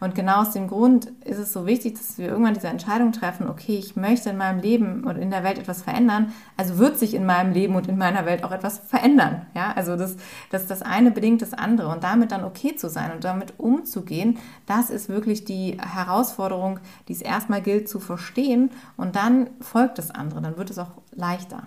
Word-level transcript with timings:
Und 0.00 0.14
genau 0.14 0.42
aus 0.42 0.52
dem 0.52 0.68
Grund 0.68 1.06
ist 1.24 1.38
es 1.38 1.52
so 1.52 1.66
wichtig, 1.66 1.94
dass 1.94 2.18
wir 2.18 2.28
irgendwann 2.28 2.54
diese 2.54 2.68
Entscheidung 2.68 3.12
treffen, 3.12 3.48
okay, 3.48 3.76
ich 3.76 3.96
möchte 3.96 4.30
in 4.30 4.36
meinem 4.36 4.60
Leben 4.60 5.04
und 5.04 5.16
in 5.16 5.30
der 5.30 5.42
Welt 5.42 5.58
etwas 5.58 5.82
verändern, 5.82 6.32
also 6.56 6.78
wird 6.78 6.98
sich 6.98 7.14
in 7.14 7.26
meinem 7.26 7.52
Leben 7.52 7.74
und 7.74 7.88
in 7.88 7.98
meiner 7.98 8.24
Welt 8.24 8.44
auch 8.44 8.52
etwas 8.52 8.78
verändern. 8.78 9.46
Ja, 9.54 9.72
also 9.74 9.96
das, 9.96 10.16
das, 10.50 10.66
das 10.66 10.82
eine 10.82 11.10
bedingt 11.10 11.42
das 11.42 11.52
andere 11.52 11.88
und 11.88 12.04
damit 12.04 12.32
dann 12.32 12.44
okay 12.44 12.76
zu 12.76 12.88
sein 12.88 13.12
und 13.12 13.24
damit 13.24 13.54
umzugehen, 13.58 14.38
das 14.66 14.90
ist 14.90 15.08
wirklich 15.08 15.44
die 15.44 15.78
Herausforderung, 15.80 16.80
die 17.08 17.12
es 17.12 17.22
erstmal 17.22 17.62
gilt 17.62 17.88
zu 17.88 17.98
verstehen 17.98 18.70
und 18.96 19.16
dann 19.16 19.50
folgt 19.60 19.98
das 19.98 20.10
andere, 20.10 20.40
dann 20.40 20.56
wird 20.56 20.70
es 20.70 20.78
auch 20.78 20.90
leichter. 21.12 21.66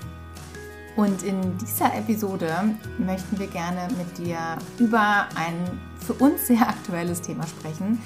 Und 1.01 1.23
in 1.23 1.57
dieser 1.57 1.95
Episode 1.95 2.53
möchten 2.99 3.39
wir 3.39 3.47
gerne 3.47 3.87
mit 3.97 4.19
dir 4.19 4.37
über 4.77 5.25
ein 5.33 5.55
für 6.05 6.13
uns 6.13 6.45
sehr 6.45 6.61
aktuelles 6.61 7.21
Thema 7.21 7.47
sprechen. 7.47 7.97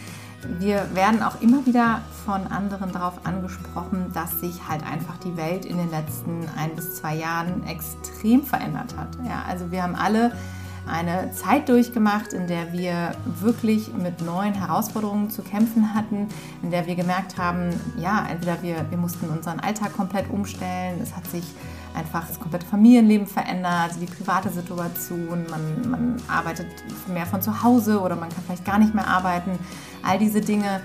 Wir 0.60 0.88
werden 0.96 1.22
auch 1.22 1.42
immer 1.42 1.66
wieder 1.66 2.04
von 2.26 2.48
anderen 2.48 2.94
darauf 2.94 3.26
angesprochen, 3.26 4.14
dass 4.14 4.40
sich 4.40 4.66
halt 4.70 4.82
einfach 4.90 5.18
die 5.18 5.36
Welt 5.36 5.66
in 5.66 5.76
den 5.76 5.92
letzten 5.92 6.48
ein 6.58 6.74
bis 6.74 6.96
zwei 6.96 7.16
Jahren 7.16 7.68
extrem 7.68 8.44
verändert 8.44 8.96
hat. 8.96 9.10
Ja, 9.28 9.44
also 9.46 9.72
wir 9.72 9.84
haben 9.84 9.96
alle 9.96 10.32
eine 10.88 11.34
Zeit 11.34 11.68
durchgemacht, 11.68 12.32
in 12.32 12.48
der 12.48 12.72
wir 12.72 13.12
wirklich 13.42 13.92
mit 13.94 14.22
neuen 14.22 14.54
Herausforderungen 14.54 15.30
zu 15.30 15.42
kämpfen 15.42 15.94
hatten, 15.94 16.30
in 16.64 16.72
der 16.72 16.88
wir 16.88 16.96
gemerkt 16.96 17.38
haben, 17.38 17.72
ja, 17.98 18.26
entweder 18.30 18.62
wir, 18.64 18.86
wir 18.90 18.98
mussten 18.98 19.28
unseren 19.28 19.60
Alltag 19.60 19.92
komplett 19.98 20.30
umstellen, 20.30 21.02
es 21.02 21.14
hat 21.14 21.28
sich 21.28 21.44
einfach 21.96 22.28
das 22.28 22.40
komplette 22.40 22.66
Familienleben 22.66 23.28
verändert, 23.28 23.92
die 24.00 24.06
private 24.06 24.50
Situation, 24.50 25.46
man, 25.50 25.90
man 25.90 26.16
arbeitet 26.28 26.68
mehr 27.08 27.26
von 27.26 27.42
zu 27.42 27.64
Hause 27.64 28.00
oder 28.00 28.16
man 28.16 28.30
kann 28.30 28.44
vielleicht 28.46 28.66
gar 28.66 28.80
nicht 28.80 28.94
mehr 28.94 29.08
arbeiten. 29.08 29.58
All 30.04 30.20
diese 30.20 30.42
Dinge, 30.42 30.82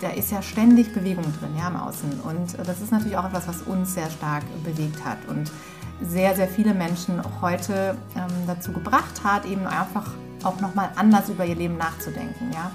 da 0.00 0.10
ist 0.10 0.32
ja 0.32 0.42
ständig 0.42 0.92
Bewegung 0.92 1.24
drin, 1.38 1.50
ja, 1.56 1.68
im 1.68 1.76
Außen. 1.76 2.20
Und 2.20 2.58
das 2.66 2.80
ist 2.80 2.90
natürlich 2.90 3.16
auch 3.16 3.26
etwas, 3.26 3.46
was 3.46 3.62
uns 3.62 3.94
sehr 3.94 4.10
stark 4.10 4.42
bewegt 4.64 5.04
hat 5.04 5.18
und 5.28 5.50
sehr, 6.02 6.34
sehr 6.34 6.48
viele 6.48 6.74
Menschen 6.74 7.20
auch 7.20 7.42
heute 7.42 7.96
ähm, 8.16 8.46
dazu 8.46 8.72
gebracht 8.72 9.22
hat, 9.22 9.44
eben 9.46 9.66
einfach 9.66 10.10
auch 10.42 10.60
nochmal 10.60 10.90
anders 10.96 11.28
über 11.28 11.44
ihr 11.44 11.54
Leben 11.54 11.76
nachzudenken, 11.76 12.50
ja. 12.52 12.70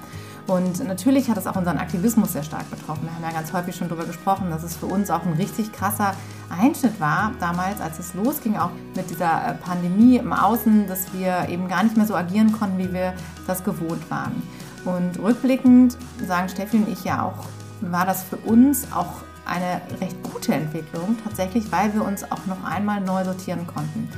Und 0.50 0.84
natürlich 0.88 1.30
hat 1.30 1.38
es 1.38 1.46
auch 1.46 1.56
unseren 1.56 1.78
Aktivismus 1.78 2.34
sehr 2.34 2.42
stark 2.42 2.68
betroffen. 2.72 3.04
Wir 3.04 3.14
haben 3.14 3.22
ja 3.22 3.40
ganz 3.40 3.54
häufig 3.54 3.76
schon 3.76 3.88
darüber 3.88 4.08
gesprochen, 4.08 4.50
dass 4.50 4.64
es 4.64 4.76
für 4.76 4.88
uns 4.88 5.12
auch 5.12 5.24
ein 5.24 5.34
richtig 5.34 5.72
krasser 5.72 6.16
Einschnitt 6.50 7.00
war, 7.00 7.34
damals, 7.40 7.80
als 7.80 8.00
es 8.00 8.16
losging, 8.16 8.58
auch 8.58 8.72
mit 8.96 9.12
dieser 9.12 9.48
äh, 9.48 9.54
Pandemie 9.54 10.18
im 10.18 10.34
Außen, 10.34 10.88
dass 10.88 11.14
wir 11.14 11.48
eben 11.50 11.68
gar 11.68 11.84
nicht 11.84 11.96
mehr 11.96 12.08
so 12.08 12.16
agieren 12.16 12.52
konnten, 12.52 12.80
wie 12.80 12.92
wir 12.92 13.14
das 13.46 13.64
gewohnt 13.64 14.10
waren. 14.10 14.42
Und 14.86 15.20
rückblickend 15.20 15.96
sagen 16.28 16.50
Steffi 16.50 16.78
und 16.78 16.90
ich 16.90 17.04
ja 17.04 17.22
auch, 17.22 17.46
war 17.82 18.08
das 18.08 18.24
für 18.24 18.38
uns 18.38 18.88
auch 18.92 19.22
eine 19.46 19.82
recht 20.02 20.18
gute 20.34 20.56
Entwicklung, 20.56 21.16
tatsächlich, 21.24 21.72
weil 21.72 21.94
wir 21.94 22.04
uns 22.04 22.24
auch 22.24 22.48
noch 22.48 22.64
einmal 22.64 23.02
neu 23.02 23.24
sortieren 23.24 23.68
konnten 23.68 24.10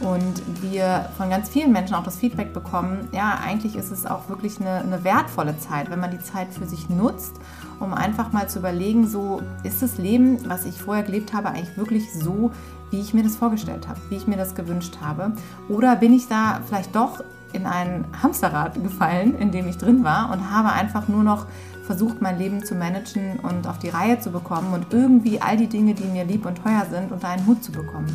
und 0.00 0.42
wir 0.62 1.08
von 1.16 1.30
ganz 1.30 1.48
vielen 1.48 1.72
Menschen 1.72 1.94
auch 1.94 2.02
das 2.02 2.16
Feedback 2.16 2.52
bekommen, 2.52 3.08
ja, 3.12 3.38
eigentlich 3.42 3.76
ist 3.76 3.90
es 3.90 4.04
auch 4.04 4.28
wirklich 4.28 4.60
eine, 4.60 4.80
eine, 4.80 5.04
wertvolle 5.04 5.58
Zeit, 5.58 5.90
wenn 5.90 6.00
man 6.00 6.10
die 6.10 6.18
Zeit 6.18 6.48
für 6.52 6.66
sich 6.66 6.90
nutzt, 6.90 7.34
um 7.80 7.94
einfach 7.94 8.32
mal 8.32 8.48
zu 8.48 8.58
überlegen, 8.58 9.08
so 9.08 9.40
ist 9.62 9.82
das 9.82 9.96
Leben, 9.96 10.38
was 10.48 10.66
ich 10.66 10.80
vorher 10.80 11.02
gelebt 11.02 11.32
habe, 11.32 11.48
eigentlich 11.48 11.76
wirklich 11.78 12.12
so, 12.12 12.50
wie 12.90 13.00
ich 13.00 13.14
mir 13.14 13.22
das 13.22 13.36
vorgestellt 13.36 13.88
habe, 13.88 13.98
wie 14.10 14.16
ich 14.16 14.26
mir 14.26 14.36
das 14.36 14.54
gewünscht 14.54 14.98
habe? 15.00 15.32
Oder 15.68 15.96
bin 15.96 16.12
ich 16.12 16.28
da 16.28 16.60
vielleicht 16.66 16.94
doch 16.94 17.22
in 17.52 17.66
ein 17.66 18.04
Hamsterrad 18.22 18.74
gefallen, 18.82 19.38
in 19.38 19.50
dem 19.50 19.66
ich 19.66 19.78
drin 19.78 20.04
war 20.04 20.30
und 20.30 20.50
habe 20.50 20.72
einfach 20.72 21.08
nur 21.08 21.22
noch 21.22 21.46
versucht, 21.86 22.20
mein 22.20 22.38
Leben 22.38 22.64
zu 22.64 22.74
managen 22.74 23.38
und 23.40 23.66
auf 23.66 23.78
die 23.78 23.88
Reihe 23.88 24.18
zu 24.18 24.30
bekommen 24.30 24.74
und 24.74 24.92
irgendwie 24.92 25.40
all 25.40 25.56
die 25.56 25.68
Dinge, 25.68 25.94
die 25.94 26.04
mir 26.04 26.24
lieb 26.24 26.44
und 26.44 26.62
teuer 26.62 26.84
sind, 26.90 27.12
unter 27.12 27.28
einen 27.28 27.46
Hut 27.46 27.64
zu 27.64 27.72
bekommen. 27.72 28.14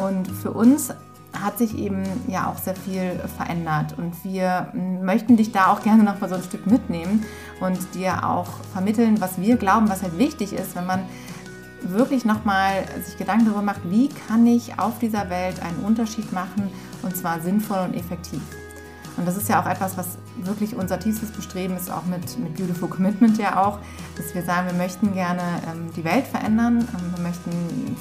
Und 0.00 0.28
für 0.28 0.52
uns 0.52 0.90
hat 1.32 1.58
sich 1.58 1.78
eben 1.78 2.02
ja 2.26 2.50
auch 2.50 2.58
sehr 2.58 2.74
viel 2.74 3.20
verändert 3.36 3.96
und 3.96 4.24
wir 4.24 4.72
möchten 4.74 5.36
dich 5.36 5.52
da 5.52 5.68
auch 5.68 5.82
gerne 5.82 6.02
noch 6.02 6.20
mal 6.20 6.28
so 6.28 6.34
ein 6.34 6.42
Stück 6.42 6.66
mitnehmen 6.66 7.24
und 7.60 7.94
dir 7.94 8.28
auch 8.28 8.48
vermitteln, 8.72 9.20
was 9.20 9.40
wir 9.40 9.56
glauben, 9.56 9.88
was 9.88 10.02
halt 10.02 10.18
wichtig 10.18 10.52
ist, 10.52 10.74
wenn 10.74 10.86
man 10.86 11.02
wirklich 11.82 12.24
nochmal 12.24 12.84
sich 13.04 13.16
Gedanken 13.16 13.46
darüber 13.46 13.62
macht, 13.62 13.80
wie 13.84 14.08
kann 14.08 14.46
ich 14.46 14.78
auf 14.78 14.98
dieser 14.98 15.30
Welt 15.30 15.62
einen 15.62 15.84
Unterschied 15.84 16.32
machen 16.32 16.68
und 17.02 17.16
zwar 17.16 17.40
sinnvoll 17.40 17.78
und 17.78 17.94
effektiv. 17.94 18.42
Und 19.20 19.26
das 19.26 19.36
ist 19.36 19.50
ja 19.50 19.62
auch 19.62 19.66
etwas, 19.66 19.98
was 19.98 20.16
wirklich 20.38 20.74
unser 20.74 20.98
tiefstes 20.98 21.30
Bestreben 21.30 21.76
ist, 21.76 21.90
auch 21.90 22.06
mit, 22.06 22.38
mit 22.38 22.54
Beautiful 22.54 22.88
Commitment 22.88 23.36
ja 23.36 23.62
auch, 23.62 23.78
dass 24.16 24.34
wir 24.34 24.42
sagen, 24.42 24.68
wir 24.68 24.78
möchten 24.78 25.12
gerne 25.12 25.42
ähm, 25.70 25.90
die 25.94 26.04
Welt 26.04 26.26
verändern, 26.26 26.88
ähm, 26.94 27.14
wir 27.14 27.22
möchten 27.22 27.50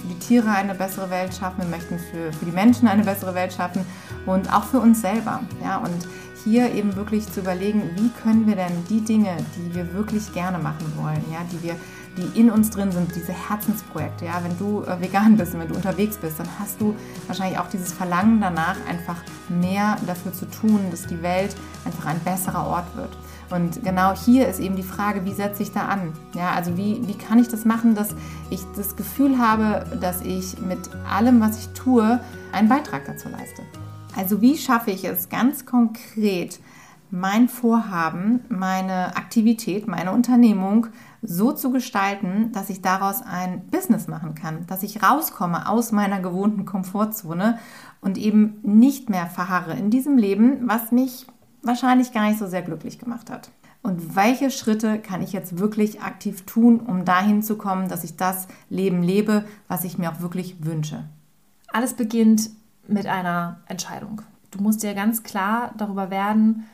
für 0.02 0.08
die 0.08 0.20
Tiere 0.20 0.50
eine 0.50 0.74
bessere 0.74 1.10
Welt 1.10 1.36
schaffen, 1.36 1.64
wir 1.64 1.68
möchten 1.68 2.00
für, 2.00 2.32
für 2.32 2.46
die 2.46 2.54
Menschen 2.54 2.88
eine 2.88 3.04
bessere 3.04 3.36
Welt 3.36 3.52
schaffen 3.52 3.86
und 4.26 4.54
auch 4.54 4.64
für 4.64 4.80
uns 4.80 5.02
selber. 5.02 5.42
Ja? 5.62 5.80
Und 5.80 6.08
hier 6.46 6.74
eben 6.74 6.96
wirklich 6.96 7.30
zu 7.30 7.42
überlegen, 7.42 7.82
wie 7.98 8.10
können 8.24 8.48
wir 8.48 8.56
denn 8.56 8.86
die 8.90 9.02
Dinge, 9.02 9.36
die 9.58 9.76
wir 9.76 9.94
wirklich 9.94 10.32
gerne 10.32 10.58
machen 10.58 10.94
wollen, 10.96 11.22
ja, 11.34 11.40
die 11.52 11.62
wir 11.62 11.76
die 12.20 12.40
in 12.40 12.50
uns 12.50 12.70
drin 12.70 12.92
sind, 12.92 13.16
diese 13.16 13.34
Herzensprojekte. 13.34 14.26
Ja, 14.26 14.42
wenn 14.44 14.58
du 14.58 14.84
äh, 14.84 15.02
vegan 15.02 15.38
bist 15.38 15.54
und 15.54 15.62
wenn 15.62 15.70
du 15.70 15.76
unterwegs 15.76 16.18
bist, 16.18 16.40
dann 16.40 16.48
hast 16.60 16.80
du 16.82 16.96
wahrscheinlich 17.28 17.60
auch 17.60 17.70
dieses 17.70 17.94
Verlangen 17.94 18.42
danach, 18.42 18.76
einfach 18.88 19.18
mehr 19.48 19.98
dafür 20.06 20.34
zu 20.34 20.46
tun, 20.46 20.80
dass 20.92 21.08
die 21.08 21.22
Welt 21.22 21.56
einfach 21.86 22.06
ein 22.06 22.20
besserer 22.20 22.68
Ort 22.68 22.96
wird. 22.96 23.18
Und 23.50 23.84
genau 23.84 24.14
hier 24.14 24.48
ist 24.48 24.60
eben 24.60 24.76
die 24.76 24.84
Frage, 24.84 25.26
wie 25.26 25.34
setze 25.34 25.64
ich 25.64 25.72
da 25.72 25.88
an? 25.88 26.14
Ja, 26.36 26.52
also 26.52 26.78
wie, 26.78 27.02
wie 27.08 27.16
kann 27.16 27.40
ich 27.40 27.48
das 27.48 27.66
machen, 27.66 27.96
dass 27.96 28.10
ich 28.52 28.62
das 28.76 28.96
Gefühl 28.96 29.40
habe, 29.40 29.98
dass 30.00 30.22
ich 30.22 30.60
mit 30.60 30.80
allem, 31.10 31.42
was 31.42 31.58
ich 31.58 31.70
tue, 31.70 32.20
einen 32.52 32.70
Beitrag 32.70 33.06
dazu 33.06 33.28
leiste? 33.30 33.64
Also 34.16 34.42
wie 34.42 34.58
schaffe 34.58 34.92
ich 34.92 35.04
es 35.06 35.30
ganz 35.30 35.66
konkret, 35.66 36.60
mein 37.12 37.50
Vorhaben, 37.50 38.42
meine 38.50 39.16
Aktivität, 39.16 39.88
meine 39.88 40.12
Unternehmung 40.12 40.88
so 41.22 41.52
zu 41.52 41.72
gestalten, 41.72 42.52
dass 42.52 42.70
ich 42.70 42.82
daraus 42.82 43.22
ein 43.22 43.68
Business 43.68 44.08
machen 44.08 44.36
kann, 44.36 44.66
dass 44.68 44.84
ich 44.84 45.04
rauskomme 45.04 45.68
aus 45.68 45.92
meiner 45.92 46.20
gewohnten 46.20 46.66
Komfortzone 46.66 47.58
und 48.02 48.18
eben 48.18 48.60
nicht 48.64 49.10
mehr 49.10 49.28
verharre 49.28 49.74
in 49.74 49.90
diesem 49.90 50.18
Leben, 50.18 50.68
was 50.68 50.92
mich 50.92 51.26
wahrscheinlich 51.62 52.14
gar 52.14 52.28
nicht 52.28 52.40
so 52.40 52.48
sehr 52.48 52.62
glücklich 52.62 53.00
gemacht 53.00 53.30
hat. 53.30 53.52
Und 53.82 54.16
welche 54.16 54.52
Schritte 54.52 55.00
kann 55.00 55.22
ich 55.22 55.32
jetzt 55.32 55.58
wirklich 55.58 56.02
aktiv 56.02 56.46
tun, 56.46 56.80
um 56.80 57.06
dahin 57.06 57.42
zu 57.42 57.58
kommen, 57.58 57.88
dass 57.88 58.04
ich 58.04 58.18
das 58.18 58.48
Leben 58.70 59.02
lebe, 59.02 59.46
was 59.68 59.84
ich 59.84 59.98
mir 59.98 60.12
auch 60.12 60.20
wirklich 60.20 60.66
wünsche? 60.66 61.06
Alles 61.70 61.94
beginnt 61.94 62.50
mit 62.88 63.08
einer 63.08 63.62
Entscheidung. 63.68 64.22
Du 64.52 64.62
musst 64.62 64.84
dir 64.84 64.94
ganz 64.96 65.24
klar 65.24 65.74
darüber 65.78 66.10
werden, 66.10 66.66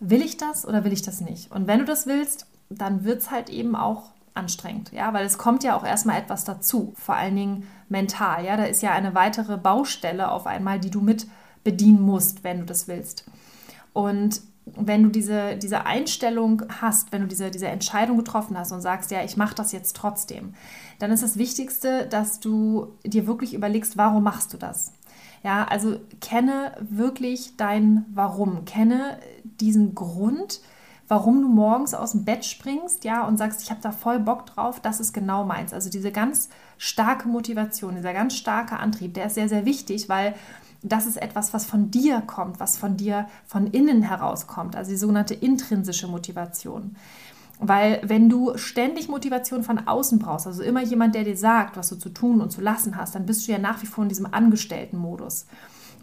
will 0.00 0.22
ich 0.22 0.36
das 0.36 0.66
oder 0.66 0.84
will 0.84 0.92
ich 0.92 1.02
das 1.02 1.20
nicht? 1.20 1.50
Und 1.50 1.66
wenn 1.66 1.80
du 1.80 1.84
das 1.84 2.06
willst, 2.06 2.46
dann 2.68 3.04
wird 3.04 3.22
es 3.22 3.30
halt 3.30 3.50
eben 3.50 3.76
auch 3.76 4.10
anstrengend, 4.34 4.92
ja, 4.92 5.12
weil 5.14 5.24
es 5.24 5.38
kommt 5.38 5.64
ja 5.64 5.76
auch 5.76 5.84
erstmal 5.84 6.20
etwas 6.20 6.44
dazu, 6.44 6.92
vor 6.96 7.14
allen 7.14 7.36
Dingen 7.36 7.66
mental, 7.88 8.44
ja, 8.44 8.56
da 8.56 8.64
ist 8.64 8.82
ja 8.82 8.92
eine 8.92 9.14
weitere 9.14 9.56
Baustelle 9.56 10.30
auf 10.30 10.46
einmal, 10.46 10.78
die 10.78 10.90
du 10.90 11.00
mit 11.00 11.26
bedienen 11.64 12.02
musst, 12.02 12.44
wenn 12.44 12.60
du 12.60 12.66
das 12.66 12.86
willst. 12.86 13.24
Und 13.92 14.42
wenn 14.66 15.04
du 15.04 15.08
diese, 15.08 15.56
diese 15.56 15.86
Einstellung 15.86 16.62
hast, 16.80 17.12
wenn 17.12 17.22
du 17.22 17.28
diese, 17.28 17.50
diese 17.50 17.68
Entscheidung 17.68 18.16
getroffen 18.16 18.58
hast 18.58 18.72
und 18.72 18.80
sagst, 18.80 19.10
ja, 19.10 19.22
ich 19.22 19.36
mache 19.36 19.54
das 19.54 19.72
jetzt 19.72 19.96
trotzdem, 19.96 20.54
dann 20.98 21.12
ist 21.12 21.22
das 21.22 21.38
Wichtigste, 21.38 22.06
dass 22.06 22.40
du 22.40 22.92
dir 23.04 23.26
wirklich 23.26 23.54
überlegst, 23.54 23.96
warum 23.96 24.24
machst 24.24 24.52
du 24.52 24.58
das? 24.58 24.92
Ja, 25.44 25.64
also 25.64 26.00
kenne 26.20 26.72
wirklich 26.80 27.56
dein 27.56 28.04
Warum, 28.12 28.64
kenne 28.64 29.18
diesen 29.60 29.94
Grund, 29.94 30.60
warum 31.08 31.40
du 31.40 31.48
morgens 31.48 31.94
aus 31.94 32.12
dem 32.12 32.24
Bett 32.24 32.44
springst, 32.44 33.04
ja, 33.04 33.26
und 33.26 33.36
sagst, 33.36 33.62
ich 33.62 33.70
habe 33.70 33.80
da 33.80 33.92
voll 33.92 34.18
Bock 34.18 34.46
drauf, 34.46 34.80
das 34.80 35.00
ist 35.00 35.12
genau 35.12 35.44
meins. 35.44 35.72
Also 35.72 35.90
diese 35.90 36.10
ganz 36.10 36.48
starke 36.78 37.28
Motivation, 37.28 37.94
dieser 37.94 38.12
ganz 38.12 38.34
starke 38.34 38.78
Antrieb, 38.78 39.14
der 39.14 39.26
ist 39.26 39.34
sehr, 39.34 39.48
sehr 39.48 39.64
wichtig, 39.64 40.08
weil 40.08 40.34
das 40.82 41.06
ist 41.06 41.16
etwas, 41.16 41.54
was 41.54 41.64
von 41.64 41.90
dir 41.90 42.20
kommt, 42.20 42.60
was 42.60 42.76
von 42.76 42.96
dir 42.96 43.28
von 43.46 43.66
innen 43.66 44.02
herauskommt, 44.02 44.76
also 44.76 44.90
die 44.90 44.96
sogenannte 44.96 45.34
intrinsische 45.34 46.06
Motivation. 46.06 46.96
Weil 47.58 48.02
wenn 48.04 48.28
du 48.28 48.56
ständig 48.58 49.08
Motivation 49.08 49.62
von 49.62 49.86
außen 49.86 50.18
brauchst, 50.18 50.46
also 50.46 50.62
immer 50.62 50.82
jemand, 50.82 51.14
der 51.14 51.24
dir 51.24 51.36
sagt, 51.36 51.76
was 51.76 51.88
du 51.88 51.96
zu 51.96 52.10
tun 52.10 52.40
und 52.40 52.52
zu 52.52 52.60
lassen 52.60 52.96
hast, 52.96 53.14
dann 53.14 53.24
bist 53.24 53.46
du 53.46 53.52
ja 53.52 53.58
nach 53.58 53.82
wie 53.82 53.86
vor 53.86 54.02
in 54.04 54.10
diesem 54.10 54.26
Angestellten-Modus. 54.26 55.46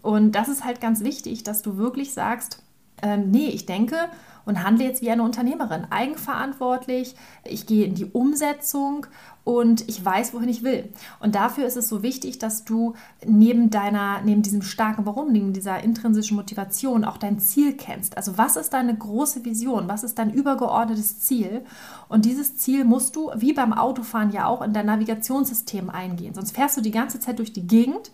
Und 0.01 0.33
das 0.33 0.49
ist 0.49 0.65
halt 0.65 0.81
ganz 0.81 1.01
wichtig, 1.01 1.43
dass 1.43 1.61
du 1.61 1.77
wirklich 1.77 2.13
sagst, 2.13 2.62
ähm, 3.03 3.29
nee, 3.29 3.49
ich 3.49 3.67
denke 3.67 4.09
und 4.45 4.63
handle 4.63 4.85
jetzt 4.85 5.01
wie 5.01 5.11
eine 5.11 5.23
Unternehmerin, 5.23 5.87
eigenverantwortlich, 5.89 7.15
ich 7.45 7.65
gehe 7.65 7.85
in 7.85 7.95
die 7.95 8.05
Umsetzung 8.05 9.05
und 9.45 9.87
ich 9.89 10.03
weiß, 10.03 10.33
wohin 10.33 10.49
ich 10.49 10.63
will. 10.63 10.91
Und 11.19 11.35
dafür 11.35 11.65
ist 11.65 11.75
es 11.75 11.89
so 11.89 12.01
wichtig, 12.01 12.39
dass 12.39 12.63
du 12.63 12.93
neben 13.25 13.69
deiner, 13.69 14.21
neben 14.21 14.41
diesem 14.41 14.61
starken 14.61 15.05
Warum, 15.05 15.31
neben 15.31 15.53
dieser 15.53 15.83
intrinsischen 15.83 16.37
Motivation 16.37 17.03
auch 17.03 17.17
dein 17.17 17.39
Ziel 17.39 17.73
kennst. 17.73 18.15
Also 18.15 18.37
was 18.37 18.55
ist 18.55 18.73
deine 18.73 18.95
große 18.95 19.43
Vision? 19.43 19.89
Was 19.89 20.03
ist 20.03 20.17
dein 20.17 20.31
übergeordnetes 20.31 21.19
Ziel? 21.19 21.65
Und 22.07 22.25
dieses 22.25 22.57
Ziel 22.57 22.85
musst 22.85 23.15
du, 23.15 23.31
wie 23.35 23.53
beim 23.53 23.73
Autofahren 23.73 24.31
ja 24.31 24.47
auch, 24.47 24.61
in 24.61 24.73
dein 24.73 24.85
Navigationssystem 24.85 25.89
eingehen. 25.89 26.33
Sonst 26.33 26.55
fährst 26.55 26.77
du 26.77 26.81
die 26.81 26.91
ganze 26.91 27.19
Zeit 27.19 27.39
durch 27.39 27.51
die 27.51 27.67
Gegend 27.67 28.11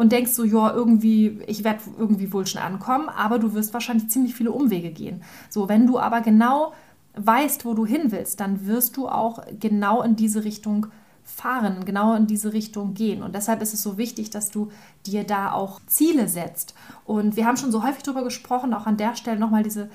und 0.00 0.12
denkst 0.12 0.32
so, 0.32 0.44
ja, 0.44 0.72
irgendwie, 0.72 1.42
ich 1.46 1.62
werde 1.62 1.82
irgendwie 1.98 2.32
wohl 2.32 2.46
schon 2.46 2.62
ankommen, 2.62 3.10
aber 3.10 3.38
du 3.38 3.52
wirst 3.52 3.74
wahrscheinlich 3.74 4.08
ziemlich 4.08 4.34
viele 4.34 4.50
Umwege 4.50 4.92
gehen. 4.92 5.22
So, 5.50 5.68
wenn 5.68 5.86
du 5.86 5.98
aber 5.98 6.22
genau 6.22 6.72
weißt, 7.16 7.66
wo 7.66 7.74
du 7.74 7.84
hin 7.84 8.10
willst, 8.10 8.40
dann 8.40 8.66
wirst 8.66 8.96
du 8.96 9.10
auch 9.10 9.42
genau 9.60 10.00
in 10.00 10.16
diese 10.16 10.42
Richtung 10.42 10.86
fahren, 11.22 11.84
genau 11.84 12.14
in 12.14 12.26
diese 12.26 12.54
Richtung 12.54 12.94
gehen. 12.94 13.22
Und 13.22 13.34
deshalb 13.34 13.60
ist 13.60 13.74
es 13.74 13.82
so 13.82 13.98
wichtig, 13.98 14.30
dass 14.30 14.50
du 14.50 14.70
dir 15.04 15.24
da 15.24 15.52
auch 15.52 15.82
Ziele 15.86 16.28
setzt. 16.28 16.74
Und 17.04 17.36
wir 17.36 17.44
haben 17.44 17.58
schon 17.58 17.70
so 17.70 17.84
häufig 17.84 18.02
darüber 18.02 18.24
gesprochen, 18.24 18.72
auch 18.72 18.86
an 18.86 18.96
der 18.96 19.16
Stelle 19.16 19.38
nochmal 19.38 19.64
diese 19.64 19.90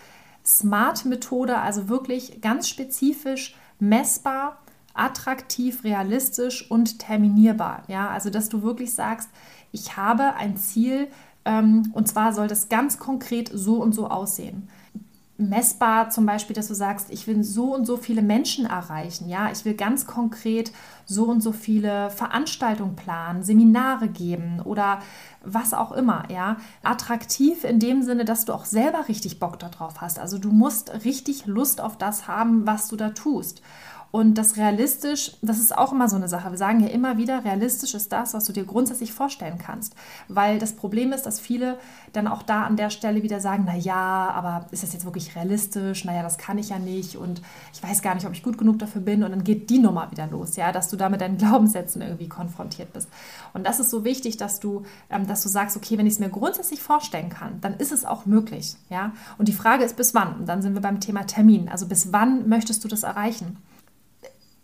SMART-Methode, 0.45 1.57
also 1.57 1.89
wirklich 1.89 2.41
ganz 2.41 2.69
spezifisch 2.69 3.55
messbar, 3.79 4.59
attraktiv, 4.93 5.83
realistisch 5.83 6.69
und 6.69 6.99
terminierbar. 6.99 7.81
Ja, 7.87 8.09
also 8.09 8.29
dass 8.29 8.49
du 8.49 8.61
wirklich 8.61 8.93
sagst, 8.93 9.31
ich 9.75 9.97
habe 9.97 10.33
ein 10.35 10.57
Ziel 10.57 11.07
ähm, 11.45 11.91
und 11.93 12.07
zwar 12.07 12.33
soll 12.33 12.47
das 12.47 12.69
ganz 12.69 12.97
konkret 12.97 13.51
so 13.53 13.75
und 13.81 13.93
so 13.93 14.07
aussehen 14.07 14.67
messbar 15.37 16.09
zum 16.11 16.25
Beispiel, 16.25 16.55
dass 16.55 16.69
du 16.69 16.73
sagst, 16.73 17.11
ich 17.11 17.27
will 17.27 17.43
so 17.43 17.75
und 17.75 17.85
so 17.85 17.97
viele 17.97 18.21
Menschen 18.21 18.65
erreichen, 18.65 19.27
ja, 19.27 19.51
ich 19.51 19.65
will 19.65 19.73
ganz 19.73 20.07
konkret 20.07 20.71
so 21.05 21.25
und 21.25 21.41
so 21.41 21.51
viele 21.51 22.09
Veranstaltungen 22.09 22.95
planen, 22.95 23.43
Seminare 23.43 24.07
geben 24.07 24.61
oder 24.63 24.99
was 25.43 25.73
auch 25.73 25.91
immer, 25.91 26.23
ja. 26.31 26.57
Attraktiv 26.83 27.65
in 27.65 27.79
dem 27.79 28.01
Sinne, 28.01 28.23
dass 28.23 28.45
du 28.45 28.53
auch 28.53 28.65
selber 28.65 29.07
richtig 29.09 29.39
Bock 29.39 29.59
darauf 29.59 29.99
hast. 29.99 30.19
Also 30.19 30.37
du 30.37 30.51
musst 30.51 31.03
richtig 31.03 31.45
Lust 31.45 31.81
auf 31.81 31.97
das 31.97 32.27
haben, 32.27 32.65
was 32.65 32.87
du 32.87 32.95
da 32.95 33.09
tust. 33.09 33.61
Und 34.15 34.35
das 34.35 34.55
realistisch, 34.55 35.33
das 35.41 35.59
ist 35.59 35.77
auch 35.77 35.91
immer 35.91 36.07
so 36.07 36.15
eine 36.15 36.29
Sache. 36.29 36.49
Wir 36.49 36.57
sagen 36.57 36.79
ja 36.79 36.87
immer 36.87 37.17
wieder, 37.17 37.43
realistisch 37.43 37.93
ist 37.95 38.13
das, 38.13 38.33
was 38.33 38.45
du 38.45 38.53
dir 38.53 38.63
grundsätzlich 38.63 39.11
vorstellen 39.11 39.57
kannst. 39.57 39.93
Weil 40.29 40.57
das 40.57 40.71
Problem 40.71 41.11
ist, 41.11 41.25
dass 41.25 41.41
viele 41.41 41.77
dann 42.13 42.29
auch 42.29 42.41
da 42.41 42.63
an 42.63 42.77
der 42.77 42.91
Stelle 42.91 43.23
wieder 43.23 43.41
sagen, 43.41 43.65
na 43.67 43.75
ja, 43.75 44.29
aber 44.29 44.67
ist 44.71 44.83
das 44.83 44.93
jetzt 44.93 45.03
wirklich 45.03 45.35
realistisch? 45.35 46.05
Naja, 46.05 46.23
das 46.23 46.37
kann 46.37 46.57
ich 46.57 46.69
ja 46.69 46.79
nicht 46.79 47.17
und 47.17 47.41
ich 47.73 47.83
weiß 47.83 48.01
gar 48.01 48.15
nicht, 48.15 48.25
ob 48.25 48.31
ich 48.31 48.41
gut 48.41 48.57
genug 48.57 48.79
dafür 48.79 49.01
bin. 49.01 49.21
Und 49.21 49.31
dann 49.31 49.43
geht 49.43 49.69
die 49.69 49.79
Nummer 49.79 50.09
wieder 50.11 50.27
los, 50.27 50.55
ja, 50.55 50.71
dass 50.71 50.87
du 50.87 50.95
da 50.95 51.09
mit 51.09 51.19
deinen 51.19 51.37
Glaubenssätzen 51.37 52.01
irgendwie 52.01 52.29
konfrontiert 52.29 52.93
bist. 52.93 53.09
Und 53.51 53.67
das 53.67 53.81
ist 53.81 53.89
so 53.89 54.05
wichtig, 54.05 54.37
dass 54.37 54.61
du, 54.61 54.85
ähm, 55.09 55.27
dass 55.27 55.43
du 55.43 55.49
sagst, 55.49 55.75
okay, 55.75 55.97
wenn 55.97 56.07
ich 56.07 56.13
es 56.13 56.19
mir 56.19 56.29
grundsätzlich 56.29 56.81
vorstellen 56.81 57.27
kann, 57.27 57.59
dann 57.59 57.73
ist 57.73 57.91
es 57.91 58.05
auch 58.05 58.25
möglich, 58.25 58.77
ja. 58.89 59.11
Und 59.37 59.49
die 59.49 59.53
Frage 59.53 59.83
ist, 59.83 59.97
bis 59.97 60.13
wann? 60.13 60.37
Und 60.39 60.45
dann 60.45 60.61
sind 60.61 60.73
wir 60.73 60.81
beim 60.81 61.01
Thema 61.01 61.27
Termin. 61.27 61.67
Also 61.67 61.85
bis 61.85 62.13
wann 62.13 62.47
möchtest 62.47 62.81
du 62.81 62.87
das 62.87 63.03
erreichen? 63.03 63.57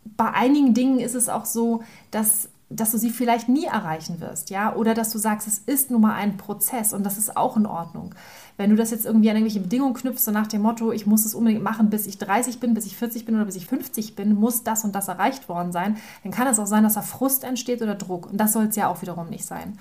Bei 0.03 0.31
einigen 0.31 0.73
Dingen 0.73 0.99
ist 0.99 1.15
es 1.15 1.29
auch 1.29 1.45
so, 1.45 1.83
dass 2.11 2.49
dass 2.73 2.91
du 2.91 2.97
sie 2.97 3.09
vielleicht 3.09 3.49
nie 3.49 3.65
erreichen 3.65 4.21
wirst, 4.21 4.49
ja, 4.49 4.73
oder 4.75 4.93
dass 4.93 5.11
du 5.11 5.17
sagst, 5.17 5.47
es 5.47 5.59
ist 5.59 5.91
nun 5.91 6.01
mal 6.01 6.13
ein 6.13 6.37
Prozess 6.37 6.93
und 6.93 7.05
das 7.05 7.17
ist 7.17 7.35
auch 7.35 7.57
in 7.57 7.65
Ordnung. 7.65 8.15
Wenn 8.55 8.69
du 8.69 8.75
das 8.75 8.91
jetzt 8.91 9.05
irgendwie 9.05 9.29
an 9.29 9.35
irgendwelche 9.35 9.59
Bedingungen 9.59 9.93
knüpfst, 9.93 10.23
so 10.23 10.31
nach 10.31 10.47
dem 10.47 10.61
Motto, 10.61 10.91
ich 10.91 11.05
muss 11.05 11.25
es 11.25 11.35
unbedingt 11.35 11.63
machen, 11.63 11.89
bis 11.89 12.07
ich 12.07 12.17
30 12.17 12.59
bin, 12.59 12.73
bis 12.73 12.85
ich 12.85 12.95
40 12.95 13.25
bin 13.25 13.35
oder 13.35 13.45
bis 13.45 13.57
ich 13.57 13.67
50 13.67 14.15
bin, 14.15 14.35
muss 14.35 14.63
das 14.63 14.85
und 14.85 14.95
das 14.95 15.09
erreicht 15.09 15.49
worden 15.49 15.71
sein, 15.71 15.97
dann 16.23 16.31
kann 16.31 16.47
es 16.47 16.59
auch 16.59 16.65
sein, 16.65 16.83
dass 16.83 16.93
da 16.93 17.01
Frust 17.01 17.43
entsteht 17.43 17.81
oder 17.81 17.95
Druck 17.95 18.31
und 18.31 18.37
das 18.37 18.53
soll 18.53 18.65
es 18.67 18.75
ja 18.75 18.87
auch 18.87 19.01
wiederum 19.01 19.29
nicht 19.29 19.45
sein. 19.45 19.77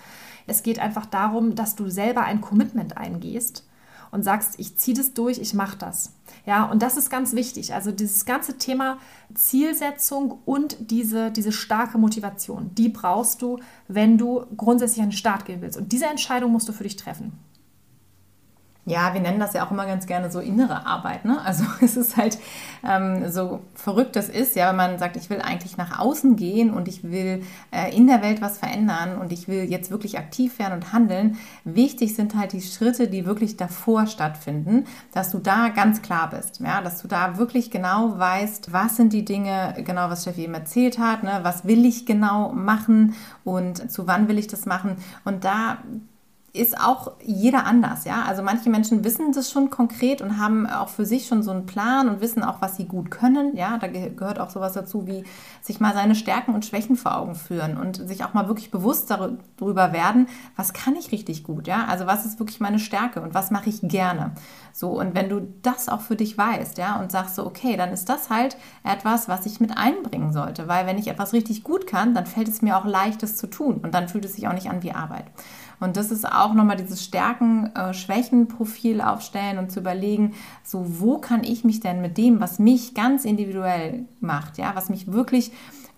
Es 0.46 0.62
geht 0.62 0.80
einfach 0.80 1.06
darum, 1.06 1.54
dass 1.54 1.76
du 1.76 1.88
selber 1.88 2.22
ein 2.22 2.40
Commitment 2.40 2.96
eingehst 2.96 3.64
und 4.10 4.24
sagst, 4.24 4.58
ich 4.58 4.76
ziehe 4.76 4.96
das 4.96 5.14
durch, 5.14 5.38
ich 5.38 5.54
mache 5.54 5.78
das. 5.78 6.12
Ja, 6.46 6.64
und 6.64 6.82
das 6.82 6.96
ist 6.96 7.10
ganz 7.10 7.34
wichtig. 7.34 7.74
Also 7.74 7.92
dieses 7.92 8.24
ganze 8.24 8.58
Thema 8.58 8.98
Zielsetzung 9.34 10.38
und 10.44 10.76
diese, 10.90 11.30
diese 11.30 11.52
starke 11.52 11.98
Motivation, 11.98 12.74
die 12.74 12.88
brauchst 12.88 13.42
du, 13.42 13.58
wenn 13.88 14.18
du 14.18 14.46
grundsätzlich 14.56 15.02
an 15.02 15.10
den 15.10 15.16
Start 15.16 15.44
gehen 15.44 15.60
willst. 15.62 15.78
Und 15.78 15.92
diese 15.92 16.06
Entscheidung 16.06 16.52
musst 16.52 16.68
du 16.68 16.72
für 16.72 16.84
dich 16.84 16.96
treffen. 16.96 17.32
Ja, 18.90 19.14
wir 19.14 19.20
nennen 19.20 19.38
das 19.38 19.52
ja 19.52 19.64
auch 19.64 19.70
immer 19.70 19.86
ganz 19.86 20.06
gerne 20.06 20.32
so 20.32 20.40
innere 20.40 20.84
Arbeit. 20.84 21.24
Ne? 21.24 21.40
Also 21.44 21.64
es 21.80 21.96
ist 21.96 22.16
halt 22.16 22.38
ähm, 22.84 23.30
so 23.30 23.60
verrückt 23.74 24.16
das 24.16 24.28
ist, 24.28 24.56
ja, 24.56 24.68
wenn 24.70 24.76
man 24.76 24.98
sagt, 24.98 25.16
ich 25.16 25.30
will 25.30 25.40
eigentlich 25.40 25.76
nach 25.76 26.00
außen 26.00 26.34
gehen 26.34 26.72
und 26.72 26.88
ich 26.88 27.04
will 27.04 27.44
äh, 27.70 27.94
in 27.94 28.08
der 28.08 28.20
Welt 28.20 28.42
was 28.42 28.58
verändern 28.58 29.16
und 29.18 29.32
ich 29.32 29.46
will 29.46 29.62
jetzt 29.70 29.92
wirklich 29.92 30.18
aktiv 30.18 30.58
werden 30.58 30.74
und 30.74 30.92
handeln. 30.92 31.38
Wichtig 31.64 32.16
sind 32.16 32.34
halt 32.34 32.52
die 32.52 32.62
Schritte, 32.62 33.06
die 33.06 33.26
wirklich 33.26 33.56
davor 33.56 34.06
stattfinden, 34.06 34.86
dass 35.12 35.30
du 35.30 35.38
da 35.38 35.68
ganz 35.68 36.02
klar 36.02 36.30
bist, 36.30 36.58
ja, 36.60 36.82
dass 36.82 37.00
du 37.00 37.06
da 37.06 37.38
wirklich 37.38 37.70
genau 37.70 38.18
weißt, 38.18 38.72
was 38.72 38.96
sind 38.96 39.12
die 39.12 39.24
Dinge, 39.24 39.76
genau 39.84 40.10
was 40.10 40.22
Steffi 40.22 40.42
eben 40.42 40.54
erzählt 40.54 40.98
hat, 40.98 41.22
ne? 41.22 41.40
was 41.42 41.64
will 41.64 41.84
ich 41.84 42.06
genau 42.06 42.52
machen 42.52 43.14
und 43.44 43.90
zu 43.92 44.08
wann 44.08 44.26
will 44.26 44.38
ich 44.38 44.48
das 44.48 44.66
machen 44.66 44.96
und 45.24 45.44
da 45.44 45.78
ist 46.52 46.80
auch 46.80 47.12
jeder 47.22 47.64
anders, 47.64 48.04
ja. 48.04 48.24
Also 48.26 48.42
manche 48.42 48.70
Menschen 48.70 49.04
wissen 49.04 49.32
das 49.32 49.50
schon 49.52 49.70
konkret 49.70 50.20
und 50.20 50.38
haben 50.38 50.66
auch 50.66 50.88
für 50.88 51.06
sich 51.06 51.28
schon 51.28 51.44
so 51.44 51.52
einen 51.52 51.66
Plan 51.66 52.08
und 52.08 52.20
wissen 52.20 52.42
auch, 52.42 52.60
was 52.60 52.76
sie 52.76 52.86
gut 52.86 53.10
können. 53.10 53.56
Ja, 53.56 53.78
da 53.78 53.86
gehört 53.86 54.40
auch 54.40 54.50
sowas 54.50 54.72
dazu, 54.72 55.06
wie 55.06 55.22
sich 55.62 55.78
mal 55.78 55.94
seine 55.94 56.16
Stärken 56.16 56.54
und 56.54 56.64
Schwächen 56.64 56.96
vor 56.96 57.16
Augen 57.16 57.36
führen 57.36 57.76
und 57.76 57.96
sich 58.08 58.24
auch 58.24 58.34
mal 58.34 58.48
wirklich 58.48 58.72
bewusst 58.72 59.10
darüber 59.10 59.92
werden, 59.92 60.26
was 60.56 60.72
kann 60.72 60.96
ich 60.96 61.12
richtig 61.12 61.44
gut, 61.44 61.68
ja. 61.68 61.84
Also 61.86 62.06
was 62.06 62.26
ist 62.26 62.40
wirklich 62.40 62.58
meine 62.58 62.80
Stärke 62.80 63.20
und 63.20 63.32
was 63.32 63.52
mache 63.52 63.70
ich 63.70 63.80
gerne. 63.82 64.32
So 64.72 64.98
und 64.98 65.14
wenn 65.14 65.28
du 65.28 65.46
das 65.62 65.88
auch 65.88 66.00
für 66.00 66.16
dich 66.16 66.36
weißt, 66.36 66.78
ja, 66.78 66.98
und 66.98 67.12
sagst 67.12 67.36
so, 67.36 67.46
okay, 67.46 67.76
dann 67.76 67.92
ist 67.92 68.08
das 68.08 68.28
halt 68.28 68.56
etwas, 68.82 69.28
was 69.28 69.46
ich 69.46 69.60
mit 69.60 69.78
einbringen 69.78 70.32
sollte, 70.32 70.66
weil 70.66 70.86
wenn 70.86 70.98
ich 70.98 71.06
etwas 71.06 71.32
richtig 71.32 71.62
gut 71.62 71.86
kann, 71.86 72.12
dann 72.12 72.26
fällt 72.26 72.48
es 72.48 72.60
mir 72.60 72.76
auch 72.76 72.86
leicht, 72.86 73.22
es 73.22 73.36
zu 73.36 73.46
tun 73.46 73.80
und 73.82 73.94
dann 73.94 74.08
fühlt 74.08 74.24
es 74.24 74.34
sich 74.34 74.48
auch 74.48 74.52
nicht 74.52 74.68
an 74.68 74.82
wie 74.82 74.92
Arbeit. 74.92 75.26
Und 75.80 75.96
das 75.96 76.10
ist 76.10 76.30
auch 76.30 76.54
nochmal 76.54 76.76
dieses 76.76 77.02
Stärken-Schwächen-Profil 77.04 79.00
aufstellen 79.00 79.58
und 79.58 79.72
zu 79.72 79.80
überlegen, 79.80 80.34
so 80.62 81.00
wo 81.00 81.18
kann 81.18 81.42
ich 81.42 81.64
mich 81.64 81.80
denn 81.80 82.00
mit 82.02 82.18
dem, 82.18 82.40
was 82.40 82.58
mich 82.58 82.94
ganz 82.94 83.24
individuell 83.24 84.04
macht, 84.20 84.58
ja, 84.58 84.72
was 84.74 84.90
mich 84.90 85.10
wirklich 85.12 85.50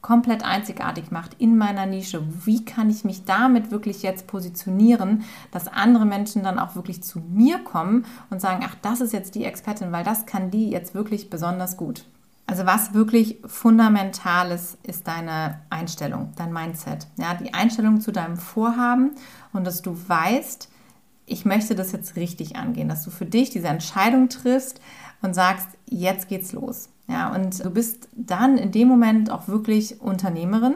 komplett 0.03 0.45
einzigartig 0.45 1.11
macht 1.13 1.35
in 1.39 1.57
meiner 1.57 1.87
Nische. 1.87 2.23
Wie 2.45 2.65
kann 2.65 2.91
ich 2.91 3.05
mich 3.05 3.25
damit 3.25 3.71
wirklich 3.71 4.03
jetzt 4.03 4.27
positionieren, 4.27 5.23
dass 5.53 5.69
andere 5.69 6.05
Menschen 6.05 6.43
dann 6.43 6.59
auch 6.59 6.75
wirklich 6.75 7.03
zu 7.03 7.21
mir 7.21 7.59
kommen 7.59 8.05
und 8.29 8.41
sagen, 8.41 8.65
ach, 8.67 8.75
das 8.83 9.01
ist 9.01 9.13
jetzt 9.13 9.37
die 9.37 9.45
Expertin, 9.45 9.93
weil 9.93 10.05
das 10.05 10.27
kann 10.27 10.51
die 10.51 10.71
jetzt 10.71 10.95
wirklich 10.95 11.31
besonders 11.31 11.77
gut. 11.77 12.05
Also 12.47 12.67
was 12.67 12.93
wirklich 12.93 13.39
fundamental 13.47 14.51
ist, 14.51 14.77
ist 14.83 15.07
deine 15.07 15.61
Einstellung, 15.71 16.33
dein 16.37 16.53
Mindset. 16.53 17.07
Ja, 17.17 17.35
die 17.35 17.55
Einstellung 17.55 18.01
zu 18.01 18.13
deinem 18.13 18.37
Vorhaben 18.37 19.13
und 19.53 19.67
dass 19.67 19.81
du 19.81 19.97
weißt, 20.07 20.69
ich 21.27 21.45
möchte 21.45 21.75
das 21.75 21.93
jetzt 21.93 22.17
richtig 22.17 22.57
angehen, 22.57 22.89
dass 22.89 23.05
du 23.05 23.11
für 23.11 23.27
dich 23.27 23.51
diese 23.51 23.69
Entscheidung 23.69 24.29
triffst 24.29 24.81
und 25.23 25.35
sagst, 25.35 25.69
jetzt 25.87 26.29
geht's 26.29 26.53
los. 26.53 26.89
Ja, 27.09 27.33
und 27.35 27.65
du 27.65 27.71
bist 27.71 28.09
dann 28.13 28.59
in 28.59 28.73
dem 28.73 28.89
Moment 28.89 29.31
auch 29.31 29.49
wirklich 29.49 30.01
Unternehmerin 30.01 30.75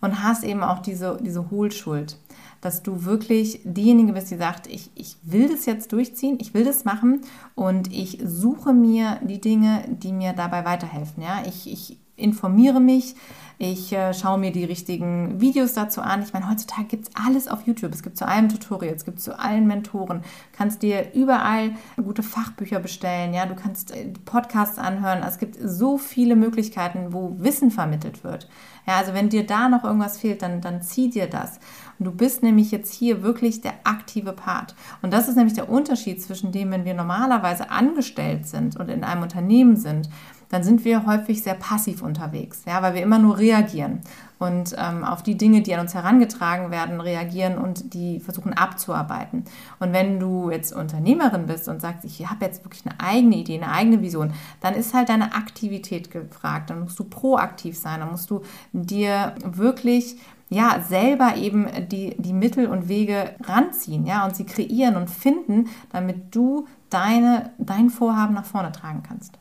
und 0.00 0.22
hast 0.22 0.44
eben 0.44 0.62
auch 0.62 0.80
diese, 0.80 1.18
diese 1.20 1.50
Hohlschuld, 1.50 2.18
dass 2.60 2.82
du 2.82 3.04
wirklich 3.04 3.60
diejenige 3.64 4.12
bist, 4.12 4.30
die 4.30 4.36
sagt, 4.36 4.66
ich, 4.66 4.90
ich 4.94 5.16
will 5.22 5.48
das 5.48 5.66
jetzt 5.66 5.92
durchziehen, 5.92 6.38
ich 6.40 6.54
will 6.54 6.64
das 6.64 6.84
machen 6.84 7.20
und 7.54 7.92
ich 7.92 8.18
suche 8.24 8.72
mir 8.72 9.20
die 9.22 9.40
Dinge, 9.40 9.84
die 9.88 10.12
mir 10.12 10.32
dabei 10.32 10.64
weiterhelfen. 10.64 11.22
Ja, 11.22 11.42
ich, 11.46 11.70
ich 11.70 11.98
informiere 12.16 12.80
mich, 12.80 13.14
ich 13.58 13.92
äh, 13.92 14.12
schaue 14.12 14.38
mir 14.38 14.52
die 14.52 14.64
richtigen 14.64 15.40
Videos 15.40 15.72
dazu 15.72 16.02
an. 16.02 16.22
Ich 16.22 16.34
meine, 16.34 16.50
heutzutage 16.50 16.88
gibt 16.88 17.08
es 17.08 17.14
alles 17.16 17.48
auf 17.48 17.66
YouTube. 17.66 17.94
Es 17.94 18.02
gibt 18.02 18.18
zu 18.18 18.28
allem 18.28 18.50
Tutorial, 18.50 18.94
es 18.94 19.06
gibt 19.06 19.18
zu 19.20 19.38
allen 19.38 19.66
Mentoren. 19.66 20.20
Du 20.20 20.58
kannst 20.58 20.82
dir 20.82 21.14
überall 21.14 21.70
gute 21.96 22.22
Fachbücher 22.22 22.80
bestellen. 22.80 23.32
Ja, 23.32 23.46
du 23.46 23.54
kannst 23.54 23.92
äh, 23.92 24.12
Podcasts 24.26 24.78
anhören. 24.78 25.22
Es 25.26 25.38
gibt 25.38 25.56
so 25.62 25.96
viele 25.96 26.36
Möglichkeiten, 26.36 27.14
wo 27.14 27.36
Wissen 27.38 27.70
vermittelt 27.70 28.24
wird. 28.24 28.46
Ja, 28.86 28.98
also 28.98 29.14
wenn 29.14 29.30
dir 29.30 29.46
da 29.46 29.70
noch 29.70 29.84
irgendwas 29.84 30.18
fehlt, 30.18 30.42
dann, 30.42 30.60
dann 30.60 30.82
zieh 30.82 31.08
dir 31.08 31.26
das. 31.26 31.58
Du 31.98 32.12
bist 32.12 32.42
nämlich 32.42 32.70
jetzt 32.70 32.92
hier 32.92 33.22
wirklich 33.22 33.60
der 33.60 33.74
aktive 33.84 34.32
Part. 34.32 34.74
Und 35.02 35.12
das 35.12 35.28
ist 35.28 35.36
nämlich 35.36 35.54
der 35.54 35.68
Unterschied 35.68 36.22
zwischen 36.22 36.52
dem, 36.52 36.70
wenn 36.70 36.84
wir 36.84 36.94
normalerweise 36.94 37.70
angestellt 37.70 38.46
sind 38.46 38.76
und 38.76 38.88
in 38.88 39.04
einem 39.04 39.22
Unternehmen 39.22 39.76
sind, 39.76 40.08
dann 40.48 40.62
sind 40.62 40.84
wir 40.84 41.06
häufig 41.06 41.42
sehr 41.42 41.54
passiv 41.54 42.02
unterwegs, 42.02 42.62
ja, 42.66 42.80
weil 42.80 42.94
wir 42.94 43.02
immer 43.02 43.18
nur 43.18 43.36
reagieren 43.38 44.02
und 44.38 44.76
ähm, 44.78 45.02
auf 45.02 45.22
die 45.22 45.36
Dinge, 45.36 45.62
die 45.62 45.74
an 45.74 45.80
uns 45.80 45.94
herangetragen 45.94 46.70
werden, 46.70 47.00
reagieren 47.00 47.58
und 47.58 47.94
die 47.94 48.20
versuchen 48.20 48.52
abzuarbeiten. 48.52 49.44
Und 49.80 49.92
wenn 49.92 50.20
du 50.20 50.50
jetzt 50.50 50.74
Unternehmerin 50.74 51.46
bist 51.46 51.68
und 51.68 51.80
sagst, 51.80 52.04
ich 52.04 52.28
habe 52.28 52.44
jetzt 52.44 52.64
wirklich 52.64 52.84
eine 52.86 53.00
eigene 53.00 53.36
Idee, 53.36 53.56
eine 53.56 53.72
eigene 53.72 54.02
Vision, 54.02 54.34
dann 54.60 54.74
ist 54.74 54.94
halt 54.94 55.08
deine 55.08 55.34
Aktivität 55.34 56.10
gefragt. 56.10 56.70
Dann 56.70 56.80
musst 56.80 56.98
du 56.98 57.04
proaktiv 57.04 57.78
sein, 57.78 58.00
dann 58.00 58.10
musst 58.10 58.30
du 58.30 58.42
dir 58.72 59.34
wirklich 59.42 60.18
ja, 60.48 60.80
selber 60.88 61.36
eben 61.36 61.68
die, 61.88 62.14
die 62.18 62.32
Mittel 62.32 62.66
und 62.66 62.88
Wege 62.88 63.34
ranziehen, 63.42 64.06
ja, 64.06 64.24
und 64.24 64.36
sie 64.36 64.46
kreieren 64.46 64.96
und 64.96 65.10
finden, 65.10 65.68
damit 65.92 66.34
du 66.34 66.66
deine, 66.88 67.50
dein 67.58 67.90
Vorhaben 67.90 68.34
nach 68.34 68.44
vorne 68.44 68.70
tragen 68.70 69.02
kannst. 69.06 69.38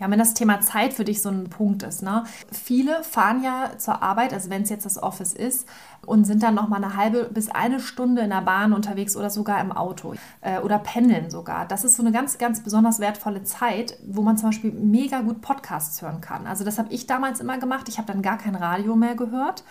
Ja, 0.00 0.10
wenn 0.10 0.18
das 0.18 0.34
Thema 0.34 0.60
Zeit 0.60 0.92
für 0.92 1.04
dich 1.04 1.22
so 1.22 1.28
ein 1.28 1.48
Punkt 1.48 1.84
ist. 1.84 2.02
Ne? 2.02 2.24
Viele 2.50 3.04
fahren 3.04 3.44
ja 3.44 3.78
zur 3.78 4.02
Arbeit, 4.02 4.34
also 4.34 4.50
wenn 4.50 4.62
es 4.62 4.68
jetzt 4.68 4.84
das 4.84 5.00
Office 5.00 5.32
ist, 5.32 5.68
und 6.04 6.24
sind 6.24 6.42
dann 6.42 6.54
noch 6.54 6.68
mal 6.68 6.82
eine 6.82 6.96
halbe 6.96 7.30
bis 7.32 7.48
eine 7.48 7.80
Stunde 7.80 8.22
in 8.22 8.30
der 8.30 8.42
Bahn 8.42 8.72
unterwegs 8.72 9.16
oder 9.16 9.30
sogar 9.30 9.60
im 9.60 9.72
Auto 9.72 10.14
äh, 10.42 10.58
oder 10.58 10.78
pendeln 10.78 11.30
sogar. 11.30 11.66
Das 11.66 11.84
ist 11.84 11.96
so 11.96 12.02
eine 12.02 12.12
ganz, 12.12 12.38
ganz 12.38 12.60
besonders 12.60 12.98
wertvolle 12.98 13.44
Zeit, 13.44 13.96
wo 14.06 14.22
man 14.22 14.36
zum 14.36 14.50
Beispiel 14.50 14.72
mega 14.72 15.20
gut 15.20 15.40
Podcasts 15.40 16.02
hören 16.02 16.20
kann. 16.20 16.46
Also 16.46 16.64
das 16.64 16.78
habe 16.78 16.92
ich 16.92 17.06
damals 17.06 17.40
immer 17.40 17.58
gemacht. 17.58 17.88
Ich 17.88 17.96
habe 17.96 18.12
dann 18.12 18.20
gar 18.20 18.36
kein 18.36 18.56
Radio 18.56 18.96
mehr 18.96 19.14
gehört 19.14 19.64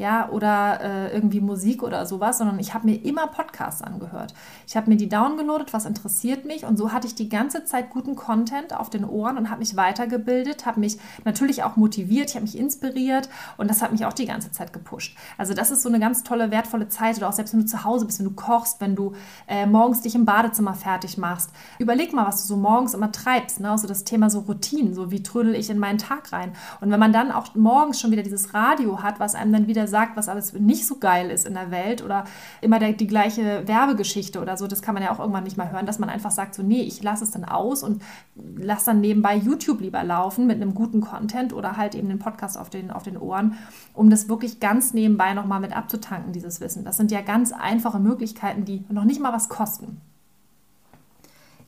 ja, 0.00 0.30
oder 0.30 0.80
äh, 0.80 1.14
irgendwie 1.14 1.42
Musik 1.42 1.82
oder 1.82 2.06
sowas, 2.06 2.38
sondern 2.38 2.58
ich 2.58 2.72
habe 2.72 2.86
mir 2.86 3.04
immer 3.04 3.26
Podcasts 3.26 3.82
angehört. 3.82 4.32
Ich 4.66 4.74
habe 4.74 4.88
mir 4.88 4.96
die 4.96 5.10
downgeloadet, 5.10 5.74
was 5.74 5.84
interessiert 5.84 6.46
mich 6.46 6.64
und 6.64 6.78
so 6.78 6.90
hatte 6.90 7.06
ich 7.06 7.14
die 7.14 7.28
ganze 7.28 7.66
Zeit 7.66 7.90
guten 7.90 8.16
Content 8.16 8.74
auf 8.74 8.88
den 8.88 9.04
Ohren 9.04 9.36
und 9.36 9.50
habe 9.50 9.58
mich 9.58 9.76
weitergebildet, 9.76 10.64
habe 10.64 10.80
mich 10.80 10.96
natürlich 11.26 11.64
auch 11.64 11.76
motiviert, 11.76 12.30
ich 12.30 12.34
habe 12.36 12.46
mich 12.46 12.56
inspiriert 12.56 13.28
und 13.58 13.68
das 13.68 13.82
hat 13.82 13.92
mich 13.92 14.06
auch 14.06 14.14
die 14.14 14.24
ganze 14.24 14.50
Zeit 14.50 14.72
gepusht. 14.72 15.18
Also 15.36 15.52
das 15.52 15.70
ist 15.70 15.82
so 15.82 15.90
eine 15.90 16.00
ganz 16.00 16.22
tolle, 16.22 16.50
wertvolle 16.50 16.88
Zeit 16.88 17.18
oder 17.18 17.28
auch 17.28 17.34
selbst 17.34 17.52
wenn 17.52 17.60
du 17.60 17.66
zu 17.66 17.84
Hause 17.84 18.06
bist, 18.06 18.20
wenn 18.20 18.26
du 18.26 18.34
kochst, 18.34 18.80
wenn 18.80 18.96
du 18.96 19.12
äh, 19.48 19.66
morgens 19.66 20.00
dich 20.00 20.14
im 20.14 20.24
Badezimmer 20.24 20.72
fertig 20.72 21.18
machst. 21.18 21.50
Überleg 21.78 22.14
mal, 22.14 22.26
was 22.26 22.40
du 22.40 22.48
so 22.48 22.56
morgens 22.56 22.94
immer 22.94 23.12
treibst, 23.12 23.60
ne? 23.60 23.70
also 23.70 23.86
das 23.86 24.04
Thema 24.04 24.30
so 24.30 24.40
Routinen, 24.40 24.94
so 24.94 25.10
wie 25.10 25.22
trödel 25.22 25.54
ich 25.54 25.68
in 25.68 25.78
meinen 25.78 25.98
Tag 25.98 26.32
rein. 26.32 26.54
Und 26.80 26.90
wenn 26.90 27.00
man 27.00 27.12
dann 27.12 27.30
auch 27.30 27.54
morgens 27.54 28.00
schon 28.00 28.10
wieder 28.12 28.22
dieses 28.22 28.54
Radio 28.54 29.02
hat, 29.02 29.20
was 29.20 29.34
einem 29.34 29.52
dann 29.52 29.66
wieder 29.66 29.89
sagt, 29.90 30.16
was 30.16 30.28
alles 30.28 30.54
nicht 30.54 30.86
so 30.86 30.96
geil 30.96 31.30
ist 31.30 31.46
in 31.46 31.54
der 31.54 31.70
Welt 31.70 32.02
oder 32.02 32.24
immer 32.60 32.78
der, 32.78 32.92
die 32.92 33.06
gleiche 33.06 33.66
Werbegeschichte 33.68 34.40
oder 34.40 34.56
so, 34.56 34.66
das 34.66 34.80
kann 34.80 34.94
man 34.94 35.02
ja 35.02 35.12
auch 35.12 35.18
irgendwann 35.18 35.44
nicht 35.44 35.56
mehr 35.56 35.70
hören, 35.70 35.86
dass 35.86 35.98
man 35.98 36.08
einfach 36.08 36.30
sagt, 36.30 36.54
so 36.54 36.62
nee, 36.62 36.82
ich 36.82 37.02
lasse 37.02 37.24
es 37.24 37.30
dann 37.30 37.44
aus 37.44 37.82
und 37.82 38.02
lasse 38.56 38.86
dann 38.86 39.00
nebenbei 39.00 39.36
YouTube 39.36 39.80
lieber 39.80 40.02
laufen 40.02 40.46
mit 40.46 40.56
einem 40.56 40.74
guten 40.74 41.00
Content 41.00 41.52
oder 41.52 41.76
halt 41.76 41.94
eben 41.94 42.08
den 42.08 42.18
Podcast 42.18 42.56
auf 42.56 42.70
den, 42.70 42.90
auf 42.90 43.02
den 43.02 43.18
Ohren, 43.18 43.54
um 43.92 44.08
das 44.08 44.28
wirklich 44.28 44.60
ganz 44.60 44.94
nebenbei 44.94 45.34
nochmal 45.34 45.60
mit 45.60 45.76
abzutanken, 45.76 46.32
dieses 46.32 46.60
Wissen. 46.60 46.84
Das 46.84 46.96
sind 46.96 47.10
ja 47.10 47.20
ganz 47.20 47.52
einfache 47.52 47.98
Möglichkeiten, 47.98 48.64
die 48.64 48.84
noch 48.88 49.04
nicht 49.04 49.20
mal 49.20 49.32
was 49.32 49.48
kosten. 49.48 50.00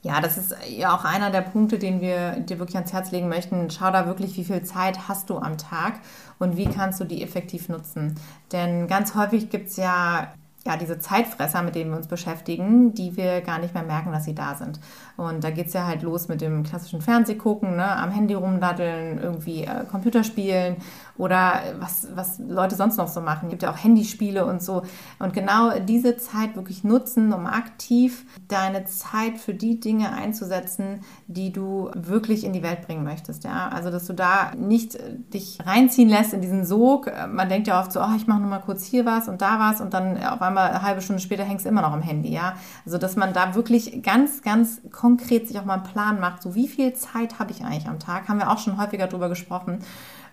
Ja, 0.02 0.20
das 0.20 0.36
ist 0.36 0.56
ja 0.68 0.94
auch 0.94 1.04
einer 1.04 1.30
der 1.30 1.42
Punkte, 1.42 1.78
den 1.78 2.00
wir 2.00 2.40
dir 2.40 2.58
wirklich 2.58 2.76
ans 2.76 2.92
Herz 2.92 3.12
legen 3.12 3.28
möchten. 3.28 3.70
Schau 3.70 3.90
da 3.92 4.06
wirklich, 4.06 4.36
wie 4.36 4.44
viel 4.44 4.62
Zeit 4.62 5.08
hast 5.08 5.30
du 5.30 5.38
am 5.38 5.58
Tag 5.58 6.00
und 6.40 6.56
wie 6.56 6.66
kannst 6.66 7.00
du 7.00 7.04
die 7.04 7.22
effektiv 7.22 7.68
nutzen. 7.68 8.16
Denn 8.50 8.88
ganz 8.88 9.14
häufig 9.14 9.48
gibt 9.48 9.68
es 9.68 9.76
ja 9.76 10.32
ja, 10.64 10.76
diese 10.76 11.00
Zeitfresser, 11.00 11.62
mit 11.62 11.74
denen 11.74 11.90
wir 11.90 11.96
uns 11.96 12.06
beschäftigen, 12.06 12.94
die 12.94 13.16
wir 13.16 13.40
gar 13.40 13.58
nicht 13.58 13.74
mehr 13.74 13.82
merken, 13.82 14.12
dass 14.12 14.24
sie 14.24 14.34
da 14.34 14.54
sind. 14.54 14.78
Und 15.16 15.42
da 15.42 15.50
geht 15.50 15.66
es 15.66 15.72
ja 15.72 15.86
halt 15.86 16.02
los 16.02 16.28
mit 16.28 16.40
dem 16.40 16.62
klassischen 16.62 17.00
Fernsehgucken, 17.00 17.76
ne? 17.76 17.96
am 17.96 18.12
Handy 18.12 18.34
rumdaddeln, 18.34 19.18
irgendwie 19.18 19.64
äh, 19.64 19.84
Computerspielen 19.90 20.76
oder 21.22 21.60
was, 21.78 22.08
was 22.16 22.40
Leute 22.40 22.74
sonst 22.74 22.96
noch 22.96 23.06
so 23.06 23.20
machen. 23.20 23.42
Es 23.44 23.50
gibt 23.50 23.62
ja 23.62 23.70
auch 23.70 23.76
Handyspiele 23.76 24.44
und 24.44 24.60
so. 24.60 24.82
Und 25.20 25.32
genau 25.32 25.78
diese 25.78 26.16
Zeit 26.16 26.56
wirklich 26.56 26.82
nutzen, 26.82 27.32
um 27.32 27.46
aktiv 27.46 28.26
deine 28.48 28.86
Zeit 28.86 29.38
für 29.38 29.54
die 29.54 29.78
Dinge 29.78 30.12
einzusetzen, 30.12 31.02
die 31.28 31.52
du 31.52 31.92
wirklich 31.94 32.42
in 32.42 32.52
die 32.52 32.64
Welt 32.64 32.84
bringen 32.88 33.04
möchtest. 33.04 33.44
Ja? 33.44 33.68
Also, 33.68 33.92
dass 33.92 34.08
du 34.08 34.14
da 34.14 34.50
nicht 34.56 34.96
äh, 34.96 35.14
dich 35.32 35.60
reinziehen 35.64 36.08
lässt 36.08 36.32
in 36.32 36.40
diesen 36.40 36.64
Sog. 36.64 37.08
Man 37.32 37.48
denkt 37.48 37.68
ja 37.68 37.80
oft 37.80 37.92
so, 37.92 38.00
oh, 38.00 38.16
ich 38.16 38.26
mache 38.26 38.40
nur 38.40 38.50
mal 38.50 38.58
kurz 38.58 38.84
hier 38.84 39.06
was 39.06 39.28
und 39.28 39.40
da 39.42 39.60
was 39.60 39.80
und 39.80 39.94
dann 39.94 40.20
auf 40.24 40.42
einmal 40.42 40.70
eine 40.70 40.82
halbe 40.82 41.02
Stunde 41.02 41.22
später 41.22 41.44
hängst 41.44 41.64
du 41.64 41.68
immer 41.68 41.82
noch 41.82 41.92
am 41.92 42.02
Handy. 42.02 42.32
Ja? 42.32 42.56
Also, 42.84 42.98
dass 42.98 43.14
man 43.14 43.32
da 43.32 43.54
wirklich 43.54 44.02
ganz, 44.02 44.42
ganz 44.42 44.80
konkret 44.90 45.46
sich 45.46 45.56
auch 45.60 45.64
mal 45.66 45.74
einen 45.74 45.84
Plan 45.84 46.18
macht, 46.18 46.42
so 46.42 46.56
wie 46.56 46.66
viel 46.66 46.94
Zeit 46.94 47.38
habe 47.38 47.52
ich 47.52 47.64
eigentlich 47.64 47.86
am 47.86 48.00
Tag, 48.00 48.28
haben 48.28 48.40
wir 48.40 48.50
auch 48.50 48.58
schon 48.58 48.76
häufiger 48.76 49.06
darüber 49.06 49.28
gesprochen 49.28 49.78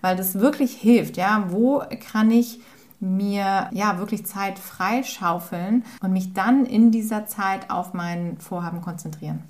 weil 0.02 0.16
das 0.16 0.40
wirklich 0.40 0.74
hilft. 0.74 1.18
Ja, 1.18 1.46
wo 1.50 1.84
kann 2.12 2.32
ich 2.32 2.60
mir 3.00 3.70
ja 3.72 3.98
wirklich 3.98 4.26
Zeit 4.26 4.60
freischaufeln 4.60 5.84
und 6.02 6.12
mich 6.12 6.34
dann 6.34 6.66
in 6.66 6.92
dieser 6.92 7.26
Zeit 7.26 7.70
auf 7.70 7.94
mein 7.94 8.38
Vorhaben 8.40 8.82
konzentrieren? 8.82 9.44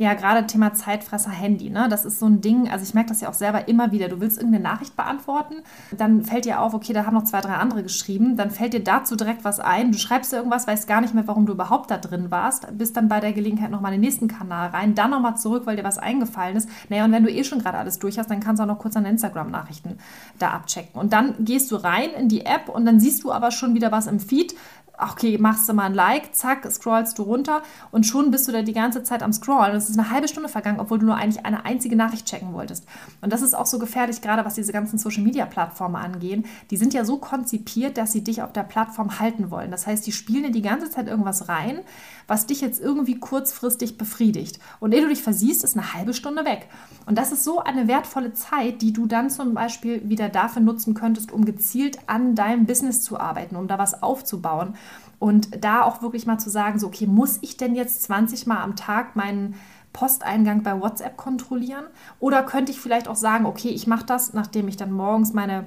Ja, 0.00 0.14
gerade 0.14 0.46
Thema 0.46 0.74
Zeitfresser 0.74 1.32
Handy, 1.32 1.70
ne? 1.70 1.88
Das 1.90 2.04
ist 2.04 2.20
so 2.20 2.26
ein 2.26 2.40
Ding, 2.40 2.70
also 2.70 2.84
ich 2.84 2.94
merke 2.94 3.08
das 3.08 3.20
ja 3.20 3.28
auch 3.28 3.34
selber 3.34 3.66
immer 3.66 3.90
wieder. 3.90 4.08
Du 4.08 4.20
willst 4.20 4.38
irgendeine 4.38 4.62
Nachricht 4.62 4.94
beantworten, 4.94 5.56
dann 5.90 6.24
fällt 6.24 6.44
dir 6.44 6.60
auf, 6.60 6.72
okay, 6.72 6.92
da 6.92 7.04
haben 7.04 7.14
noch 7.14 7.24
zwei, 7.24 7.40
drei 7.40 7.54
andere 7.54 7.82
geschrieben, 7.82 8.36
dann 8.36 8.52
fällt 8.52 8.74
dir 8.74 8.84
dazu 8.84 9.16
direkt 9.16 9.44
was 9.44 9.58
ein, 9.58 9.90
du 9.90 9.98
schreibst 9.98 10.32
dir 10.32 10.36
irgendwas, 10.36 10.68
weißt 10.68 10.86
gar 10.86 11.00
nicht 11.00 11.14
mehr, 11.14 11.26
warum 11.26 11.46
du 11.46 11.52
überhaupt 11.52 11.90
da 11.90 11.96
drin 11.96 12.30
warst, 12.30 12.68
bist 12.78 12.96
dann 12.96 13.08
bei 13.08 13.18
der 13.18 13.32
Gelegenheit 13.32 13.72
nochmal 13.72 13.92
in 13.92 14.00
den 14.00 14.08
nächsten 14.08 14.28
Kanal 14.28 14.68
rein, 14.68 14.94
dann 14.94 15.10
nochmal 15.10 15.36
zurück, 15.36 15.66
weil 15.66 15.74
dir 15.74 15.82
was 15.82 15.98
eingefallen 15.98 16.56
ist. 16.56 16.68
Naja, 16.88 17.04
und 17.04 17.10
wenn 17.10 17.24
du 17.24 17.32
eh 17.32 17.42
schon 17.42 17.58
gerade 17.58 17.78
alles 17.78 17.98
durch 17.98 18.20
hast, 18.20 18.30
dann 18.30 18.38
kannst 18.38 18.60
du 18.60 18.62
auch 18.62 18.68
noch 18.68 18.78
kurz 18.78 18.94
deine 18.94 19.10
Instagram-Nachrichten 19.10 19.98
da 20.38 20.50
abchecken. 20.50 21.00
Und 21.00 21.12
dann 21.12 21.34
gehst 21.40 21.72
du 21.72 21.76
rein 21.76 22.10
in 22.16 22.28
die 22.28 22.46
App 22.46 22.68
und 22.68 22.84
dann 22.84 23.00
siehst 23.00 23.24
du 23.24 23.32
aber 23.32 23.50
schon 23.50 23.74
wieder 23.74 23.90
was 23.90 24.06
im 24.06 24.20
Feed, 24.20 24.54
okay, 24.98 25.38
machst 25.38 25.68
du 25.68 25.72
mal 25.72 25.84
ein 25.84 25.94
Like, 25.94 26.34
zack, 26.34 26.70
scrollst 26.70 27.18
du 27.18 27.22
runter 27.22 27.62
und 27.90 28.04
schon 28.04 28.30
bist 28.30 28.48
du 28.48 28.52
da 28.52 28.62
die 28.62 28.72
ganze 28.72 29.02
Zeit 29.02 29.22
am 29.22 29.32
Scrollen. 29.32 29.76
Es 29.76 29.88
ist 29.88 29.98
eine 29.98 30.10
halbe 30.10 30.28
Stunde 30.28 30.48
vergangen, 30.48 30.80
obwohl 30.80 30.98
du 30.98 31.06
nur 31.06 31.16
eigentlich 31.16 31.44
eine 31.46 31.64
einzige 31.64 31.96
Nachricht 31.96 32.26
checken 32.26 32.52
wolltest. 32.52 32.84
Und 33.20 33.32
das 33.32 33.42
ist 33.42 33.54
auch 33.54 33.66
so 33.66 33.78
gefährlich, 33.78 34.20
gerade 34.20 34.44
was 34.44 34.54
diese 34.54 34.72
ganzen 34.72 34.98
Social-Media-Plattformen 34.98 35.96
angehen. 35.96 36.46
Die 36.70 36.76
sind 36.76 36.94
ja 36.94 37.04
so 37.04 37.18
konzipiert, 37.18 37.96
dass 37.96 38.12
sie 38.12 38.24
dich 38.24 38.42
auf 38.42 38.52
der 38.52 38.64
Plattform 38.64 39.18
halten 39.18 39.50
wollen. 39.50 39.70
Das 39.70 39.86
heißt, 39.86 40.06
die 40.06 40.12
spielen 40.12 40.44
dir 40.44 40.50
die 40.50 40.62
ganze 40.62 40.90
Zeit 40.90 41.06
irgendwas 41.06 41.48
rein, 41.48 41.80
was 42.28 42.46
dich 42.46 42.60
jetzt 42.60 42.80
irgendwie 42.80 43.18
kurzfristig 43.18 43.98
befriedigt. 43.98 44.60
Und 44.78 44.92
ehe 44.92 45.00
du 45.00 45.08
dich 45.08 45.22
versiehst, 45.22 45.64
ist 45.64 45.76
eine 45.76 45.94
halbe 45.94 46.14
Stunde 46.14 46.44
weg. 46.44 46.68
Und 47.06 47.18
das 47.18 47.32
ist 47.32 47.42
so 47.42 47.58
eine 47.58 47.88
wertvolle 47.88 48.34
Zeit, 48.34 48.82
die 48.82 48.92
du 48.92 49.06
dann 49.06 49.30
zum 49.30 49.54
Beispiel 49.54 50.08
wieder 50.08 50.28
dafür 50.28 50.62
nutzen 50.62 50.94
könntest, 50.94 51.32
um 51.32 51.44
gezielt 51.44 51.98
an 52.06 52.36
deinem 52.36 52.66
Business 52.66 53.02
zu 53.02 53.18
arbeiten, 53.18 53.56
um 53.56 53.66
da 53.66 53.78
was 53.78 54.02
aufzubauen. 54.02 54.74
Und 55.18 55.64
da 55.64 55.82
auch 55.82 56.02
wirklich 56.02 56.26
mal 56.26 56.38
zu 56.38 56.50
sagen, 56.50 56.78
so, 56.78 56.86
okay, 56.86 57.06
muss 57.06 57.38
ich 57.40 57.56
denn 57.56 57.74
jetzt 57.74 58.02
20 58.04 58.46
Mal 58.46 58.62
am 58.62 58.76
Tag 58.76 59.16
meinen 59.16 59.56
Posteingang 59.92 60.62
bei 60.62 60.80
WhatsApp 60.80 61.16
kontrollieren? 61.16 61.84
Oder 62.20 62.42
könnte 62.42 62.70
ich 62.70 62.78
vielleicht 62.78 63.08
auch 63.08 63.16
sagen, 63.16 63.46
okay, 63.46 63.70
ich 63.70 63.86
mache 63.86 64.04
das, 64.04 64.34
nachdem 64.34 64.68
ich 64.68 64.76
dann 64.76 64.92
morgens 64.92 65.32
meine 65.32 65.64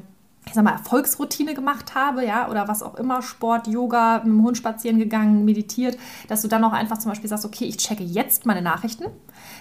ich 0.52 0.56
sag 0.56 0.66
mal, 0.66 0.72
Erfolgsroutine 0.72 1.54
gemacht 1.54 1.96
habe, 1.96 2.26
ja, 2.26 2.50
oder 2.50 2.68
was 2.68 2.84
auch 2.84 2.96
immer, 2.96 3.22
Sport, 3.22 3.68
Yoga, 3.68 4.18
mit 4.18 4.34
dem 4.34 4.44
Hund 4.44 4.58
spazieren 4.58 5.00
gegangen, 5.00 5.46
meditiert, 5.46 5.98
dass 6.28 6.42
du 6.42 6.50
dann 6.50 6.62
auch 6.66 6.74
einfach 6.74 6.98
zum 6.98 7.10
Beispiel 7.10 7.30
sagst, 7.30 7.46
okay, 7.46 7.64
ich 7.64 7.78
checke 7.78 8.04
jetzt 8.04 8.46
meine 8.46 8.62
Nachrichten, 8.62 9.06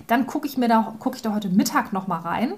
dann 0.08 0.26
gucke 0.26 0.48
ich 0.48 0.58
mir 0.58 0.66
da, 0.66 0.96
gucke 0.98 1.14
ich 1.14 1.22
da 1.22 1.32
heute 1.32 1.48
Mittag 1.48 1.92
nochmal 1.92 2.22
rein 2.22 2.54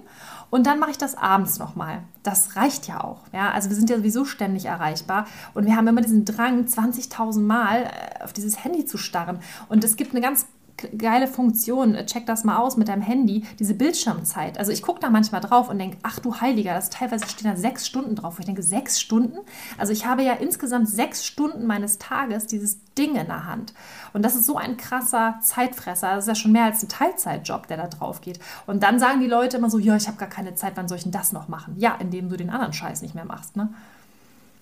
und 0.49 0.67
dann 0.67 0.79
mache 0.79 0.93
ich 0.93 0.99
das 0.99 1.15
abends 1.15 1.59
nochmal. 1.59 2.05
Das 2.23 2.57
reicht 2.57 2.89
ja 2.89 3.05
auch, 3.05 3.21
ja, 3.35 3.51
also 3.51 3.69
wir 3.69 3.77
sind 3.77 3.91
ja 3.91 3.99
sowieso 3.99 4.25
ständig 4.25 4.65
erreichbar 4.65 5.27
und 5.53 5.67
wir 5.67 5.77
haben 5.77 5.87
immer 5.87 6.01
diesen 6.01 6.25
Drang, 6.25 6.65
20.000 6.65 7.41
Mal 7.41 7.83
äh, 7.83 8.25
auf 8.25 8.33
dieses 8.33 8.65
Handy 8.65 8.87
zu 8.87 8.97
starren 8.97 9.41
und 9.69 9.85
es 9.85 9.97
gibt 9.97 10.13
eine 10.13 10.23
ganz 10.23 10.47
geile 10.97 11.27
Funktion, 11.27 11.97
check 12.07 12.27
das 12.27 12.45
mal 12.45 12.59
aus 12.59 12.77
mit 12.77 12.89
deinem 12.89 13.03
Handy, 13.03 13.45
diese 13.59 13.75
Bildschirmzeit. 13.75 14.59
Also 14.59 14.73
ich 14.73 14.83
gucke 14.83 15.01
da 15.01 15.11
manchmal 15.11 15.41
drauf 15.41 15.69
und 15.69 15.79
denke, 15.79 15.97
ach 16.03 16.19
du 16.19 16.41
Heiliger, 16.41 16.75
das 16.75 16.91
teilweise 16.91 17.27
stehen 17.27 17.51
da 17.51 17.57
sechs 17.57 17.87
Stunden 17.87 18.15
drauf. 18.15 18.39
ich 18.39 18.47
denke, 18.47 18.63
sechs 18.63 19.01
Stunden? 19.01 19.39
Also 19.79 19.93
ich 19.93 20.07
habe 20.07 20.23
ja 20.23 20.35
insgesamt 20.35 20.89
sechs 20.89 21.25
Stunden 21.25 21.67
meines 21.67 21.99
Tages 21.99 22.47
dieses 22.47 22.79
Ding 22.97 23.17
in 23.17 23.27
der 23.27 23.47
Hand. 23.47 23.73
Und 24.13 24.25
das 24.25 24.35
ist 24.35 24.47
so 24.47 24.57
ein 24.57 24.77
krasser 24.77 25.39
Zeitfresser. 25.43 26.15
Das 26.15 26.25
ist 26.25 26.29
ja 26.29 26.35
schon 26.35 26.53
mehr 26.53 26.65
als 26.65 26.83
ein 26.83 26.89
Teilzeitjob, 26.89 27.67
der 27.67 27.77
da 27.77 27.87
drauf 27.87 28.21
geht. 28.21 28.39
Und 28.67 28.83
dann 28.83 28.99
sagen 28.99 29.21
die 29.21 29.27
Leute 29.27 29.57
immer 29.57 29.71
so, 29.71 29.79
ja, 29.79 29.97
ich 29.97 30.09
habe 30.09 30.19
gar 30.19 30.29
keine 30.29 30.55
Zeit, 30.55 30.73
wann 30.77 30.89
soll 30.89 30.99
ich 30.99 31.05
denn 31.05 31.13
das 31.13 31.33
noch 31.33 31.49
machen? 31.49 31.75
Ja, 31.79 31.97
indem 31.99 32.29
du 32.29 32.37
den 32.37 32.51
anderen 32.51 32.73
Scheiß 32.73 33.03
nicht 33.03 33.15
mehr 33.15 33.25
machst, 33.25 33.57
ne? 33.57 33.69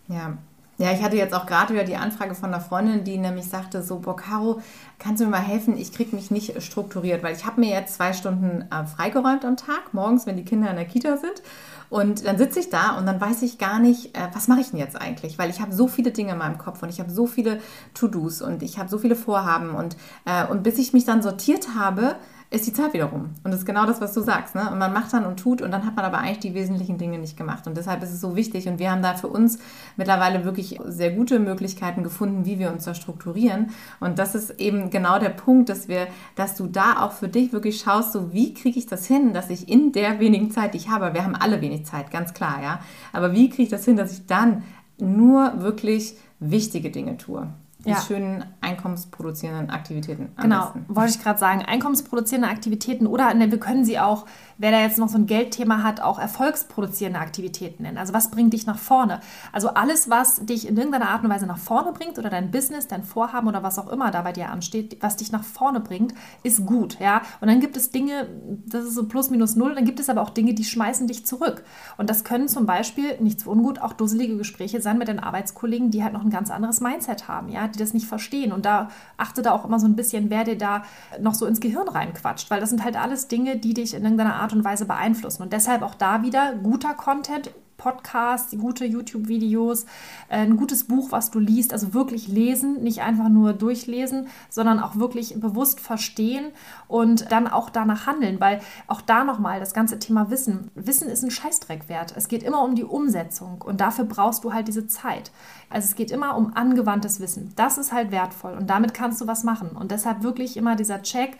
Ja, 0.08 0.36
Ja, 0.80 0.92
ich 0.92 1.02
hatte 1.02 1.16
jetzt 1.16 1.34
auch 1.34 1.44
gerade 1.44 1.74
wieder 1.74 1.84
die 1.84 1.96
Anfrage 1.96 2.34
von 2.34 2.54
einer 2.54 2.62
Freundin, 2.62 3.04
die 3.04 3.18
nämlich 3.18 3.44
sagte, 3.44 3.82
so, 3.82 3.98
boah, 3.98 4.16
Caro, 4.16 4.62
kannst 4.98 5.20
du 5.20 5.26
mir 5.26 5.32
mal 5.32 5.42
helfen? 5.42 5.76
Ich 5.76 5.92
kriege 5.92 6.16
mich 6.16 6.30
nicht 6.30 6.62
strukturiert, 6.62 7.22
weil 7.22 7.36
ich 7.36 7.44
habe 7.44 7.60
mir 7.60 7.68
jetzt 7.68 7.96
zwei 7.96 8.14
Stunden 8.14 8.62
äh, 8.62 8.86
freigeräumt 8.86 9.44
am 9.44 9.58
Tag, 9.58 9.92
morgens, 9.92 10.24
wenn 10.24 10.38
die 10.38 10.44
Kinder 10.44 10.70
in 10.70 10.76
der 10.76 10.86
Kita 10.86 11.18
sind. 11.18 11.42
Und 11.90 12.24
dann 12.24 12.38
sitze 12.38 12.60
ich 12.60 12.70
da 12.70 12.96
und 12.96 13.04
dann 13.04 13.20
weiß 13.20 13.42
ich 13.42 13.58
gar 13.58 13.78
nicht, 13.78 14.16
äh, 14.16 14.28
was 14.32 14.48
mache 14.48 14.60
ich 14.60 14.70
denn 14.70 14.78
jetzt 14.78 14.98
eigentlich? 14.98 15.38
Weil 15.38 15.50
ich 15.50 15.60
habe 15.60 15.74
so 15.74 15.86
viele 15.86 16.12
Dinge 16.12 16.32
in 16.32 16.38
meinem 16.38 16.56
Kopf 16.56 16.82
und 16.82 16.88
ich 16.88 16.98
habe 16.98 17.10
so 17.10 17.26
viele 17.26 17.60
To-Dos 17.92 18.40
und 18.40 18.62
ich 18.62 18.78
habe 18.78 18.88
so 18.88 18.96
viele 18.96 19.16
Vorhaben. 19.16 19.74
Und, 19.74 19.98
äh, 20.24 20.46
und 20.46 20.62
bis 20.62 20.78
ich 20.78 20.94
mich 20.94 21.04
dann 21.04 21.20
sortiert 21.20 21.74
habe, 21.78 22.16
ist 22.52 22.66
die 22.66 22.72
Zeit 22.72 22.92
wieder 22.92 23.04
rum. 23.04 23.30
Und 23.44 23.52
das 23.52 23.60
ist 23.60 23.66
genau 23.66 23.86
das, 23.86 24.00
was 24.00 24.12
du 24.12 24.22
sagst. 24.22 24.56
Ne? 24.56 24.68
Und 24.72 24.78
man 24.78 24.92
macht 24.92 25.12
dann 25.12 25.24
und 25.24 25.38
tut 25.38 25.62
und 25.62 25.70
dann 25.70 25.86
hat 25.86 25.94
man 25.94 26.04
aber 26.04 26.18
eigentlich 26.18 26.40
die 26.40 26.54
wesentlichen 26.54 26.98
Dinge 26.98 27.18
nicht 27.18 27.36
gemacht. 27.36 27.68
Und 27.68 27.76
deshalb 27.76 28.02
ist 28.02 28.10
es 28.10 28.20
so 28.20 28.34
wichtig. 28.34 28.66
Und 28.66 28.80
wir 28.80 28.90
haben 28.90 29.02
da 29.02 29.14
für 29.14 29.28
uns 29.28 29.60
mittlerweile 29.96 30.44
wirklich 30.44 30.80
sehr 30.84 31.12
gute 31.12 31.38
Möglichkeiten 31.38 32.02
gefunden, 32.02 32.44
wie 32.44 32.58
wir 32.58 32.72
uns 32.72 32.84
da 32.84 32.94
strukturieren. 32.94 33.70
Und 34.00 34.18
das 34.18 34.34
ist 34.34 34.58
eben 34.58 34.90
genau 34.90 35.20
der 35.20 35.28
Punkt, 35.28 35.68
dass 35.68 35.86
wir, 35.86 36.08
dass 36.34 36.56
du 36.56 36.66
da 36.66 37.04
auch 37.04 37.12
für 37.12 37.28
dich 37.28 37.52
wirklich 37.52 37.78
schaust, 37.78 38.12
so 38.12 38.32
wie 38.32 38.52
kriege 38.52 38.80
ich 38.80 38.86
das 38.86 39.06
hin, 39.06 39.32
dass 39.32 39.48
ich 39.48 39.68
in 39.68 39.92
der 39.92 40.18
wenigen 40.18 40.50
Zeit, 40.50 40.74
die 40.74 40.78
ich 40.78 40.88
habe, 40.88 41.14
wir 41.14 41.24
haben 41.24 41.36
alle 41.36 41.60
wenig 41.60 41.86
Zeit, 41.86 42.10
ganz 42.10 42.34
klar, 42.34 42.60
ja. 42.60 42.80
Aber 43.12 43.32
wie 43.32 43.48
kriege 43.48 43.62
ich 43.62 43.68
das 43.68 43.84
hin, 43.84 43.96
dass 43.96 44.12
ich 44.12 44.26
dann 44.26 44.64
nur 44.98 45.62
wirklich 45.62 46.16
wichtige 46.40 46.90
Dinge 46.90 47.16
tue? 47.16 47.46
Die 47.84 47.90
ja. 47.90 48.00
schönen 48.00 48.44
einkommensproduzierenden 48.60 49.70
Aktivitäten. 49.70 50.32
genau, 50.40 50.66
besten. 50.66 50.84
wollte 50.88 51.10
ich 51.10 51.22
gerade 51.22 51.38
sagen. 51.38 51.62
Einkommensproduzierende 51.62 52.48
Aktivitäten 52.48 53.06
oder 53.06 53.32
ne, 53.34 53.50
wir 53.50 53.58
können 53.58 53.84
sie 53.84 53.98
auch, 53.98 54.26
wer 54.60 54.70
da 54.70 54.80
jetzt 54.80 54.98
noch 54.98 55.08
so 55.08 55.16
ein 55.16 55.26
Geldthema 55.26 55.82
hat, 55.82 56.00
auch 56.00 56.18
erfolgsproduzierende 56.18 57.18
Aktivitäten 57.18 57.82
nennen. 57.82 57.96
Also 57.96 58.12
was 58.12 58.30
bringt 58.30 58.52
dich 58.52 58.66
nach 58.66 58.78
vorne? 58.78 59.20
Also 59.52 59.70
alles, 59.70 60.10
was 60.10 60.44
dich 60.44 60.68
in 60.68 60.76
irgendeiner 60.76 61.08
Art 61.08 61.24
und 61.24 61.30
Weise 61.30 61.46
nach 61.46 61.58
vorne 61.58 61.92
bringt 61.92 62.18
oder 62.18 62.28
dein 62.28 62.50
Business, 62.50 62.86
dein 62.86 63.02
Vorhaben 63.02 63.48
oder 63.48 63.62
was 63.62 63.78
auch 63.78 63.88
immer 63.88 64.10
da 64.10 64.20
bei 64.20 64.32
dir 64.32 64.50
ansteht, 64.50 64.98
was 65.00 65.16
dich 65.16 65.32
nach 65.32 65.42
vorne 65.42 65.80
bringt, 65.80 66.14
ist 66.42 66.66
gut. 66.66 67.00
Ja? 67.00 67.22
Und 67.40 67.48
dann 67.48 67.60
gibt 67.60 67.76
es 67.76 67.90
Dinge, 67.90 68.28
das 68.66 68.84
ist 68.84 68.94
so 68.94 69.06
plus 69.06 69.30
minus 69.30 69.56
null, 69.56 69.74
dann 69.74 69.86
gibt 69.86 69.98
es 69.98 70.10
aber 70.10 70.20
auch 70.20 70.30
Dinge, 70.30 70.52
die 70.52 70.64
schmeißen 70.64 71.06
dich 71.06 71.24
zurück. 71.24 71.64
Und 71.96 72.10
das 72.10 72.24
können 72.24 72.46
zum 72.46 72.66
Beispiel, 72.66 73.18
nichts 73.20 73.46
ungut, 73.46 73.80
auch 73.80 73.94
dusselige 73.94 74.36
Gespräche 74.36 74.82
sein 74.82 74.98
mit 74.98 75.08
deinen 75.08 75.20
Arbeitskollegen, 75.20 75.90
die 75.90 76.04
halt 76.04 76.12
noch 76.12 76.22
ein 76.22 76.30
ganz 76.30 76.50
anderes 76.50 76.80
Mindset 76.80 77.26
haben. 77.26 77.48
Ja? 77.48 77.68
die 77.68 77.78
das 77.78 77.94
nicht 77.94 78.06
verstehen. 78.06 78.52
Und 78.52 78.64
da 78.66 78.90
achte 79.16 79.42
da 79.42 79.52
auch 79.52 79.64
immer 79.64 79.80
so 79.80 79.86
ein 79.86 79.96
bisschen, 79.96 80.30
wer 80.30 80.44
dir 80.44 80.58
da 80.58 80.82
noch 81.20 81.34
so 81.34 81.46
ins 81.46 81.60
Gehirn 81.60 81.88
reinquatscht, 81.88 82.50
weil 82.50 82.60
das 82.60 82.70
sind 82.70 82.84
halt 82.84 83.00
alles 83.00 83.28
Dinge, 83.28 83.56
die 83.56 83.74
dich 83.74 83.94
in 83.94 84.02
irgendeiner 84.02 84.34
Art 84.34 84.49
und 84.52 84.64
Weise 84.64 84.86
beeinflussen. 84.86 85.42
Und 85.42 85.52
deshalb 85.52 85.82
auch 85.82 85.94
da 85.94 86.22
wieder 86.22 86.54
guter 86.54 86.94
Content, 86.94 87.50
Podcasts, 87.80 88.54
gute 88.58 88.84
YouTube-Videos, 88.84 89.84
äh, 90.28 90.36
ein 90.36 90.58
gutes 90.58 90.84
Buch, 90.84 91.12
was 91.12 91.30
du 91.30 91.38
liest. 91.38 91.72
Also 91.72 91.94
wirklich 91.94 92.28
lesen, 92.28 92.82
nicht 92.82 93.00
einfach 93.00 93.30
nur 93.30 93.54
durchlesen, 93.54 94.28
sondern 94.50 94.80
auch 94.80 94.96
wirklich 94.96 95.40
bewusst 95.40 95.80
verstehen 95.80 96.52
und 96.88 97.32
dann 97.32 97.48
auch 97.48 97.70
danach 97.70 98.06
handeln. 98.06 98.38
Weil 98.38 98.60
auch 98.86 99.00
da 99.00 99.24
nochmal 99.24 99.60
das 99.60 99.72
ganze 99.72 99.98
Thema 99.98 100.30
Wissen. 100.30 100.70
Wissen 100.74 101.08
ist 101.08 101.24
ein 101.24 101.30
Scheißdreck 101.30 101.88
wert. 101.88 102.12
Es 102.14 102.28
geht 102.28 102.42
immer 102.42 102.62
um 102.62 102.74
die 102.74 102.84
Umsetzung 102.84 103.62
und 103.62 103.80
dafür 103.80 104.04
brauchst 104.04 104.44
du 104.44 104.52
halt 104.52 104.68
diese 104.68 104.86
Zeit. 104.86 105.30
Also 105.70 105.86
es 105.86 105.94
geht 105.94 106.10
immer 106.10 106.36
um 106.36 106.54
angewandtes 106.54 107.18
Wissen. 107.18 107.52
Das 107.56 107.78
ist 107.78 107.92
halt 107.92 108.10
wertvoll 108.10 108.52
und 108.58 108.68
damit 108.68 108.92
kannst 108.92 109.22
du 109.22 109.26
was 109.26 109.42
machen. 109.42 109.70
Und 109.70 109.90
deshalb 109.90 110.22
wirklich 110.22 110.58
immer 110.58 110.76
dieser 110.76 111.00
Check, 111.00 111.38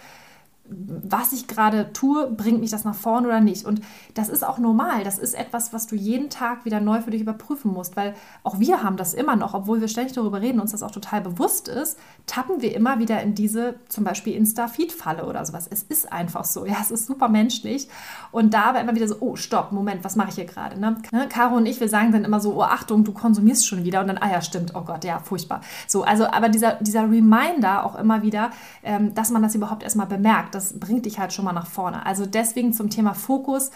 was 0.71 1.33
ich 1.33 1.49
gerade 1.49 1.93
tue, 1.93 2.31
bringt 2.31 2.61
mich 2.61 2.71
das 2.71 2.85
nach 2.85 2.95
vorne 2.95 3.27
oder 3.27 3.41
nicht. 3.41 3.65
Und 3.65 3.81
das 4.15 4.29
ist 4.29 4.45
auch 4.45 4.59
normal. 4.59 5.05
Das 5.05 5.19
ist 5.19 5.35
etwas, 5.35 5.73
was 5.73 5.87
du 5.87 5.97
jeden 5.97 6.31
Tag 6.31 6.65
wieder 6.65 6.81
neu 6.81 7.01
für 7.01 7.11
dich 7.11 7.23
überprüfen 7.23 7.73
musst, 7.73 7.97
weil 7.97 8.15
auch 8.45 8.61
wir 8.61 8.83
haben 8.83 8.97
das 8.97 9.15
immer 9.15 9.37
noch, 9.37 9.55
obwohl 9.55 9.81
wir 9.81 9.89
ständig 9.89 10.13
darüber 10.13 10.41
reden, 10.41 10.61
uns 10.61 10.71
das 10.71 10.83
auch 10.83 10.91
total 10.91 11.21
bewusst 11.21 11.69
ist, 11.69 11.99
tappen 12.27 12.63
wir 12.63 12.75
immer 12.75 12.99
wieder 12.99 13.21
in 13.23 13.35
diese 13.35 13.75
zum 13.89 14.05
Beispiel 14.05 14.35
Insta-Feed-Falle 14.35 15.25
oder 15.27 15.45
sowas. 15.45 15.67
Es 15.69 15.83
ist 15.83 16.13
einfach 16.13 16.45
so. 16.45 16.65
Ja, 16.65 16.77
es 16.81 16.91
ist 16.91 17.07
super 17.07 17.29
menschlich. 17.29 17.89
Und 18.31 18.55
da 18.55 18.65
aber 18.65 18.81
immer 18.81 18.95
wieder 18.95 19.09
so, 19.09 19.17
oh, 19.21 19.37
stopp, 19.37 19.73
Moment, 19.73 20.05
was 20.05 20.17
mache 20.17 20.29
ich 20.29 20.35
hier 20.37 20.45
gerade? 20.45 20.79
Ne? 20.79 20.97
ne? 21.13 21.29
Caro 21.29 21.57
und 21.57 21.67
ich, 21.67 21.81
wir 21.81 21.89
sagen 21.89 22.13
dann 22.13 22.25
immer 22.25 22.41
so, 22.41 22.55
oh, 22.55 22.63
Achtung, 22.63 23.03
du 23.05 23.13
konsumierst 23.13 23.67
schon 23.67 23.85
wieder. 23.85 24.01
Und 24.01 24.09
dann, 24.09 24.19
ah 24.19 24.31
ja, 24.31 24.41
stimmt, 24.41 24.75
oh 24.75 24.83
Gott, 24.83 25.05
ja, 25.05 25.19
furchtbar. 25.19 25.63
So, 25.89 26.05
also, 26.05 26.27
aber 26.27 26.49
dieser, 26.49 26.75
dieser 26.75 27.03
Reminder 27.03 27.85
auch 27.85 27.99
immer 27.99 28.23
wieder, 28.23 28.51
ähm, 28.83 29.15
dass 29.15 29.31
man 29.31 29.43
das 29.43 29.55
überhaupt 29.55 29.83
erstmal 29.83 30.07
bemerkt, 30.07 30.55
das 30.61 30.79
bringt 30.79 31.07
dich 31.07 31.19
halt 31.19 31.33
schon 31.33 31.45
mal 31.45 31.53
nach 31.53 31.67
vorne. 31.67 32.05
Also 32.05 32.27
deswegen 32.27 32.73
zum 32.73 32.91
Thema 32.91 33.15
Fokus 33.15 33.71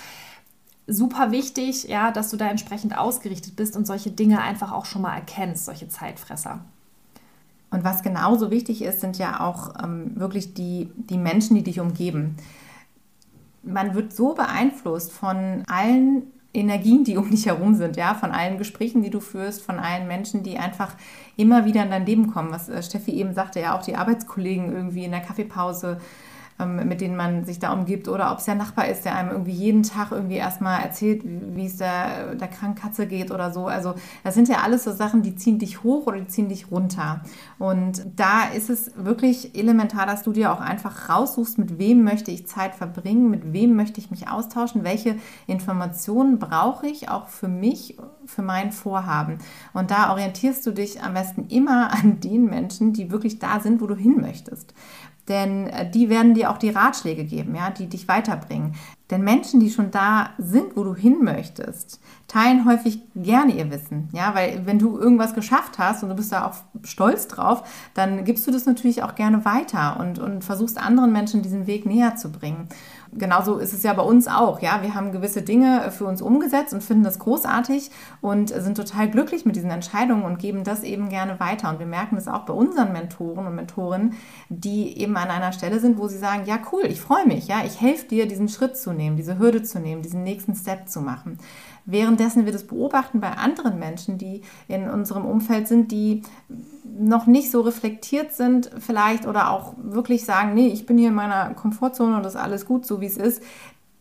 super 0.86 1.30
wichtig, 1.30 1.84
ja, 1.84 2.10
dass 2.10 2.30
du 2.30 2.36
da 2.36 2.46
entsprechend 2.46 2.96
ausgerichtet 2.96 3.56
bist 3.56 3.74
und 3.74 3.86
solche 3.86 4.10
Dinge 4.10 4.42
einfach 4.42 4.70
auch 4.70 4.84
schon 4.84 5.02
mal 5.02 5.14
erkennst, 5.14 5.64
solche 5.64 5.88
Zeitfresser. 5.88 6.60
Und 7.70 7.84
was 7.84 8.02
genauso 8.02 8.50
wichtig 8.50 8.82
ist, 8.82 9.00
sind 9.00 9.16
ja 9.18 9.40
auch 9.40 9.82
ähm, 9.82 10.12
wirklich 10.14 10.54
die, 10.54 10.90
die 10.96 11.18
Menschen, 11.18 11.56
die 11.56 11.62
dich 11.64 11.80
umgeben. 11.80 12.36
Man 13.62 13.94
wird 13.94 14.14
so 14.14 14.34
beeinflusst 14.34 15.10
von 15.10 15.64
allen 15.66 16.24
Energien, 16.52 17.02
die 17.02 17.16
um 17.16 17.30
dich 17.30 17.46
herum 17.46 17.74
sind, 17.74 17.96
ja, 17.96 18.14
von 18.14 18.30
allen 18.30 18.58
Gesprächen, 18.58 19.02
die 19.02 19.10
du 19.10 19.20
führst, 19.20 19.62
von 19.62 19.80
allen 19.80 20.06
Menschen, 20.06 20.42
die 20.44 20.58
einfach 20.58 20.94
immer 21.36 21.64
wieder 21.64 21.82
in 21.82 21.90
dein 21.90 22.06
Leben 22.06 22.30
kommen. 22.30 22.52
Was 22.52 22.68
äh, 22.68 22.82
Steffi 22.82 23.12
eben 23.12 23.32
sagte, 23.32 23.60
ja, 23.60 23.76
auch 23.76 23.82
die 23.82 23.96
Arbeitskollegen 23.96 24.70
irgendwie 24.70 25.04
in 25.04 25.10
der 25.10 25.22
Kaffeepause 25.22 25.98
mit 26.58 27.00
denen 27.00 27.16
man 27.16 27.44
sich 27.44 27.58
da 27.58 27.72
umgibt 27.72 28.06
oder 28.06 28.30
ob 28.30 28.38
es 28.38 28.44
der 28.44 28.54
Nachbar 28.54 28.86
ist, 28.86 29.04
der 29.04 29.16
einem 29.16 29.30
irgendwie 29.30 29.52
jeden 29.52 29.82
Tag 29.82 30.12
irgendwie 30.12 30.36
erstmal 30.36 30.82
erzählt, 30.82 31.22
wie 31.24 31.66
es 31.66 31.78
der, 31.78 32.36
der 32.36 32.46
Krankkatze 32.46 33.08
geht 33.08 33.32
oder 33.32 33.52
so. 33.52 33.66
Also 33.66 33.94
das 34.22 34.34
sind 34.34 34.48
ja 34.48 34.58
alles 34.62 34.84
so 34.84 34.92
Sachen, 34.92 35.22
die 35.22 35.34
ziehen 35.34 35.58
dich 35.58 35.82
hoch 35.82 36.06
oder 36.06 36.18
die 36.18 36.28
ziehen 36.28 36.48
dich 36.48 36.70
runter. 36.70 37.22
Und 37.58 38.06
da 38.14 38.44
ist 38.54 38.70
es 38.70 38.92
wirklich 38.96 39.58
elementar, 39.58 40.06
dass 40.06 40.22
du 40.22 40.32
dir 40.32 40.52
auch 40.52 40.60
einfach 40.60 41.08
raussuchst, 41.08 41.58
mit 41.58 41.78
wem 41.78 42.04
möchte 42.04 42.30
ich 42.30 42.46
Zeit 42.46 42.76
verbringen, 42.76 43.30
mit 43.30 43.52
wem 43.52 43.74
möchte 43.74 44.00
ich 44.00 44.12
mich 44.12 44.28
austauschen, 44.28 44.84
welche 44.84 45.16
Informationen 45.48 46.38
brauche 46.38 46.86
ich 46.86 47.08
auch 47.08 47.26
für 47.26 47.48
mich, 47.48 47.96
für 48.26 48.42
mein 48.42 48.70
Vorhaben. 48.70 49.38
Und 49.72 49.90
da 49.90 50.12
orientierst 50.12 50.64
du 50.66 50.70
dich 50.70 51.02
am 51.02 51.14
besten 51.14 51.48
immer 51.48 51.92
an 51.92 52.20
den 52.20 52.44
Menschen, 52.44 52.92
die 52.92 53.10
wirklich 53.10 53.40
da 53.40 53.58
sind, 53.58 53.80
wo 53.80 53.88
du 53.88 53.96
hin 53.96 54.20
möchtest. 54.20 54.72
Denn 55.28 55.68
äh, 55.68 55.90
die 55.90 56.08
werden 56.08 56.34
dir 56.34 56.50
auch 56.50 56.58
die 56.58 56.70
Ratschläge 56.70 57.24
geben, 57.24 57.54
ja, 57.54 57.70
die 57.70 57.86
dich 57.86 58.08
weiterbringen. 58.08 58.74
Denn 59.10 59.22
Menschen, 59.22 59.60
die 59.60 59.70
schon 59.70 59.90
da 59.90 60.30
sind, 60.38 60.76
wo 60.76 60.84
du 60.84 60.94
hin 60.94 61.18
möchtest, 61.22 62.00
teilen 62.26 62.64
häufig 62.64 63.00
gerne 63.14 63.52
ihr 63.52 63.70
Wissen. 63.70 64.08
Ja, 64.12 64.34
weil 64.34 64.62
wenn 64.64 64.78
du 64.78 64.98
irgendwas 64.98 65.34
geschafft 65.34 65.78
hast 65.78 66.02
und 66.02 66.08
du 66.08 66.14
bist 66.16 66.32
da 66.32 66.46
auch 66.46 66.54
stolz 66.84 67.28
drauf, 67.28 67.62
dann 67.92 68.24
gibst 68.24 68.46
du 68.46 68.50
das 68.50 68.64
natürlich 68.66 69.02
auch 69.02 69.14
gerne 69.14 69.44
weiter 69.44 70.00
und, 70.00 70.18
und 70.18 70.42
versuchst 70.42 70.78
anderen 70.78 71.12
Menschen 71.12 71.42
diesen 71.42 71.66
Weg 71.66 71.84
näher 71.84 72.16
zu 72.16 72.32
bringen 72.32 72.68
genauso 73.16 73.58
ist 73.58 73.72
es 73.72 73.82
ja 73.82 73.92
bei 73.92 74.02
uns 74.02 74.28
auch. 74.28 74.60
Ja, 74.60 74.82
wir 74.82 74.94
haben 74.94 75.12
gewisse 75.12 75.42
Dinge 75.42 75.90
für 75.90 76.04
uns 76.04 76.22
umgesetzt 76.22 76.74
und 76.74 76.82
finden 76.82 77.04
das 77.04 77.18
großartig 77.18 77.90
und 78.20 78.48
sind 78.50 78.76
total 78.76 79.10
glücklich 79.10 79.44
mit 79.44 79.56
diesen 79.56 79.70
Entscheidungen 79.70 80.24
und 80.24 80.38
geben 80.38 80.64
das 80.64 80.82
eben 80.82 81.08
gerne 81.08 81.40
weiter. 81.40 81.70
Und 81.70 81.78
wir 81.78 81.86
merken 81.86 82.16
das 82.16 82.28
auch 82.28 82.42
bei 82.42 82.52
unseren 82.52 82.92
Mentoren 82.92 83.46
und 83.46 83.54
Mentorinnen, 83.54 84.14
die 84.48 84.98
eben 84.98 85.16
an 85.16 85.30
einer 85.30 85.52
Stelle 85.52 85.80
sind, 85.80 85.98
wo 85.98 86.08
sie 86.08 86.18
sagen, 86.18 86.44
ja 86.46 86.58
cool, 86.72 86.84
ich 86.86 87.00
freue 87.00 87.26
mich, 87.26 87.48
ja, 87.48 87.64
ich 87.64 87.80
helfe 87.80 88.06
dir, 88.08 88.26
diesen 88.26 88.48
Schritt 88.48 88.76
zu 88.76 88.92
nehmen, 88.92 89.16
diese 89.16 89.38
Hürde 89.38 89.62
zu 89.62 89.78
nehmen, 89.80 90.02
diesen 90.02 90.22
nächsten 90.22 90.54
Step 90.54 90.88
zu 90.88 91.00
machen. 91.00 91.38
Währenddessen 91.86 92.46
wir 92.46 92.52
das 92.52 92.66
beobachten 92.66 93.20
bei 93.20 93.32
anderen 93.32 93.78
Menschen, 93.78 94.16
die 94.18 94.42
in 94.68 94.88
unserem 94.88 95.24
Umfeld 95.24 95.68
sind, 95.68 95.92
die 95.92 96.22
noch 96.98 97.26
nicht 97.26 97.50
so 97.50 97.60
reflektiert 97.60 98.32
sind 98.32 98.70
vielleicht 98.78 99.26
oder 99.26 99.50
auch 99.50 99.74
wirklich 99.78 100.24
sagen, 100.24 100.54
nee, 100.54 100.68
ich 100.68 100.86
bin 100.86 100.96
hier 100.96 101.08
in 101.08 101.14
meiner 101.14 101.52
Komfortzone 101.54 102.16
und 102.16 102.22
das 102.22 102.34
ist 102.34 102.40
alles 102.40 102.66
gut, 102.66 102.86
so 102.86 103.00
wie 103.00 103.06
es 103.06 103.16
ist, 103.16 103.42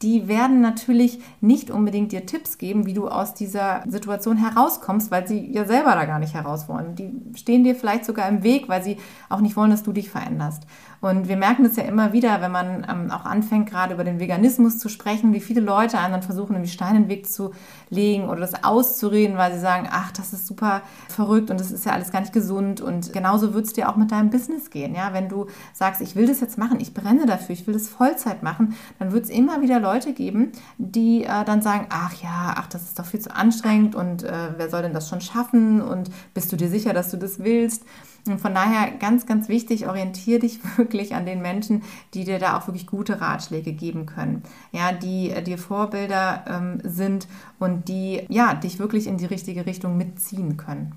die 0.04 0.28
werden 0.28 0.60
natürlich 0.60 1.20
nicht 1.40 1.72
unbedingt 1.72 2.12
dir 2.12 2.26
Tipps 2.26 2.58
geben, 2.58 2.86
wie 2.86 2.94
du 2.94 3.08
aus 3.08 3.34
dieser 3.34 3.84
Situation 3.88 4.36
herauskommst, 4.36 5.12
weil 5.12 5.26
sie 5.26 5.50
ja 5.52 5.64
selber 5.66 5.92
da 5.92 6.04
gar 6.04 6.20
nicht 6.20 6.34
heraus 6.34 6.68
wollen. 6.68 6.96
Die 6.96 7.10
stehen 7.36 7.64
dir 7.64 7.74
vielleicht 7.74 8.04
sogar 8.04 8.28
im 8.28 8.44
Weg, 8.44 8.68
weil 8.68 8.84
sie 8.84 8.98
auch 9.30 9.40
nicht 9.40 9.56
wollen, 9.56 9.72
dass 9.72 9.84
du 9.84 9.94
dich 9.94 10.10
veränderst. 10.10 10.64
Und 11.04 11.28
wir 11.28 11.36
merken 11.36 11.66
das 11.66 11.76
ja 11.76 11.84
immer 11.84 12.14
wieder, 12.14 12.40
wenn 12.40 12.54
man 12.54 12.88
ähm, 12.90 13.12
auch 13.12 13.26
anfängt, 13.26 13.70
gerade 13.70 13.94
über 13.94 14.06
den 14.06 14.22
Veganismus 14.22 14.80
zu 14.80 14.88
sprechen, 14.88 15.34
wie 15.34 15.42
viele 15.42 15.60
Leute 15.60 15.98
einem 16.00 16.14
dann 16.14 16.24
versuchen, 16.24 16.54
irgendwie 16.54 16.72
Steine 16.72 16.96
in 16.96 17.04
den 17.04 17.10
Weg 17.10 17.30
zu 17.30 17.52
legen 17.90 18.30
oder 18.30 18.40
das 18.40 18.64
auszureden, 18.64 19.36
weil 19.36 19.54
sie 19.54 19.60
sagen, 19.60 19.90
ach, 19.92 20.14
das 20.14 20.32
ist 20.32 20.48
super 20.48 20.82
verrückt 21.10 21.52
und 21.52 21.60
das 21.60 21.72
ist 21.72 21.86
ja 21.86 21.92
alles 21.92 22.14
gar 22.14 22.22
nicht 22.22 22.32
gesund. 22.32 22.80
Und 22.80 23.12
genauso 23.12 23.54
wird 23.54 23.66
es 23.66 23.74
dir 23.74 23.90
auch 23.90 23.98
mit 23.98 24.12
deinem 24.12 24.30
Business 24.30 24.70
gehen. 24.70 24.96
Ja? 24.96 25.12
Wenn 25.12 25.28
du 25.28 25.48
sagst, 25.74 26.00
ich 26.00 26.16
will 26.16 26.26
das 26.26 26.40
jetzt 26.40 26.58
machen, 26.58 26.80
ich 26.80 26.94
brenne 26.94 27.26
dafür, 27.26 27.52
ich 27.52 27.68
will 27.68 27.74
das 27.74 27.90
Vollzeit 27.90 28.42
machen, 28.42 28.78
dann 28.98 29.12
wird 29.12 29.26
es 29.26 29.30
immer 29.30 29.62
wieder 29.62 29.82
Leute 29.82 30.14
geben, 30.14 30.54
die 30.78 31.26
äh, 31.26 31.44
dann 31.44 31.62
sagen, 31.62 31.88
ach 31.90 32.14
ja, 32.24 32.54
ach, 32.56 32.68
das 32.68 32.84
ist 32.84 32.98
doch 32.98 33.06
viel 33.06 33.20
zu 33.20 33.36
anstrengend 33.36 33.94
und 33.94 34.24
äh, 34.24 34.54
wer 34.56 34.70
soll 34.70 34.84
denn 34.84 34.94
das 34.94 35.10
schon 35.10 35.20
schaffen 35.20 35.82
und 35.82 36.10
bist 36.34 36.50
du 36.54 36.56
dir 36.56 36.70
sicher, 36.70 36.94
dass 36.94 37.12
du 37.12 37.18
das 37.18 37.40
willst? 37.40 37.84
Und 38.26 38.40
von 38.40 38.54
daher 38.54 38.92
ganz, 38.92 39.26
ganz 39.26 39.50
wichtig, 39.50 39.88
orientiere 39.88 40.40
dich 40.40 40.60
wirklich 40.78 41.16
an 41.16 41.26
den 41.26 41.42
Menschen, 41.42 41.84
die 42.14 42.24
dir 42.24 42.40
da 42.40 42.58
auch 42.58 42.68
wirklich 42.68 42.88
gute 42.88 43.20
Ratschläge 43.20 43.74
geben 43.74 44.06
können. 44.06 44.44
Ja, 44.72 44.92
die 44.92 45.30
äh, 45.30 45.44
dir 45.44 45.58
Vorbilder 45.58 46.46
ähm, 46.48 46.80
sind 46.84 47.28
und 47.60 47.88
die 47.88 48.26
ja, 48.30 48.54
dich 48.54 48.80
wirklich 48.80 49.08
in 49.08 49.18
die 49.18 49.26
richtige 49.26 49.66
Richtung 49.66 49.98
mitziehen 49.98 50.58
können. 50.58 50.94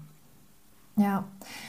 Ja, 0.98 1.24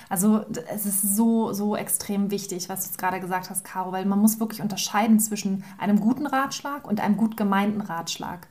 also 0.07 0.45
es 0.73 0.85
ist 0.85 1.17
so, 1.17 1.51
so 1.51 1.75
extrem 1.75 2.31
wichtig, 2.31 2.69
was 2.69 2.83
du 2.83 2.87
jetzt 2.87 2.97
gerade 2.97 3.19
gesagt 3.19 3.49
hast, 3.49 3.65
Caro, 3.65 3.91
weil 3.91 4.05
man 4.05 4.19
muss 4.19 4.39
wirklich 4.39 4.61
unterscheiden 4.61 5.19
zwischen 5.19 5.65
einem 5.77 5.99
guten 5.99 6.25
Ratschlag 6.25 6.87
und 6.87 7.01
einem 7.01 7.17
gut 7.17 7.35
gemeinten 7.35 7.81
Ratschlag. 7.81 8.47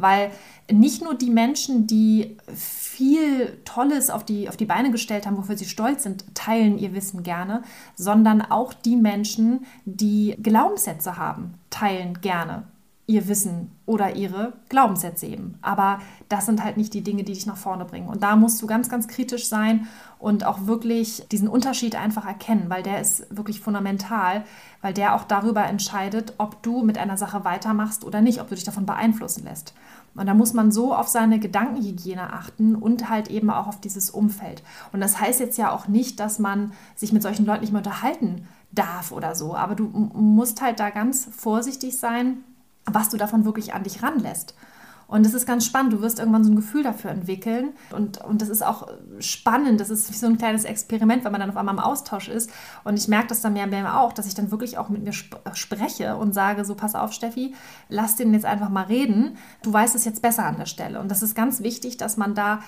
Weil 0.00 0.30
nicht 0.70 1.02
nur 1.02 1.14
die 1.14 1.30
Menschen, 1.30 1.86
die 1.86 2.36
viel 2.54 3.58
Tolles 3.64 4.10
auf 4.10 4.24
die, 4.24 4.48
auf 4.48 4.56
die 4.56 4.66
Beine 4.66 4.90
gestellt 4.90 5.26
haben, 5.26 5.36
wofür 5.36 5.56
sie 5.56 5.64
stolz 5.64 6.02
sind, 6.02 6.24
teilen 6.34 6.78
ihr 6.78 6.94
Wissen 6.94 7.22
gerne, 7.22 7.62
sondern 7.94 8.42
auch 8.42 8.72
die 8.72 8.96
Menschen, 8.96 9.66
die 9.84 10.36
Glaubenssätze 10.42 11.16
haben, 11.16 11.54
teilen 11.70 12.20
gerne 12.20 12.64
ihr 13.08 13.26
Wissen 13.26 13.72
oder 13.86 14.16
ihre 14.16 14.52
Glaubenssätze 14.68 15.26
eben. 15.26 15.58
Aber 15.62 15.98
das 16.28 16.44
sind 16.44 16.62
halt 16.62 16.76
nicht 16.76 16.92
die 16.92 17.02
Dinge, 17.02 17.24
die 17.24 17.32
dich 17.32 17.46
nach 17.46 17.56
vorne 17.56 17.86
bringen. 17.86 18.06
Und 18.06 18.22
da 18.22 18.36
musst 18.36 18.60
du 18.60 18.66
ganz, 18.66 18.90
ganz 18.90 19.08
kritisch 19.08 19.48
sein 19.48 19.88
und 20.18 20.44
auch 20.44 20.66
wirklich 20.66 21.26
diesen 21.32 21.48
Unterschied 21.48 21.96
einfach 21.96 22.26
erkennen, 22.26 22.66
weil 22.68 22.82
der 22.82 23.00
ist 23.00 23.26
wirklich 23.34 23.60
fundamental, 23.60 24.44
weil 24.82 24.92
der 24.92 25.14
auch 25.14 25.24
darüber 25.24 25.64
entscheidet, 25.64 26.34
ob 26.36 26.62
du 26.62 26.82
mit 26.84 26.98
einer 26.98 27.16
Sache 27.16 27.44
weitermachst 27.44 28.04
oder 28.04 28.20
nicht, 28.20 28.42
ob 28.42 28.50
du 28.50 28.54
dich 28.54 28.64
davon 28.64 28.84
beeinflussen 28.84 29.44
lässt. 29.44 29.72
Und 30.14 30.26
da 30.26 30.34
muss 30.34 30.52
man 30.52 30.70
so 30.70 30.94
auf 30.94 31.08
seine 31.08 31.38
Gedankenhygiene 31.38 32.34
achten 32.34 32.74
und 32.74 33.08
halt 33.08 33.28
eben 33.28 33.48
auch 33.48 33.68
auf 33.68 33.80
dieses 33.80 34.10
Umfeld. 34.10 34.62
Und 34.92 35.00
das 35.00 35.18
heißt 35.18 35.40
jetzt 35.40 35.56
ja 35.56 35.72
auch 35.72 35.88
nicht, 35.88 36.20
dass 36.20 36.38
man 36.38 36.72
sich 36.94 37.14
mit 37.14 37.22
solchen 37.22 37.46
Leuten 37.46 37.62
nicht 37.62 37.72
mehr 37.72 37.80
unterhalten 37.80 38.46
darf 38.70 39.12
oder 39.12 39.34
so. 39.34 39.54
Aber 39.54 39.74
du 39.74 39.84
musst 39.84 40.60
halt 40.60 40.78
da 40.78 40.90
ganz 40.90 41.26
vorsichtig 41.34 41.98
sein, 41.98 42.44
was 42.92 43.08
du 43.08 43.16
davon 43.16 43.44
wirklich 43.44 43.74
an 43.74 43.84
dich 43.84 44.02
ranlässt. 44.02 44.54
Und 45.08 45.24
das 45.24 45.32
ist 45.32 45.46
ganz 45.46 45.64
spannend. 45.64 45.94
Du 45.94 46.02
wirst 46.02 46.18
irgendwann 46.18 46.44
so 46.44 46.52
ein 46.52 46.56
Gefühl 46.56 46.82
dafür 46.82 47.10
entwickeln. 47.10 47.70
Und, 47.96 48.22
und 48.22 48.42
das 48.42 48.50
ist 48.50 48.62
auch 48.62 48.88
spannend. 49.20 49.80
Das 49.80 49.88
ist 49.88 50.12
wie 50.12 50.16
so 50.16 50.26
ein 50.26 50.36
kleines 50.36 50.64
Experiment, 50.64 51.24
wenn 51.24 51.32
man 51.32 51.40
dann 51.40 51.48
auf 51.48 51.56
einmal 51.56 51.74
im 51.74 51.80
Austausch 51.80 52.28
ist. 52.28 52.50
Und 52.84 52.98
ich 52.98 53.08
merke 53.08 53.28
das 53.28 53.40
dann 53.40 53.54
mehr 53.54 53.64
und 53.64 53.70
mehr 53.70 53.98
auch, 53.98 54.12
dass 54.12 54.26
ich 54.26 54.34
dann 54.34 54.50
wirklich 54.50 54.76
auch 54.76 54.90
mit 54.90 55.02
mir 55.02 55.10
sp 55.16 55.40
spreche 55.54 56.16
und 56.16 56.34
sage: 56.34 56.66
So, 56.66 56.74
pass 56.74 56.94
auf, 56.94 57.14
Steffi, 57.14 57.54
lass 57.88 58.16
den 58.16 58.34
jetzt 58.34 58.44
einfach 58.44 58.68
mal 58.68 58.84
reden. 58.84 59.38
Du 59.62 59.72
weißt 59.72 59.94
es 59.96 60.04
jetzt 60.04 60.20
besser 60.20 60.44
an 60.44 60.58
der 60.58 60.66
Stelle. 60.66 61.00
Und 61.00 61.10
das 61.10 61.22
ist 61.22 61.34
ganz 61.34 61.62
wichtig, 61.62 61.96
dass 61.96 62.18
man 62.18 62.34
da 62.34 62.60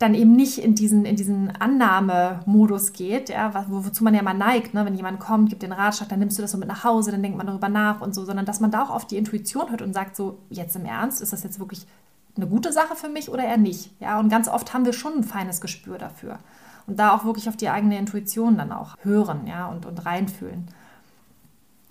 dann 0.00 0.14
eben 0.14 0.32
nicht 0.32 0.56
in 0.56 0.74
diesen, 0.74 1.04
in 1.04 1.14
diesen 1.14 1.50
Annahmemodus 1.56 2.94
geht, 2.94 3.28
ja, 3.28 3.52
wo, 3.68 3.84
wozu 3.84 4.02
man 4.02 4.14
ja 4.14 4.22
mal 4.22 4.32
neigt, 4.32 4.72
ne? 4.72 4.86
wenn 4.86 4.94
jemand 4.94 5.20
kommt, 5.20 5.50
gibt 5.50 5.62
den 5.62 5.72
Ratschlag, 5.72 6.08
dann 6.08 6.20
nimmst 6.20 6.38
du 6.38 6.42
das 6.42 6.52
so 6.52 6.58
mit 6.58 6.68
nach 6.68 6.84
Hause, 6.84 7.10
dann 7.10 7.22
denkt 7.22 7.36
man 7.36 7.46
darüber 7.46 7.68
nach 7.68 8.00
und 8.00 8.14
so, 8.14 8.24
sondern 8.24 8.46
dass 8.46 8.60
man 8.60 8.70
da 8.70 8.82
auch 8.82 8.88
auf 8.88 9.06
die 9.06 9.18
Intuition 9.18 9.68
hört 9.68 9.82
und 9.82 9.92
sagt 9.92 10.16
so, 10.16 10.38
jetzt 10.48 10.74
im 10.74 10.86
Ernst, 10.86 11.20
ist 11.20 11.34
das 11.34 11.42
jetzt 11.42 11.60
wirklich 11.60 11.86
eine 12.34 12.46
gute 12.46 12.72
Sache 12.72 12.96
für 12.96 13.10
mich 13.10 13.28
oder 13.30 13.44
eher 13.44 13.58
nicht? 13.58 13.90
Ja, 14.00 14.18
und 14.18 14.30
ganz 14.30 14.48
oft 14.48 14.72
haben 14.72 14.86
wir 14.86 14.94
schon 14.94 15.18
ein 15.18 15.24
feines 15.24 15.60
Gespür 15.60 15.98
dafür. 15.98 16.38
Und 16.86 16.98
da 16.98 17.14
auch 17.14 17.26
wirklich 17.26 17.50
auf 17.50 17.58
die 17.58 17.68
eigene 17.68 17.98
Intuition 17.98 18.56
dann 18.56 18.72
auch 18.72 18.96
hören, 19.02 19.46
ja, 19.46 19.66
und, 19.66 19.84
und 19.84 20.06
reinfühlen. 20.06 20.66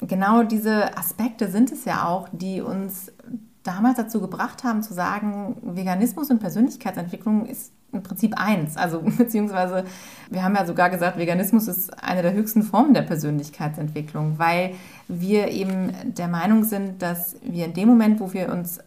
Genau 0.01 0.41
diese 0.41 0.97
Aspekte 0.97 1.47
sind 1.51 1.71
es 1.71 1.85
ja 1.85 2.07
auch, 2.07 2.27
die 2.31 2.61
uns 2.61 3.11
damals 3.61 3.97
dazu 3.97 4.19
gebracht 4.19 4.63
haben 4.63 4.81
zu 4.81 4.95
sagen, 4.95 5.57
Veganismus 5.61 6.31
und 6.31 6.39
Persönlichkeitsentwicklung 6.39 7.45
ist 7.45 7.71
im 7.91 8.03
Prinzip 8.03 8.35
eins. 8.37 8.77
Also 8.77 9.01
beziehungsweise 9.17 9.85
wir 10.29 10.43
haben 10.43 10.55
ja 10.55 10.65
sogar 10.65 10.89
gesagt, 10.89 11.17
Veganismus 11.17 11.67
ist 11.67 12.03
eine 12.03 12.21
der 12.21 12.33
höchsten 12.33 12.63
Formen 12.63 12.93
der 12.93 13.01
Persönlichkeitsentwicklung, 13.03 14.37
weil 14.37 14.75
wir 15.07 15.49
eben 15.49 15.91
der 16.03 16.27
Meinung 16.27 16.63
sind, 16.63 17.01
dass 17.01 17.35
wir 17.41 17.65
in 17.65 17.73
dem 17.73 17.89
Moment, 17.89 18.19
wo 18.19 18.33
wir 18.33 18.49
uns 18.51 18.79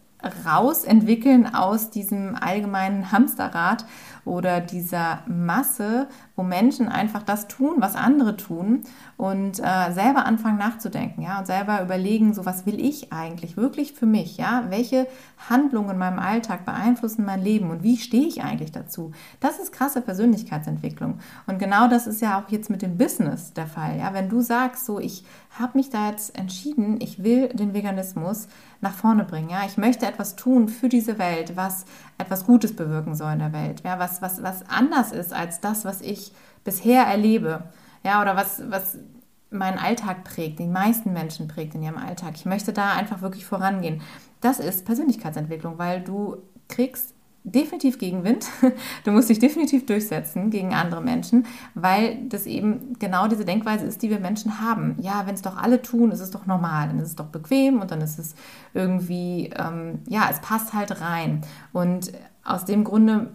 rausentwickeln 0.45 1.53
aus 1.53 1.89
diesem 1.89 2.35
allgemeinen 2.35 3.11
Hamsterrad 3.11 3.85
oder 4.25 4.61
dieser 4.61 5.19
Masse, 5.27 6.07
wo 6.35 6.43
Menschen 6.43 6.89
einfach 6.89 7.23
das 7.23 7.47
tun, 7.47 7.75
was 7.79 7.95
andere 7.95 8.37
tun 8.37 8.81
und 9.17 9.59
äh, 9.59 9.91
selber 9.91 10.25
anfangen 10.25 10.57
nachzudenken, 10.57 11.21
ja, 11.21 11.39
und 11.39 11.47
selber 11.47 11.81
überlegen, 11.81 12.33
so 12.33 12.45
was 12.45 12.65
will 12.65 12.79
ich 12.79 13.11
eigentlich 13.11 13.57
wirklich 13.57 13.93
für 13.93 14.05
mich, 14.05 14.37
ja, 14.37 14.65
welche 14.69 15.07
Handlungen 15.49 15.91
in 15.91 15.97
meinem 15.97 16.19
Alltag 16.19 16.65
beeinflussen 16.65 17.25
mein 17.25 17.41
Leben 17.41 17.69
und 17.69 17.83
wie 17.83 17.97
stehe 17.97 18.27
ich 18.27 18.43
eigentlich 18.43 18.71
dazu? 18.71 19.11
Das 19.39 19.59
ist 19.59 19.71
krasse 19.71 20.01
Persönlichkeitsentwicklung. 20.01 21.19
Und 21.47 21.59
genau 21.59 21.87
das 21.87 22.07
ist 22.07 22.21
ja 22.21 22.39
auch 22.39 22.49
jetzt 22.49 22.69
mit 22.69 22.81
dem 22.81 22.97
Business 22.97 23.53
der 23.53 23.67
Fall, 23.67 23.97
ja, 23.97 24.13
wenn 24.13 24.29
du 24.29 24.41
sagst, 24.41 24.85
so 24.85 24.99
ich 24.99 25.25
habe 25.59 25.77
mich 25.77 25.89
da 25.89 26.09
jetzt 26.09 26.37
entschieden, 26.37 26.99
ich 26.99 27.23
will 27.23 27.49
den 27.49 27.73
Veganismus 27.73 28.47
nach 28.81 28.93
vorne 28.93 29.23
bringen, 29.23 29.49
ja, 29.49 29.63
ich 29.65 29.77
möchte 29.77 30.05
etwas 30.05 30.35
tun 30.35 30.67
für 30.67 30.89
diese 30.89 31.19
Welt, 31.19 31.55
was 31.55 31.85
etwas 32.17 32.45
Gutes 32.45 32.75
bewirken 32.75 33.15
soll 33.15 33.33
in 33.33 33.39
der 33.39 33.53
Welt, 33.53 33.81
ja, 33.83 33.99
was 33.99 34.21
was 34.21 34.41
was 34.43 34.67
anders 34.69 35.11
ist 35.11 35.33
als 35.33 35.59
das, 35.59 35.85
was 35.85 36.01
ich 36.01 36.31
bisher 36.63 37.03
erlebe, 37.03 37.63
ja, 38.03 38.21
oder 38.21 38.35
was, 38.35 38.61
was 38.69 38.97
meinen 39.49 39.77
Alltag 39.77 40.23
prägt, 40.23 40.59
die 40.59 40.67
meisten 40.67 41.13
Menschen 41.13 41.47
prägt 41.47 41.75
in 41.75 41.83
ihrem 41.83 41.97
Alltag. 41.97 42.33
Ich 42.35 42.45
möchte 42.45 42.73
da 42.73 42.93
einfach 42.93 43.21
wirklich 43.21 43.45
vorangehen. 43.45 44.01
Das 44.41 44.59
ist 44.59 44.85
Persönlichkeitsentwicklung, 44.85 45.77
weil 45.77 46.01
du 46.01 46.37
kriegst 46.67 47.12
definitiv 47.43 47.99
Gegenwind. 47.99 48.47
Du 49.03 49.11
musst 49.11 49.29
dich 49.29 49.39
definitiv 49.39 49.85
durchsetzen 49.85 50.49
gegen 50.49 50.73
andere 50.73 51.01
Menschen, 51.01 51.45
weil 51.73 52.17
das 52.29 52.45
eben 52.45 52.97
genau 52.99 53.27
diese 53.27 53.43
Denkweise 53.45 53.85
ist, 53.85 54.01
die 54.01 54.09
wir 54.09 54.19
Menschen 54.19 54.61
haben. 54.61 54.95
Ja, 54.99 55.25
wenn 55.25 55.35
es 55.35 55.41
doch 55.41 55.57
alle 55.57 55.81
tun, 55.81 56.11
ist 56.11 56.21
es 56.21 56.31
doch 56.31 56.45
normal, 56.45 56.87
dann 56.87 56.99
ist 56.99 57.09
es 57.09 57.15
doch 57.15 57.27
bequem 57.27 57.81
und 57.81 57.91
dann 57.91 58.01
ist 58.01 58.17
es 58.17 58.35
irgendwie, 58.73 59.51
ähm, 59.57 59.99
ja, 60.07 60.27
es 60.31 60.39
passt 60.39 60.73
halt 60.73 61.01
rein. 61.01 61.41
Und 61.73 62.13
aus 62.45 62.65
dem 62.65 62.83
Grunde 62.83 63.31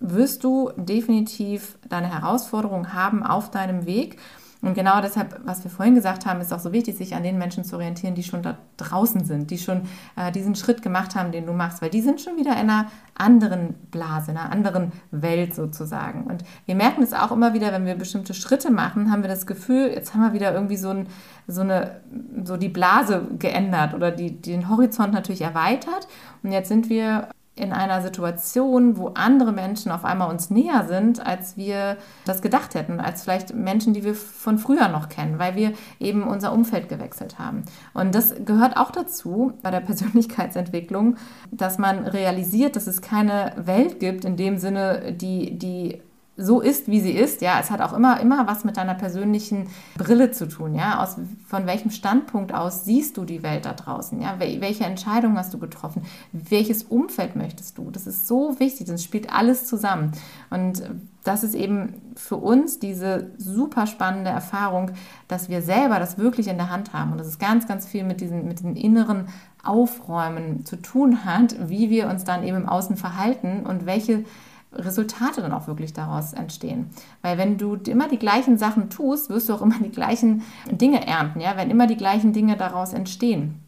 wirst 0.00 0.44
du 0.44 0.70
definitiv 0.76 1.78
deine 1.88 2.12
Herausforderungen 2.12 2.92
haben 2.92 3.22
auf 3.22 3.50
deinem 3.50 3.86
Weg. 3.86 4.18
Und 4.60 4.74
genau 4.74 5.00
deshalb, 5.00 5.40
was 5.44 5.62
wir 5.62 5.70
vorhin 5.70 5.94
gesagt 5.94 6.26
haben, 6.26 6.40
ist 6.40 6.52
auch 6.52 6.58
so 6.58 6.72
wichtig, 6.72 6.96
sich 6.96 7.14
an 7.14 7.22
den 7.22 7.38
Menschen 7.38 7.62
zu 7.62 7.76
orientieren, 7.76 8.16
die 8.16 8.24
schon 8.24 8.42
da 8.42 8.58
draußen 8.76 9.24
sind, 9.24 9.50
die 9.52 9.58
schon 9.58 9.82
äh, 10.16 10.32
diesen 10.32 10.56
Schritt 10.56 10.82
gemacht 10.82 11.14
haben, 11.14 11.30
den 11.30 11.46
du 11.46 11.52
machst, 11.52 11.80
weil 11.80 11.90
die 11.90 12.00
sind 12.00 12.20
schon 12.20 12.36
wieder 12.36 12.52
in 12.52 12.68
einer 12.68 12.86
anderen 13.14 13.74
Blase, 13.92 14.32
in 14.32 14.36
einer 14.36 14.50
anderen 14.50 14.92
Welt 15.12 15.54
sozusagen. 15.54 16.24
Und 16.24 16.42
wir 16.66 16.74
merken 16.74 17.02
es 17.02 17.12
auch 17.12 17.30
immer 17.30 17.54
wieder, 17.54 17.72
wenn 17.72 17.86
wir 17.86 17.94
bestimmte 17.94 18.34
Schritte 18.34 18.72
machen, 18.72 19.12
haben 19.12 19.22
wir 19.22 19.28
das 19.28 19.46
Gefühl, 19.46 19.92
jetzt 19.94 20.14
haben 20.14 20.22
wir 20.22 20.32
wieder 20.32 20.52
irgendwie 20.52 20.76
so, 20.76 20.90
ein, 20.90 21.06
so 21.46 21.60
eine, 21.60 22.00
so 22.44 22.56
die 22.56 22.68
Blase 22.68 23.28
geändert 23.38 23.94
oder 23.94 24.10
die, 24.10 24.40
den 24.40 24.68
Horizont 24.68 25.12
natürlich 25.12 25.42
erweitert. 25.42 26.08
Und 26.42 26.50
jetzt 26.50 26.68
sind 26.68 26.88
wir 26.88 27.28
in 27.58 27.72
einer 27.72 28.02
Situation, 28.02 28.96
wo 28.96 29.08
andere 29.08 29.52
Menschen 29.52 29.92
auf 29.92 30.04
einmal 30.04 30.30
uns 30.30 30.50
näher 30.50 30.86
sind, 30.86 31.24
als 31.24 31.56
wir 31.56 31.96
das 32.24 32.42
gedacht 32.42 32.74
hätten, 32.74 33.00
als 33.00 33.22
vielleicht 33.22 33.54
Menschen, 33.54 33.94
die 33.94 34.04
wir 34.04 34.14
von 34.14 34.58
früher 34.58 34.88
noch 34.88 35.08
kennen, 35.08 35.38
weil 35.38 35.56
wir 35.56 35.72
eben 36.00 36.22
unser 36.22 36.52
Umfeld 36.52 36.88
gewechselt 36.88 37.38
haben. 37.38 37.62
Und 37.94 38.14
das 38.14 38.34
gehört 38.44 38.76
auch 38.76 38.90
dazu 38.90 39.52
bei 39.62 39.70
der 39.70 39.80
Persönlichkeitsentwicklung, 39.88 41.16
dass 41.50 41.78
man 41.78 42.06
realisiert, 42.06 42.76
dass 42.76 42.86
es 42.86 43.00
keine 43.00 43.52
Welt 43.56 44.00
gibt 44.00 44.24
in 44.24 44.36
dem 44.36 44.58
Sinne, 44.58 45.12
die, 45.12 45.58
die 45.58 46.00
so 46.40 46.60
ist, 46.60 46.86
wie 46.86 47.00
sie 47.00 47.10
ist, 47.10 47.42
ja, 47.42 47.58
es 47.60 47.70
hat 47.70 47.80
auch 47.80 47.92
immer, 47.92 48.20
immer 48.20 48.46
was 48.46 48.64
mit 48.64 48.76
deiner 48.76 48.94
persönlichen 48.94 49.66
Brille 49.96 50.30
zu 50.30 50.48
tun, 50.48 50.74
ja, 50.74 51.02
aus, 51.02 51.16
von 51.48 51.66
welchem 51.66 51.90
Standpunkt 51.90 52.54
aus 52.54 52.84
siehst 52.84 53.16
du 53.16 53.24
die 53.24 53.42
Welt 53.42 53.64
da 53.64 53.72
draußen, 53.72 54.20
ja, 54.22 54.36
welche 54.38 54.84
Entscheidung 54.84 55.36
hast 55.36 55.52
du 55.52 55.58
getroffen, 55.58 56.02
welches 56.32 56.84
Umfeld 56.84 57.34
möchtest 57.34 57.76
du, 57.76 57.90
das 57.90 58.06
ist 58.06 58.28
so 58.28 58.60
wichtig, 58.60 58.86
das 58.86 59.02
spielt 59.02 59.32
alles 59.32 59.66
zusammen. 59.66 60.12
Und 60.48 60.82
das 61.24 61.42
ist 61.42 61.54
eben 61.54 61.94
für 62.14 62.36
uns 62.36 62.78
diese 62.78 63.32
super 63.36 63.86
spannende 63.86 64.30
Erfahrung, 64.30 64.92
dass 65.26 65.48
wir 65.48 65.60
selber 65.60 65.98
das 65.98 66.18
wirklich 66.18 66.46
in 66.46 66.56
der 66.56 66.70
Hand 66.70 66.92
haben 66.92 67.12
und 67.12 67.18
das 67.18 67.26
ist 67.26 67.40
ganz, 67.40 67.66
ganz 67.66 67.84
viel 67.84 68.04
mit 68.04 68.20
diesen, 68.20 68.46
mit 68.46 68.60
diesen 68.60 68.76
inneren 68.76 69.26
Aufräumen 69.64 70.64
zu 70.64 70.76
tun 70.76 71.24
hat, 71.24 71.68
wie 71.68 71.90
wir 71.90 72.08
uns 72.08 72.22
dann 72.22 72.44
eben 72.44 72.56
im 72.56 72.68
Außen 72.68 72.96
verhalten 72.96 73.66
und 73.66 73.86
welche 73.86 74.24
Resultate 74.72 75.40
dann 75.40 75.52
auch 75.52 75.66
wirklich 75.66 75.92
daraus 75.92 76.32
entstehen. 76.32 76.90
Weil 77.22 77.38
wenn 77.38 77.58
du 77.58 77.76
immer 77.76 78.08
die 78.08 78.18
gleichen 78.18 78.58
Sachen 78.58 78.90
tust, 78.90 79.30
wirst 79.30 79.48
du 79.48 79.54
auch 79.54 79.62
immer 79.62 79.78
die 79.78 79.90
gleichen 79.90 80.42
Dinge 80.70 81.06
ernten, 81.06 81.40
ja, 81.40 81.56
wenn 81.56 81.70
immer 81.70 81.86
die 81.86 81.96
gleichen 81.96 82.32
Dinge 82.32 82.56
daraus 82.56 82.92
entstehen. 82.92 83.62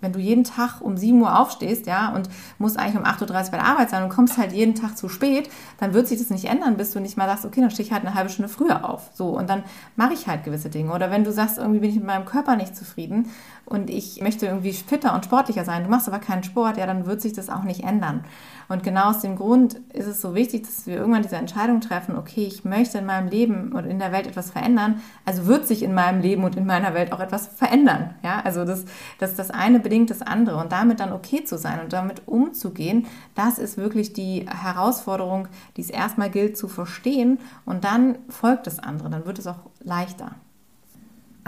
Wenn 0.00 0.12
du 0.12 0.18
jeden 0.18 0.44
Tag 0.44 0.80
um 0.80 0.96
7 0.96 1.20
Uhr 1.20 1.38
aufstehst, 1.38 1.86
ja, 1.86 2.12
und 2.14 2.28
musst 2.58 2.78
eigentlich 2.78 2.96
um 2.96 3.04
8.30 3.04 3.22
Uhr 3.22 3.50
bei 3.50 3.56
der 3.58 3.66
Arbeit 3.66 3.90
sein 3.90 4.02
und 4.02 4.10
kommst 4.10 4.38
halt 4.38 4.52
jeden 4.52 4.74
Tag 4.74 4.96
zu 4.96 5.08
spät, 5.08 5.50
dann 5.78 5.94
wird 5.94 6.06
sich 6.06 6.18
das 6.18 6.30
nicht 6.30 6.44
ändern, 6.44 6.76
bis 6.76 6.92
du 6.92 7.00
nicht 7.00 7.16
mal 7.16 7.26
sagst, 7.26 7.44
okay, 7.44 7.60
dann 7.60 7.70
stehe 7.70 7.86
ich 7.86 7.92
halt 7.92 8.04
eine 8.04 8.14
halbe 8.14 8.30
Stunde 8.30 8.48
früher 8.48 8.88
auf. 8.88 9.10
So, 9.14 9.36
und 9.36 9.50
dann 9.50 9.64
mache 9.96 10.14
ich 10.14 10.26
halt 10.26 10.44
gewisse 10.44 10.70
Dinge. 10.70 10.92
Oder 10.92 11.10
wenn 11.10 11.24
du 11.24 11.32
sagst, 11.32 11.58
irgendwie 11.58 11.80
bin 11.80 11.90
ich 11.90 11.96
mit 11.96 12.06
meinem 12.06 12.24
Körper 12.24 12.56
nicht 12.56 12.76
zufrieden 12.76 13.28
und 13.64 13.90
ich 13.90 14.22
möchte 14.22 14.46
irgendwie 14.46 14.72
fitter 14.72 15.14
und 15.14 15.24
sportlicher 15.24 15.64
sein, 15.64 15.84
du 15.84 15.90
machst 15.90 16.08
aber 16.08 16.20
keinen 16.20 16.42
Sport, 16.42 16.78
ja, 16.78 16.86
dann 16.86 17.06
wird 17.06 17.20
sich 17.20 17.34
das 17.34 17.50
auch 17.50 17.64
nicht 17.64 17.84
ändern. 17.84 18.24
Und 18.68 18.82
genau 18.82 19.10
aus 19.10 19.20
dem 19.20 19.36
Grund 19.36 19.80
ist 19.92 20.06
es 20.06 20.20
so 20.20 20.34
wichtig, 20.34 20.62
dass 20.62 20.86
wir 20.86 20.96
irgendwann 20.96 21.22
diese 21.22 21.36
Entscheidung 21.36 21.80
treffen, 21.80 22.16
okay, 22.16 22.44
ich 22.46 22.64
möchte 22.64 22.98
in 22.98 23.06
meinem 23.06 23.28
Leben 23.28 23.72
und 23.72 23.84
in 23.84 23.98
der 23.98 24.12
Welt 24.12 24.26
etwas 24.26 24.50
verändern, 24.50 25.00
also 25.24 25.46
wird 25.46 25.66
sich 25.66 25.82
in 25.82 25.94
meinem 25.94 26.20
Leben 26.20 26.44
und 26.44 26.56
in 26.56 26.66
meiner 26.66 26.94
Welt 26.94 27.12
auch 27.12 27.20
etwas 27.20 27.46
verändern. 27.46 28.14
Ja, 28.22 28.40
also 28.44 28.64
das, 28.64 28.84
das, 29.18 29.34
das 29.34 29.50
eine 29.50 29.80
bedingt 29.88 30.10
das 30.10 30.20
andere 30.20 30.58
und 30.58 30.70
damit 30.70 31.00
dann 31.00 31.14
okay 31.14 31.44
zu 31.44 31.56
sein 31.56 31.80
und 31.80 31.94
damit 31.94 32.28
umzugehen, 32.28 33.06
das 33.34 33.58
ist 33.58 33.78
wirklich 33.78 34.12
die 34.12 34.44
Herausforderung, 34.46 35.48
die 35.78 35.80
es 35.80 35.88
erstmal 35.88 36.28
gilt 36.28 36.58
zu 36.58 36.68
verstehen 36.68 37.38
und 37.64 37.84
dann 37.84 38.18
folgt 38.28 38.66
das 38.66 38.80
andere, 38.80 39.08
dann 39.08 39.24
wird 39.24 39.38
es 39.38 39.46
auch 39.46 39.60
leichter. 39.80 40.32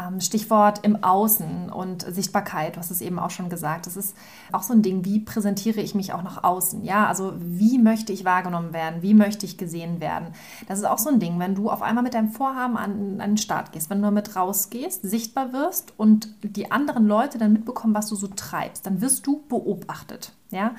Ähm, 0.00 0.20
Stichwort 0.20 0.80
im 0.84 1.02
Außen 1.02 1.70
und 1.70 2.02
Sichtbarkeit, 2.02 2.76
du 2.76 2.80
hast 2.80 2.90
es 2.90 3.00
eben 3.00 3.18
auch 3.18 3.30
schon 3.30 3.48
gesagt. 3.48 3.86
Das 3.86 3.96
ist 3.96 4.16
auch 4.52 4.62
so 4.62 4.72
ein 4.72 4.82
Ding, 4.82 5.04
wie 5.04 5.20
präsentiere 5.20 5.80
ich 5.80 5.94
mich 5.94 6.12
auch 6.12 6.22
nach 6.22 6.44
außen? 6.44 6.84
Ja, 6.84 7.06
also 7.06 7.34
wie 7.36 7.78
möchte 7.78 8.12
ich 8.12 8.24
wahrgenommen 8.24 8.72
werden? 8.72 9.02
Wie 9.02 9.14
möchte 9.14 9.46
ich 9.46 9.58
gesehen 9.58 10.00
werden? 10.00 10.28
Das 10.68 10.78
ist 10.78 10.84
auch 10.84 10.98
so 10.98 11.10
ein 11.10 11.20
Ding, 11.20 11.38
wenn 11.38 11.54
du 11.54 11.70
auf 11.70 11.82
einmal 11.82 12.04
mit 12.04 12.14
deinem 12.14 12.30
Vorhaben 12.30 12.76
an, 12.76 13.20
an 13.20 13.30
den 13.32 13.38
Start 13.38 13.72
gehst, 13.72 13.90
wenn 13.90 13.98
du 13.98 14.04
damit 14.04 14.36
rausgehst, 14.36 15.02
sichtbar 15.02 15.52
wirst 15.52 15.92
und 15.96 16.28
die 16.42 16.70
anderen 16.70 17.06
Leute 17.06 17.38
dann 17.38 17.52
mitbekommen, 17.52 17.94
was 17.94 18.08
du 18.08 18.16
so 18.16 18.28
treibst, 18.28 18.86
dann 18.86 19.00
wirst 19.00 19.26
du 19.26 19.42
beobachtet. 19.48 20.32
Ja? 20.50 20.74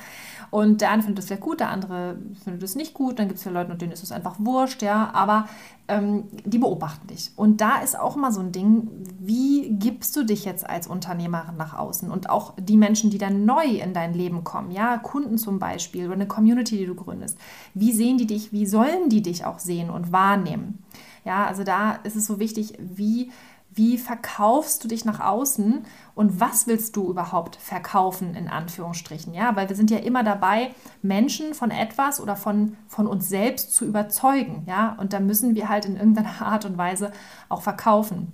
Und 0.49 0.81
der 0.81 0.91
eine 0.91 1.01
findet 1.01 1.19
das 1.19 1.25
vielleicht 1.25 1.41
gut, 1.41 1.59
der 1.59 1.69
andere 1.69 2.17
findet 2.43 2.63
es 2.63 2.75
nicht 2.75 2.93
gut, 2.93 3.19
dann 3.19 3.27
gibt 3.27 3.39
es 3.39 3.45
ja 3.45 3.51
Leute, 3.51 3.75
denen 3.75 3.91
ist 3.91 4.03
es 4.03 4.11
einfach 4.11 4.35
wurscht, 4.39 4.81
ja, 4.81 5.11
aber 5.13 5.47
ähm, 5.87 6.25
die 6.45 6.57
beobachten 6.57 7.07
dich. 7.07 7.31
Und 7.35 7.61
da 7.61 7.77
ist 7.81 7.99
auch 7.99 8.15
mal 8.15 8.31
so 8.31 8.39
ein 8.39 8.51
Ding, 8.51 8.87
wie 9.19 9.69
gibst 9.69 10.15
du 10.15 10.23
dich 10.23 10.45
jetzt 10.45 10.69
als 10.69 10.87
Unternehmerin 10.87 11.57
nach 11.57 11.77
außen 11.77 12.11
und 12.11 12.29
auch 12.29 12.53
die 12.59 12.77
Menschen, 12.77 13.09
die 13.09 13.17
dann 13.17 13.45
neu 13.45 13.65
in 13.65 13.93
dein 13.93 14.13
Leben 14.13 14.43
kommen, 14.43 14.71
ja, 14.71 14.97
Kunden 14.97 15.37
zum 15.37 15.59
Beispiel 15.59 16.05
oder 16.05 16.15
eine 16.15 16.27
Community, 16.27 16.77
die 16.77 16.85
du 16.85 16.95
gründest, 16.95 17.37
wie 17.73 17.91
sehen 17.91 18.17
die 18.17 18.27
dich, 18.27 18.51
wie 18.51 18.65
sollen 18.65 19.09
die 19.09 19.21
dich 19.21 19.45
auch 19.45 19.59
sehen 19.59 19.89
und 19.89 20.11
wahrnehmen? 20.11 20.83
Ja, 21.23 21.45
also 21.45 21.63
da 21.63 21.93
ist 22.03 22.15
es 22.15 22.25
so 22.25 22.39
wichtig, 22.39 22.73
wie 22.79 23.31
wie 23.73 23.97
verkaufst 23.97 24.83
du 24.83 24.89
dich 24.89 25.05
nach 25.05 25.21
außen 25.21 25.85
und 26.13 26.39
was 26.41 26.67
willst 26.67 26.95
du 26.97 27.09
überhaupt 27.09 27.55
verkaufen, 27.55 28.35
in 28.35 28.49
Anführungsstrichen? 28.49 29.33
Ja, 29.33 29.55
weil 29.55 29.69
wir 29.69 29.77
sind 29.77 29.89
ja 29.89 29.99
immer 29.99 30.23
dabei, 30.23 30.75
Menschen 31.01 31.53
von 31.53 31.71
etwas 31.71 32.19
oder 32.19 32.35
von, 32.35 32.75
von 32.89 33.07
uns 33.07 33.29
selbst 33.29 33.73
zu 33.73 33.85
überzeugen. 33.85 34.63
Ja, 34.67 34.97
und 34.99 35.13
da 35.13 35.21
müssen 35.21 35.55
wir 35.55 35.69
halt 35.69 35.85
in 35.85 35.95
irgendeiner 35.95 36.41
Art 36.45 36.65
und 36.65 36.77
Weise 36.77 37.11
auch 37.47 37.61
verkaufen. 37.61 38.33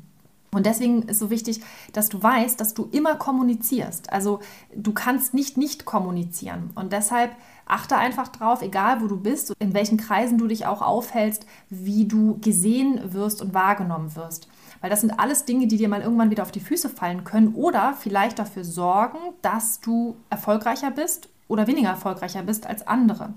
Und 0.52 0.66
deswegen 0.66 1.04
ist 1.04 1.20
so 1.20 1.30
wichtig, 1.30 1.62
dass 1.94 2.10
du 2.10 2.24
weißt, 2.24 2.60
dass 2.60 2.74
du 2.74 2.88
immer 2.92 3.16
kommunizierst. 3.16 4.12
Also 4.12 4.40
du 4.76 4.92
kannst 4.92 5.36
nicht 5.36 5.56
nicht 5.56 5.86
kommunizieren. 5.86 6.72
Und 6.74 6.94
deshalb 6.94 7.32
achte 7.68 7.98
einfach 7.98 8.28
drauf, 8.30 8.62
egal 8.62 9.02
wo 9.02 9.08
du 9.08 9.18
bist, 9.18 9.54
in 9.60 9.74
welchen 9.74 9.98
Kreisen 9.98 10.38
du 10.38 10.48
dich 10.48 10.66
auch 10.66 10.82
aufhältst, 10.82 11.46
wie 11.70 12.06
du 12.06 12.40
gesehen 12.40 13.14
wirst 13.14 13.42
und 13.42 13.54
wahrgenommen 13.54 14.16
wirst. 14.16 14.48
Weil 14.82 14.90
das 14.90 15.02
sind 15.02 15.20
alles 15.20 15.46
Dinge, 15.46 15.68
die 15.68 15.78
dir 15.78 15.90
mal 15.90 16.02
irgendwann 16.02 16.30
wieder 16.30 16.44
auf 16.44 16.52
die 16.52 16.60
Füße 16.60 16.90
fallen 16.90 17.24
können 17.24 17.54
oder 17.56 17.94
vielleicht 17.94 18.40
dafür 18.40 18.64
sorgen, 18.64 19.18
dass 19.42 19.82
du 19.82 20.16
erfolgreicher 20.30 20.92
bist 20.92 21.30
oder 21.48 21.68
weniger 21.68 21.90
erfolgreicher 21.90 22.44
bist 22.44 22.68
als 22.68 22.86
andere. 22.88 23.34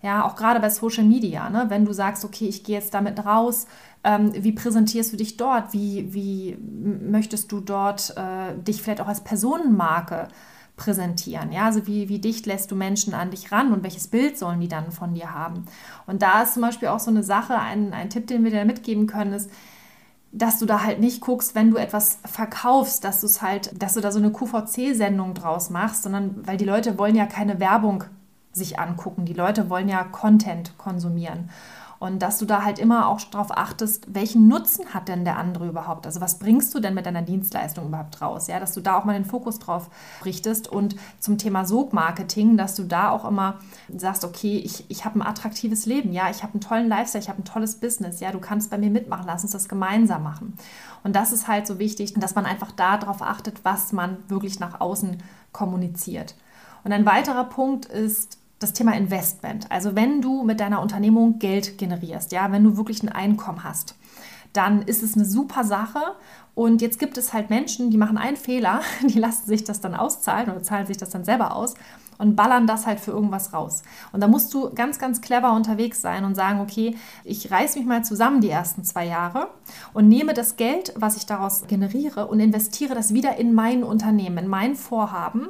Ja, 0.00 0.24
auch 0.24 0.36
gerade 0.36 0.60
bei 0.60 0.70
Social 0.70 1.02
Media, 1.02 1.50
ne? 1.50 1.66
wenn 1.68 1.84
du 1.84 1.92
sagst, 1.92 2.24
okay, 2.24 2.46
ich 2.46 2.62
gehe 2.62 2.76
jetzt 2.76 2.94
damit 2.94 3.24
raus, 3.24 3.66
ähm, 4.04 4.30
wie 4.32 4.52
präsentierst 4.52 5.12
du 5.12 5.16
dich 5.16 5.36
dort? 5.36 5.72
Wie, 5.72 6.14
wie 6.14 6.56
möchtest 6.56 7.50
du 7.50 7.60
dort 7.60 8.14
äh, 8.16 8.56
dich 8.62 8.80
vielleicht 8.80 9.00
auch 9.00 9.08
als 9.08 9.24
Personenmarke 9.24 10.28
präsentieren? 10.78 11.52
Ja, 11.52 11.66
also 11.66 11.86
wie, 11.86 12.08
wie 12.08 12.18
dicht 12.18 12.46
lässt 12.46 12.70
du 12.70 12.76
Menschen 12.76 13.12
an 13.12 13.30
dich 13.30 13.52
ran 13.52 13.72
und 13.74 13.82
welches 13.82 14.08
Bild 14.08 14.38
sollen 14.38 14.60
die 14.60 14.68
dann 14.68 14.90
von 14.90 15.12
dir 15.12 15.34
haben? 15.34 15.66
Und 16.06 16.22
da 16.22 16.42
ist 16.42 16.54
zum 16.54 16.62
Beispiel 16.62 16.88
auch 16.88 17.00
so 17.00 17.10
eine 17.10 17.22
Sache, 17.22 17.58
ein, 17.58 17.92
ein 17.92 18.08
Tipp, 18.08 18.26
den 18.26 18.44
wir 18.44 18.50
dir 18.50 18.64
mitgeben 18.64 19.06
können, 19.06 19.34
ist, 19.34 19.50
dass 20.32 20.58
du 20.58 20.66
da 20.66 20.82
halt 20.82 21.00
nicht 21.00 21.20
guckst, 21.20 21.54
wenn 21.54 21.70
du 21.70 21.76
etwas 21.76 22.18
verkaufst, 22.24 23.04
dass 23.04 23.20
du 23.20 23.26
es 23.26 23.42
halt, 23.42 23.82
dass 23.82 23.94
du 23.94 24.00
da 24.00 24.12
so 24.12 24.18
eine 24.18 24.30
QVC-Sendung 24.30 25.34
draus 25.34 25.70
machst, 25.70 26.02
sondern 26.02 26.46
weil 26.46 26.56
die 26.56 26.64
Leute 26.64 26.98
wollen 26.98 27.16
ja 27.16 27.26
keine 27.26 27.60
Werbung 27.60 28.04
sich 28.52 28.78
angucken, 28.78 29.24
die 29.24 29.34
Leute 29.34 29.70
wollen 29.70 29.88
ja 29.88 30.04
Content 30.04 30.76
konsumieren. 30.78 31.50
Und 31.98 32.20
dass 32.20 32.38
du 32.38 32.44
da 32.44 32.62
halt 32.62 32.78
immer 32.78 33.08
auch 33.08 33.20
darauf 33.22 33.50
achtest, 33.50 34.14
welchen 34.14 34.46
Nutzen 34.46 34.94
hat 34.94 35.08
denn 35.08 35.24
der 35.24 35.36
andere 35.36 35.66
überhaupt? 35.68 36.06
Also 36.06 36.20
was 36.20 36.38
bringst 36.38 36.72
du 36.74 36.78
denn 36.78 36.94
mit 36.94 37.06
deiner 37.06 37.22
Dienstleistung 37.22 37.86
überhaupt 37.86 38.22
raus? 38.22 38.46
Ja, 38.46 38.60
dass 38.60 38.72
du 38.72 38.80
da 38.80 38.96
auch 38.96 39.04
mal 39.04 39.14
den 39.14 39.24
Fokus 39.24 39.58
drauf 39.58 39.90
richtest. 40.24 40.68
Und 40.68 40.94
zum 41.18 41.38
Thema 41.38 41.64
Sog-Marketing, 41.64 42.56
dass 42.56 42.76
du 42.76 42.84
da 42.84 43.10
auch 43.10 43.24
immer 43.24 43.58
sagst, 43.94 44.24
okay, 44.24 44.58
ich, 44.58 44.88
ich 44.88 45.04
habe 45.04 45.18
ein 45.18 45.26
attraktives 45.26 45.86
Leben, 45.86 46.12
ja, 46.12 46.30
ich 46.30 46.44
habe 46.44 46.52
einen 46.52 46.60
tollen 46.60 46.88
Lifestyle, 46.88 47.22
ich 47.22 47.28
habe 47.28 47.42
ein 47.42 47.44
tolles 47.44 47.76
Business, 47.80 48.20
ja, 48.20 48.30
du 48.30 48.38
kannst 48.38 48.70
bei 48.70 48.78
mir 48.78 48.90
mitmachen, 48.90 49.24
lass 49.26 49.42
uns 49.42 49.52
das 49.52 49.68
gemeinsam 49.68 50.22
machen. 50.22 50.56
Und 51.02 51.16
das 51.16 51.32
ist 51.32 51.48
halt 51.48 51.66
so 51.66 51.80
wichtig, 51.80 52.14
dass 52.14 52.36
man 52.36 52.46
einfach 52.46 52.70
darauf 52.70 53.22
achtet, 53.22 53.64
was 53.64 53.92
man 53.92 54.18
wirklich 54.28 54.60
nach 54.60 54.80
außen 54.80 55.20
kommuniziert. 55.52 56.36
Und 56.84 56.92
ein 56.92 57.06
weiterer 57.06 57.44
Punkt 57.44 57.86
ist, 57.86 58.38
das 58.58 58.72
Thema 58.72 58.94
Investment. 58.94 59.70
Also 59.70 59.94
wenn 59.94 60.20
du 60.20 60.42
mit 60.42 60.60
deiner 60.60 60.80
Unternehmung 60.80 61.38
Geld 61.38 61.78
generierst, 61.78 62.32
ja, 62.32 62.50
wenn 62.50 62.64
du 62.64 62.76
wirklich 62.76 63.02
ein 63.02 63.08
Einkommen 63.08 63.64
hast, 63.64 63.94
dann 64.52 64.82
ist 64.82 65.02
es 65.02 65.14
eine 65.14 65.24
super 65.24 65.64
Sache. 65.64 66.00
Und 66.54 66.82
jetzt 66.82 66.98
gibt 66.98 67.16
es 67.18 67.32
halt 67.32 67.50
Menschen, 67.50 67.90
die 67.90 67.98
machen 67.98 68.18
einen 68.18 68.36
Fehler, 68.36 68.80
die 69.02 69.18
lassen 69.18 69.46
sich 69.46 69.64
das 69.64 69.80
dann 69.80 69.94
auszahlen 69.94 70.50
oder 70.50 70.62
zahlen 70.62 70.86
sich 70.86 70.96
das 70.96 71.10
dann 71.10 71.24
selber 71.24 71.54
aus 71.54 71.74
und 72.18 72.34
ballern 72.34 72.66
das 72.66 72.86
halt 72.86 73.00
für 73.00 73.12
irgendwas 73.12 73.52
raus. 73.52 73.82
Und 74.12 74.20
da 74.20 74.28
musst 74.28 74.52
du 74.52 74.70
ganz, 74.74 74.98
ganz 74.98 75.20
clever 75.20 75.52
unterwegs 75.52 76.02
sein 76.02 76.24
und 76.24 76.34
sagen, 76.34 76.60
okay, 76.60 76.96
ich 77.24 77.50
reiß 77.50 77.76
mich 77.76 77.86
mal 77.86 78.04
zusammen 78.04 78.40
die 78.40 78.50
ersten 78.50 78.84
zwei 78.84 79.06
Jahre 79.06 79.48
und 79.94 80.08
nehme 80.08 80.34
das 80.34 80.56
Geld, 80.56 80.92
was 80.96 81.16
ich 81.16 81.26
daraus 81.26 81.66
generiere 81.68 82.26
und 82.26 82.40
investiere 82.40 82.94
das 82.94 83.14
wieder 83.14 83.36
in 83.36 83.54
mein 83.54 83.84
Unternehmen, 83.84 84.38
in 84.38 84.48
mein 84.48 84.74
Vorhaben, 84.74 85.48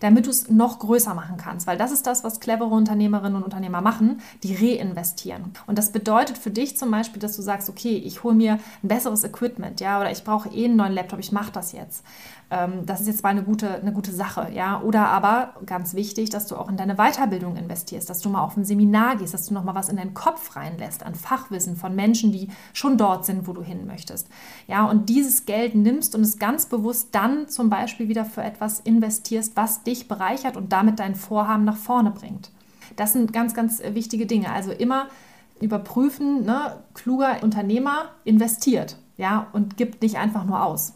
damit 0.00 0.26
du 0.26 0.30
es 0.30 0.48
noch 0.48 0.78
größer 0.78 1.14
machen 1.14 1.36
kannst. 1.36 1.66
Weil 1.66 1.78
das 1.78 1.92
ist 1.92 2.06
das, 2.06 2.24
was 2.24 2.40
clevere 2.40 2.70
Unternehmerinnen 2.70 3.36
und 3.36 3.42
Unternehmer 3.42 3.80
machen, 3.80 4.20
die 4.42 4.54
reinvestieren. 4.54 5.52
Und 5.66 5.78
das 5.78 5.92
bedeutet 5.92 6.38
für 6.38 6.50
dich 6.50 6.76
zum 6.76 6.90
Beispiel, 6.90 7.20
dass 7.20 7.36
du 7.36 7.42
sagst, 7.42 7.68
okay, 7.68 7.96
ich 7.96 8.22
hole 8.22 8.34
mir 8.34 8.54
ein 8.82 8.88
besseres 8.88 9.24
Equipment, 9.24 9.80
ja, 9.80 10.00
oder 10.00 10.10
ich 10.10 10.24
brauche 10.24 10.48
eh 10.50 10.64
einen 10.64 10.76
neuen 10.76 10.92
Laptop, 10.92 11.18
ich 11.18 11.32
mache 11.32 11.52
das 11.52 11.72
jetzt. 11.72 12.04
Ähm, 12.50 12.86
das 12.86 13.00
ist 13.00 13.08
jetzt 13.08 13.22
mal 13.22 13.30
eine 13.30 13.42
gute, 13.42 13.74
eine 13.74 13.92
gute 13.92 14.12
Sache, 14.12 14.50
ja. 14.52 14.80
Oder 14.80 15.08
aber 15.08 15.54
ganz 15.66 15.94
wichtig, 15.94 16.30
dass 16.30 16.46
du 16.46 16.56
auch 16.56 16.68
in 16.68 16.76
deine 16.76 16.94
Weiterbildung 16.94 17.56
investierst, 17.56 18.08
dass 18.08 18.20
du 18.20 18.28
mal 18.28 18.42
auf 18.42 18.56
ein 18.56 18.64
Seminar 18.64 19.16
gehst, 19.16 19.34
dass 19.34 19.46
du 19.46 19.54
noch 19.54 19.64
mal 19.64 19.74
was 19.74 19.88
in 19.88 19.96
deinen 19.96 20.14
Kopf 20.14 20.54
reinlässt 20.54 21.04
an 21.04 21.14
Fachwissen 21.14 21.76
von 21.76 21.94
Menschen, 21.94 22.30
die 22.30 22.48
schon 22.72 22.98
dort 22.98 23.26
sind, 23.26 23.48
wo 23.48 23.52
du 23.52 23.62
hin 23.62 23.86
möchtest. 23.86 24.28
Ja, 24.68 24.84
und 24.84 25.08
dieses 25.08 25.44
Geld 25.46 25.74
nimmst 25.74 26.14
und 26.14 26.20
es 26.20 26.38
ganz 26.38 26.66
bewusst 26.66 27.08
dann 27.12 27.48
zum 27.48 27.68
Beispiel 27.68 28.08
wieder 28.08 28.24
für 28.24 28.42
etwas 28.42 28.80
investierst, 28.80 29.56
was 29.56 29.82
dich 29.82 30.06
bereichert 30.06 30.56
und 30.56 30.72
damit 30.72 31.00
dein 31.00 31.16
Vorhaben 31.16 31.64
nach 31.64 31.76
vorne 31.76 32.12
bringt. 32.12 32.50
Das 32.94 33.12
sind 33.12 33.32
ganz, 33.32 33.54
ganz 33.54 33.82
wichtige 33.82 34.26
Dinge. 34.26 34.52
Also 34.52 34.70
immer 34.70 35.08
überprüfen, 35.60 36.44
ne, 36.44 36.76
kluger 36.94 37.42
Unternehmer 37.42 38.10
investiert, 38.24 38.98
ja, 39.16 39.48
und 39.52 39.76
gibt 39.76 40.02
nicht 40.02 40.18
einfach 40.18 40.44
nur 40.44 40.62
aus. 40.62 40.92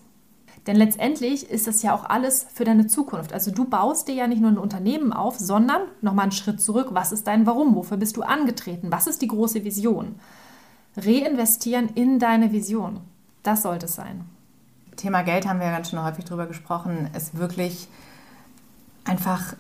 Denn 0.66 0.76
letztendlich 0.76 1.48
ist 1.48 1.66
das 1.66 1.82
ja 1.82 1.94
auch 1.94 2.04
alles 2.04 2.46
für 2.52 2.64
deine 2.64 2.86
Zukunft. 2.86 3.32
Also 3.32 3.50
du 3.50 3.64
baust 3.64 4.08
dir 4.08 4.14
ja 4.14 4.26
nicht 4.26 4.42
nur 4.42 4.50
ein 4.50 4.58
Unternehmen 4.58 5.12
auf, 5.12 5.38
sondern 5.38 5.82
nochmal 6.02 6.24
einen 6.24 6.32
Schritt 6.32 6.60
zurück. 6.60 6.88
Was 6.90 7.12
ist 7.12 7.26
dein 7.26 7.46
Warum? 7.46 7.74
Wofür 7.74 7.96
bist 7.96 8.16
du 8.16 8.22
angetreten? 8.22 8.92
Was 8.92 9.06
ist 9.06 9.22
die 9.22 9.28
große 9.28 9.64
Vision? 9.64 10.16
Reinvestieren 10.96 11.88
in 11.94 12.18
deine 12.18 12.52
Vision. 12.52 13.00
Das 13.42 13.62
sollte 13.62 13.86
es 13.86 13.94
sein. 13.94 14.24
Thema 14.96 15.22
Geld 15.22 15.48
haben 15.48 15.60
wir 15.60 15.66
ja 15.66 15.72
ganz 15.72 15.88
schön 15.88 16.04
häufig 16.04 16.26
drüber 16.26 16.46
gesprochen, 16.46 17.08
ist 17.16 17.38
wirklich 17.38 17.88
einfach 19.04 19.54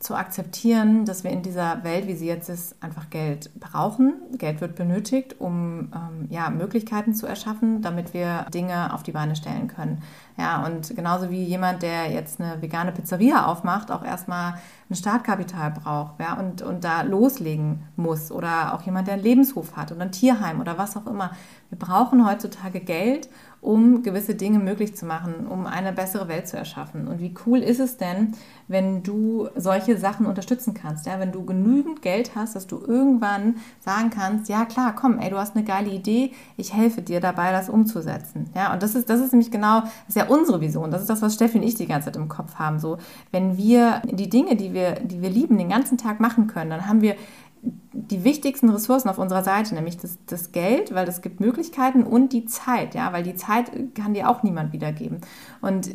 zu 0.00 0.14
akzeptieren, 0.14 1.04
dass 1.04 1.24
wir 1.24 1.30
in 1.30 1.42
dieser 1.42 1.84
Welt, 1.84 2.08
wie 2.08 2.14
sie 2.14 2.26
jetzt 2.26 2.48
ist, 2.48 2.82
einfach 2.82 3.10
Geld 3.10 3.50
brauchen. 3.60 4.14
Geld 4.38 4.62
wird 4.62 4.74
benötigt, 4.74 5.36
um 5.38 5.92
ähm, 5.94 6.26
ja, 6.30 6.48
Möglichkeiten 6.48 7.14
zu 7.14 7.26
erschaffen, 7.26 7.82
damit 7.82 8.14
wir 8.14 8.46
Dinge 8.52 8.94
auf 8.94 9.02
die 9.02 9.12
Beine 9.12 9.36
stellen 9.36 9.68
können. 9.68 10.02
Ja, 10.38 10.64
und 10.64 10.96
genauso 10.96 11.30
wie 11.30 11.44
jemand, 11.44 11.82
der 11.82 12.10
jetzt 12.10 12.40
eine 12.40 12.62
vegane 12.62 12.92
Pizzeria 12.92 13.44
aufmacht, 13.44 13.90
auch 13.90 14.02
erstmal 14.02 14.54
ein 14.88 14.94
Startkapital 14.94 15.70
braucht 15.72 16.18
ja, 16.18 16.32
und, 16.32 16.62
und 16.62 16.82
da 16.82 17.02
loslegen 17.02 17.82
muss. 17.96 18.32
Oder 18.32 18.72
auch 18.72 18.82
jemand, 18.82 19.06
der 19.06 19.14
einen 19.14 19.22
Lebenshof 19.22 19.76
hat 19.76 19.92
oder 19.92 20.00
ein 20.00 20.12
Tierheim 20.12 20.60
oder 20.60 20.78
was 20.78 20.96
auch 20.96 21.06
immer. 21.06 21.32
Wir 21.68 21.78
brauchen 21.78 22.26
heutzutage 22.26 22.80
Geld, 22.80 23.28
um 23.62 24.02
gewisse 24.02 24.34
Dinge 24.34 24.58
möglich 24.58 24.96
zu 24.96 25.04
machen, 25.04 25.46
um 25.46 25.66
eine 25.66 25.92
bessere 25.92 26.28
Welt 26.28 26.48
zu 26.48 26.56
erschaffen. 26.56 27.06
Und 27.08 27.20
wie 27.20 27.34
cool 27.44 27.58
ist 27.58 27.78
es 27.78 27.98
denn, 27.98 28.32
wenn 28.68 29.02
du 29.02 29.48
solche 29.54 29.98
Sachen 29.98 30.24
unterstützen 30.24 30.72
kannst? 30.72 31.06
Ja? 31.06 31.20
Wenn 31.20 31.30
du 31.30 31.44
genügend 31.44 32.00
Geld 32.00 32.34
hast, 32.34 32.56
dass 32.56 32.66
du 32.66 32.80
irgendwann 32.80 33.56
sagen 33.80 34.08
kannst, 34.08 34.48
ja 34.48 34.64
klar, 34.64 34.94
komm, 34.94 35.18
ey, 35.18 35.28
du 35.28 35.36
hast 35.36 35.56
eine 35.56 35.64
geile 35.64 35.90
Idee, 35.90 36.32
ich 36.56 36.72
helfe 36.72 37.02
dir 37.02 37.20
dabei, 37.20 37.52
das 37.52 37.68
umzusetzen. 37.68 38.48
Ja? 38.54 38.72
Und 38.72 38.82
das 38.82 38.94
ist, 38.94 39.10
das 39.10 39.20
ist 39.20 39.32
nämlich 39.32 39.50
genau, 39.50 39.80
das 39.80 39.90
ist 40.08 40.16
ja 40.16 40.28
unsere 40.28 40.62
Vision, 40.62 40.90
das 40.90 41.02
ist 41.02 41.10
das, 41.10 41.20
was 41.20 41.34
Steffi 41.34 41.58
und 41.58 41.64
ich 41.64 41.74
die 41.74 41.86
ganze 41.86 42.06
Zeit 42.06 42.16
im 42.16 42.28
Kopf 42.28 42.54
haben. 42.54 42.78
So, 42.78 42.96
wenn 43.30 43.58
wir 43.58 44.00
die 44.10 44.30
Dinge, 44.30 44.56
die 44.56 44.72
wir, 44.72 44.92
die 45.00 45.20
wir 45.20 45.30
lieben, 45.30 45.58
den 45.58 45.68
ganzen 45.68 45.98
Tag 45.98 46.18
machen 46.18 46.46
können, 46.46 46.70
dann 46.70 46.86
haben 46.86 47.02
wir 47.02 47.14
die 47.62 48.24
wichtigsten 48.24 48.70
Ressourcen 48.70 49.08
auf 49.08 49.18
unserer 49.18 49.44
Seite, 49.44 49.74
nämlich 49.74 49.98
das, 49.98 50.18
das, 50.26 50.52
Geld, 50.52 50.94
weil 50.94 51.06
das 51.06 51.22
gibt 51.22 51.40
Möglichkeiten 51.40 52.02
und 52.02 52.32
die 52.32 52.46
Zeit, 52.46 52.94
ja, 52.94 53.12
weil 53.12 53.22
die 53.22 53.34
Zeit 53.34 53.70
kann 53.94 54.14
dir 54.14 54.28
auch 54.30 54.42
niemand 54.42 54.72
wiedergeben. 54.72 55.20
Und 55.60 55.94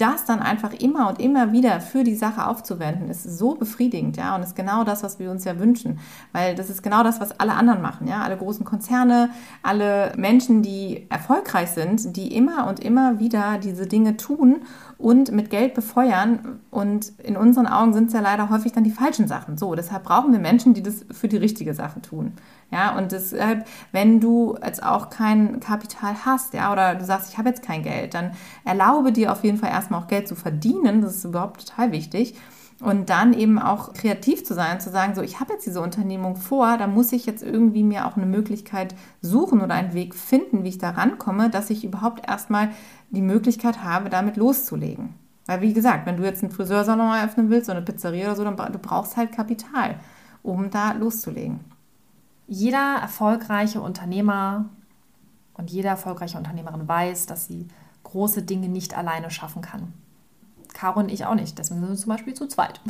das 0.00 0.24
dann 0.24 0.40
einfach 0.40 0.72
immer 0.72 1.08
und 1.08 1.20
immer 1.20 1.52
wieder 1.52 1.80
für 1.80 2.04
die 2.04 2.14
Sache 2.14 2.46
aufzuwenden, 2.46 3.10
ist 3.10 3.24
so 3.24 3.54
befriedigend, 3.54 4.16
ja, 4.16 4.34
und 4.34 4.42
ist 4.42 4.56
genau 4.56 4.82
das, 4.82 5.02
was 5.02 5.18
wir 5.18 5.30
uns 5.30 5.44
ja 5.44 5.58
wünschen, 5.58 5.98
weil 6.32 6.54
das 6.54 6.70
ist 6.70 6.82
genau 6.82 7.02
das, 7.02 7.20
was 7.20 7.38
alle 7.38 7.52
anderen 7.52 7.82
machen, 7.82 8.08
ja, 8.08 8.22
alle 8.22 8.36
großen 8.36 8.64
Konzerne, 8.64 9.30
alle 9.62 10.12
Menschen, 10.16 10.62
die 10.62 11.06
erfolgreich 11.10 11.70
sind, 11.70 12.16
die 12.16 12.34
immer 12.34 12.66
und 12.66 12.80
immer 12.80 13.18
wieder 13.18 13.58
diese 13.58 13.86
Dinge 13.86 14.16
tun 14.16 14.62
und 15.00 15.32
mit 15.32 15.50
Geld 15.50 15.74
befeuern. 15.74 16.60
Und 16.70 17.12
in 17.18 17.36
unseren 17.36 17.66
Augen 17.66 17.92
sind 17.92 18.08
es 18.08 18.12
ja 18.12 18.20
leider 18.20 18.50
häufig 18.50 18.72
dann 18.72 18.84
die 18.84 18.90
falschen 18.90 19.26
Sachen. 19.26 19.56
So, 19.56 19.74
deshalb 19.74 20.04
brauchen 20.04 20.32
wir 20.32 20.38
Menschen, 20.38 20.74
die 20.74 20.82
das 20.82 21.04
für 21.10 21.28
die 21.28 21.38
richtige 21.38 21.74
Sache 21.74 22.02
tun. 22.02 22.34
Ja, 22.70 22.96
und 22.96 23.12
deshalb, 23.12 23.66
wenn 23.92 24.20
du 24.20 24.56
jetzt 24.64 24.82
auch 24.82 25.10
kein 25.10 25.58
Kapital 25.60 26.14
hast, 26.24 26.54
ja, 26.54 26.72
oder 26.72 26.94
du 26.94 27.04
sagst, 27.04 27.32
ich 27.32 27.38
habe 27.38 27.48
jetzt 27.48 27.62
kein 27.62 27.82
Geld, 27.82 28.14
dann 28.14 28.32
erlaube 28.64 29.12
dir 29.12 29.32
auf 29.32 29.42
jeden 29.42 29.58
Fall 29.58 29.70
erstmal 29.70 30.00
auch 30.00 30.06
Geld 30.06 30.28
zu 30.28 30.36
verdienen. 30.36 31.00
Das 31.00 31.16
ist 31.16 31.24
überhaupt 31.24 31.66
total 31.66 31.92
wichtig. 31.92 32.34
Und 32.80 33.10
dann 33.10 33.34
eben 33.34 33.58
auch 33.58 33.92
kreativ 33.92 34.44
zu 34.44 34.54
sein, 34.54 34.80
zu 34.80 34.90
sagen, 34.90 35.14
so, 35.14 35.20
ich 35.20 35.38
habe 35.38 35.52
jetzt 35.52 35.66
diese 35.66 35.82
Unternehmung 35.82 36.36
vor, 36.36 36.78
da 36.78 36.86
muss 36.86 37.12
ich 37.12 37.26
jetzt 37.26 37.42
irgendwie 37.42 37.82
mir 37.82 38.06
auch 38.06 38.16
eine 38.16 38.24
Möglichkeit 38.24 38.94
suchen 39.20 39.60
oder 39.60 39.74
einen 39.74 39.92
Weg 39.92 40.14
finden, 40.14 40.64
wie 40.64 40.70
ich 40.70 40.78
da 40.78 40.90
rankomme, 40.90 41.50
dass 41.50 41.68
ich 41.68 41.84
überhaupt 41.84 42.26
erstmal 42.26 42.70
die 43.10 43.20
Möglichkeit 43.20 43.84
habe, 43.84 44.08
damit 44.08 44.36
loszulegen. 44.36 45.14
Weil, 45.44 45.60
wie 45.60 45.74
gesagt, 45.74 46.06
wenn 46.06 46.16
du 46.16 46.24
jetzt 46.24 46.42
einen 46.42 46.52
Friseursalon 46.52 47.14
eröffnen 47.14 47.50
willst 47.50 47.68
oder 47.68 47.78
eine 47.78 47.84
Pizzeria 47.84 48.26
oder 48.26 48.36
so, 48.36 48.44
dann 48.44 48.56
du 48.56 48.78
brauchst 48.78 49.16
halt 49.16 49.32
Kapital, 49.32 49.96
um 50.42 50.70
da 50.70 50.92
loszulegen. 50.92 51.60
Jeder 52.46 52.96
erfolgreiche 53.02 53.80
Unternehmer 53.80 54.66
und 55.54 55.70
jede 55.70 55.88
erfolgreiche 55.88 56.38
Unternehmerin 56.38 56.88
weiß, 56.88 57.26
dass 57.26 57.46
sie 57.46 57.68
große 58.04 58.42
Dinge 58.42 58.68
nicht 58.68 58.96
alleine 58.96 59.30
schaffen 59.30 59.60
kann. 59.60 59.92
Caro 60.74 61.00
und 61.00 61.10
ich 61.10 61.24
auch 61.24 61.34
nicht. 61.34 61.58
Deswegen 61.58 61.80
sind 61.80 61.90
wir 61.90 61.96
zum 61.96 62.10
Beispiel 62.10 62.34
zu 62.34 62.46
zweit. 62.46 62.80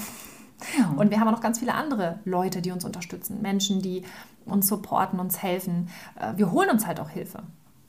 Ja. 0.79 0.93
Und 0.97 1.11
wir 1.11 1.21
haben 1.21 1.29
auch 1.29 1.33
noch 1.33 1.41
ganz 1.41 1.59
viele 1.59 1.75
andere 1.75 2.19
Leute, 2.25 2.61
die 2.61 2.71
uns 2.71 2.85
unterstützen. 2.85 3.41
Menschen, 3.41 3.81
die 3.81 4.05
uns 4.45 4.67
supporten, 4.67 5.19
uns 5.19 5.43
helfen. 5.43 5.89
Äh, 6.17 6.37
wir 6.37 6.51
holen 6.51 6.71
uns 6.71 6.87
halt 6.87 7.01
auch 7.01 7.09
Hilfe. 7.09 7.43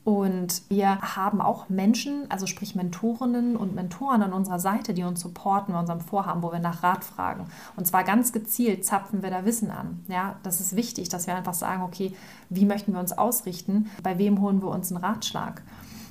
Und 0.04 0.62
wir 0.68 1.00
haben 1.00 1.40
auch 1.40 1.68
Menschen, 1.68 2.28
also 2.28 2.46
sprich 2.48 2.74
Mentorinnen 2.74 3.56
und 3.56 3.74
Mentoren 3.76 4.22
an 4.22 4.32
unserer 4.32 4.58
Seite, 4.58 4.94
die 4.94 5.04
uns 5.04 5.20
supporten 5.20 5.74
bei 5.74 5.78
unserem 5.78 6.00
Vorhaben, 6.00 6.42
wo 6.42 6.50
wir 6.50 6.58
nach 6.58 6.82
Rat 6.82 7.04
fragen. 7.04 7.46
Und 7.76 7.86
zwar 7.86 8.02
ganz 8.02 8.32
gezielt 8.32 8.84
zapfen 8.84 9.22
wir 9.22 9.30
da 9.30 9.44
Wissen 9.44 9.70
an. 9.70 10.04
Ja, 10.08 10.36
das 10.42 10.60
ist 10.60 10.74
wichtig, 10.74 11.08
dass 11.08 11.28
wir 11.28 11.36
einfach 11.36 11.54
sagen, 11.54 11.82
okay, 11.82 12.16
wie 12.48 12.64
möchten 12.64 12.92
wir 12.92 13.00
uns 13.00 13.12
ausrichten? 13.12 13.90
Bei 14.02 14.18
wem 14.18 14.40
holen 14.40 14.60
wir 14.60 14.70
uns 14.70 14.90
einen 14.90 15.04
Ratschlag? 15.04 15.62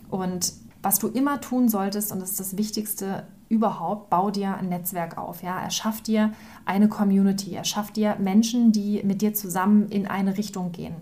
Und 0.10 0.54
was 0.82 1.00
du 1.00 1.10
immer 1.10 1.41
tun 1.41 1.67
solltest, 1.67 2.13
und 2.13 2.22
das 2.22 2.32
ist 2.32 2.39
das 2.39 2.58
Wichtigste 2.58 3.28
überhaupt, 3.52 4.10
bau 4.10 4.32
dir 4.32 4.56
ein 4.56 4.70
Netzwerk 4.70 5.18
auf. 5.18 5.44
Ja? 5.44 5.62
Erschaff 5.62 6.02
dir 6.02 6.32
eine 6.66 6.88
Community, 6.88 7.54
erschaff 7.54 7.92
dir 7.92 8.16
Menschen, 8.18 8.72
die 8.72 9.02
mit 9.04 9.22
dir 9.22 9.34
zusammen 9.34 9.90
in 9.90 10.08
eine 10.08 10.38
Richtung 10.38 10.72
gehen. 10.72 10.96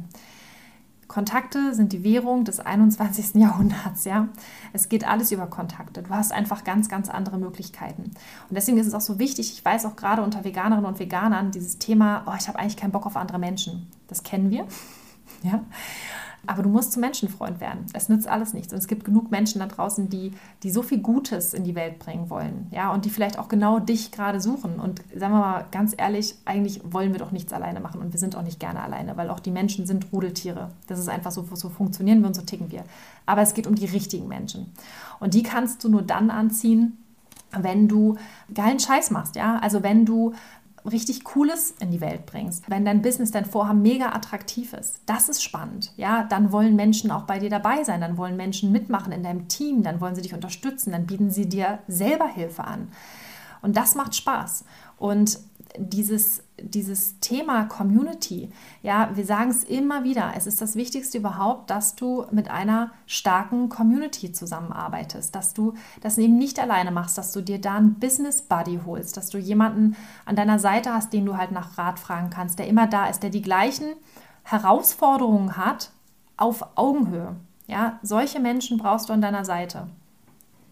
Kontakte 1.07 1.73
sind 1.73 1.91
die 1.91 2.03
Währung 2.03 2.45
des 2.45 2.59
21. 2.59 3.33
Jahrhunderts, 3.41 4.05
ja. 4.05 4.27
Es 4.73 4.89
geht 4.89 5.07
alles 5.07 5.31
über 5.31 5.47
Kontakte. 5.47 6.03
Du 6.03 6.09
hast 6.11 6.31
einfach 6.31 6.63
ganz, 6.63 6.87
ganz 6.87 7.09
andere 7.09 7.37
Möglichkeiten. 7.37 8.03
Und 8.03 8.55
deswegen 8.55 8.77
ist 8.77 8.87
es 8.87 8.93
auch 8.93 9.01
so 9.01 9.19
wichtig, 9.19 9.51
ich 9.51 9.65
weiß 9.65 9.85
auch 9.85 9.95
gerade 9.95 10.21
unter 10.21 10.43
Veganerinnen 10.43 10.85
und 10.85 10.99
Veganern, 10.99 11.51
dieses 11.51 11.79
Thema, 11.79 12.23
oh, 12.27 12.33
ich 12.39 12.47
habe 12.47 12.59
eigentlich 12.59 12.77
keinen 12.77 12.91
Bock 12.91 13.05
auf 13.05 13.17
andere 13.17 13.39
Menschen. 13.39 13.87
Das 14.07 14.23
kennen 14.23 14.51
wir, 14.51 14.67
ja. 15.43 15.63
Aber 16.47 16.63
du 16.63 16.69
musst 16.69 16.93
zum 16.93 17.01
Menschenfreund 17.01 17.59
werden. 17.59 17.85
Es 17.93 18.09
nützt 18.09 18.27
alles 18.27 18.53
nichts. 18.53 18.73
Und 18.73 18.79
es 18.79 18.87
gibt 18.87 19.05
genug 19.05 19.31
Menschen 19.31 19.59
da 19.59 19.67
draußen, 19.67 20.09
die, 20.09 20.31
die 20.63 20.71
so 20.71 20.81
viel 20.81 20.99
Gutes 20.99 21.53
in 21.53 21.63
die 21.63 21.75
Welt 21.75 21.99
bringen 21.99 22.29
wollen. 22.29 22.67
Ja, 22.71 22.91
und 22.91 23.05
die 23.05 23.09
vielleicht 23.09 23.37
auch 23.37 23.47
genau 23.47 23.79
dich 23.79 24.11
gerade 24.11 24.39
suchen. 24.39 24.79
Und 24.79 25.01
sagen 25.15 25.33
wir 25.33 25.39
mal 25.39 25.65
ganz 25.71 25.93
ehrlich, 25.97 26.35
eigentlich 26.45 26.81
wollen 26.83 27.11
wir 27.11 27.19
doch 27.19 27.31
nichts 27.31 27.53
alleine 27.53 27.79
machen. 27.79 28.01
Und 28.01 28.13
wir 28.13 28.19
sind 28.19 28.35
auch 28.35 28.43
nicht 28.43 28.59
gerne 28.59 28.81
alleine, 28.81 29.17
weil 29.17 29.29
auch 29.29 29.39
die 29.39 29.51
Menschen 29.51 29.85
sind 29.85 30.11
Rudeltiere. 30.11 30.71
Das 30.87 30.99
ist 30.99 31.09
einfach 31.09 31.31
so, 31.31 31.47
so 31.53 31.69
funktionieren 31.69 32.21
wir 32.21 32.27
und 32.27 32.35
so 32.35 32.41
ticken 32.41 32.71
wir. 32.71 32.83
Aber 33.25 33.41
es 33.41 33.53
geht 33.53 33.67
um 33.67 33.75
die 33.75 33.85
richtigen 33.85 34.27
Menschen. 34.27 34.73
Und 35.19 35.33
die 35.33 35.43
kannst 35.43 35.83
du 35.83 35.89
nur 35.89 36.01
dann 36.01 36.29
anziehen, 36.29 36.97
wenn 37.51 37.87
du 37.87 38.15
geilen 38.53 38.79
Scheiß 38.79 39.11
machst, 39.11 39.35
ja? 39.35 39.57
Also 39.59 39.81
wenn 39.81 40.05
du 40.05 40.33
richtig 40.89 41.23
Cooles 41.23 41.73
in 41.79 41.91
die 41.91 42.01
Welt 42.01 42.25
bringst, 42.25 42.69
wenn 42.69 42.85
dein 42.85 43.01
Business, 43.01 43.31
dein 43.31 43.45
Vorhaben 43.45 43.81
mega 43.81 44.13
attraktiv 44.13 44.73
ist, 44.73 45.01
das 45.05 45.29
ist 45.29 45.43
spannend. 45.43 45.93
Ja, 45.97 46.23
dann 46.23 46.51
wollen 46.51 46.75
Menschen 46.75 47.11
auch 47.11 47.23
bei 47.23 47.39
dir 47.39 47.49
dabei 47.49 47.83
sein, 47.83 48.01
dann 48.01 48.17
wollen 48.17 48.35
Menschen 48.35 48.71
mitmachen 48.71 49.11
in 49.11 49.23
deinem 49.23 49.47
Team, 49.47 49.83
dann 49.83 50.01
wollen 50.01 50.15
sie 50.15 50.21
dich 50.21 50.33
unterstützen, 50.33 50.91
dann 50.91 51.05
bieten 51.05 51.31
sie 51.31 51.47
dir 51.47 51.79
selber 51.87 52.27
Hilfe 52.27 52.63
an. 52.63 52.89
Und 53.61 53.77
das 53.77 53.95
macht 53.95 54.15
Spaß. 54.15 54.65
Und 54.97 55.39
dieses, 55.77 56.43
dieses 56.57 57.19
Thema 57.19 57.65
Community, 57.65 58.49
ja, 58.81 59.09
wir 59.13 59.25
sagen 59.25 59.49
es 59.49 59.63
immer 59.63 60.03
wieder, 60.03 60.33
es 60.35 60.47
ist 60.47 60.61
das 60.61 60.75
Wichtigste 60.75 61.19
überhaupt, 61.19 61.69
dass 61.69 61.95
du 61.95 62.25
mit 62.31 62.49
einer 62.49 62.91
starken 63.05 63.69
Community 63.69 64.31
zusammenarbeitest, 64.31 65.35
dass 65.35 65.53
du 65.53 65.73
das 66.01 66.17
eben 66.17 66.37
nicht 66.37 66.59
alleine 66.59 66.91
machst, 66.91 67.17
dass 67.17 67.31
du 67.31 67.41
dir 67.41 67.59
da 67.61 67.75
einen 67.75 67.95
Business 67.95 68.41
Buddy 68.41 68.79
holst, 68.85 69.17
dass 69.17 69.29
du 69.29 69.37
jemanden 69.37 69.95
an 70.25 70.35
deiner 70.35 70.59
Seite 70.59 70.93
hast, 70.93 71.13
den 71.13 71.25
du 71.25 71.37
halt 71.37 71.51
nach 71.51 71.77
Rat 71.77 71.99
fragen 71.99 72.29
kannst, 72.29 72.59
der 72.59 72.67
immer 72.67 72.87
da 72.87 73.07
ist, 73.07 73.21
der 73.21 73.29
die 73.29 73.41
gleichen 73.41 73.93
Herausforderungen 74.43 75.57
hat 75.57 75.91
auf 76.37 76.65
Augenhöhe. 76.75 77.35
Ja, 77.67 77.99
solche 78.01 78.39
Menschen 78.39 78.79
brauchst 78.79 79.09
du 79.09 79.13
an 79.13 79.21
deiner 79.21 79.45
Seite. 79.45 79.87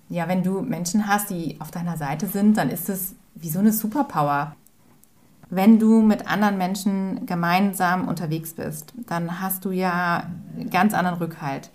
Ja, 0.09 0.27
wenn 0.27 0.41
du 0.41 0.61
Menschen 0.61 1.07
hast, 1.07 1.29
die 1.29 1.57
auf 1.59 1.69
deiner 1.69 1.97
Seite 1.97 2.25
sind, 2.27 2.57
dann 2.57 2.69
ist 2.69 2.89
es 2.89 3.13
wie 3.35 3.49
so 3.49 3.59
eine 3.59 3.73
Superpower. 3.73 4.55
Wenn 5.49 5.79
du 5.79 6.01
mit 6.01 6.27
anderen 6.29 6.57
Menschen 6.57 7.25
gemeinsam 7.25 8.07
unterwegs 8.07 8.53
bist, 8.53 8.93
dann 9.07 9.39
hast 9.41 9.63
du 9.63 9.71
ja 9.71 10.29
ganz 10.69 10.93
anderen 10.93 11.17
Rückhalt. 11.19 11.69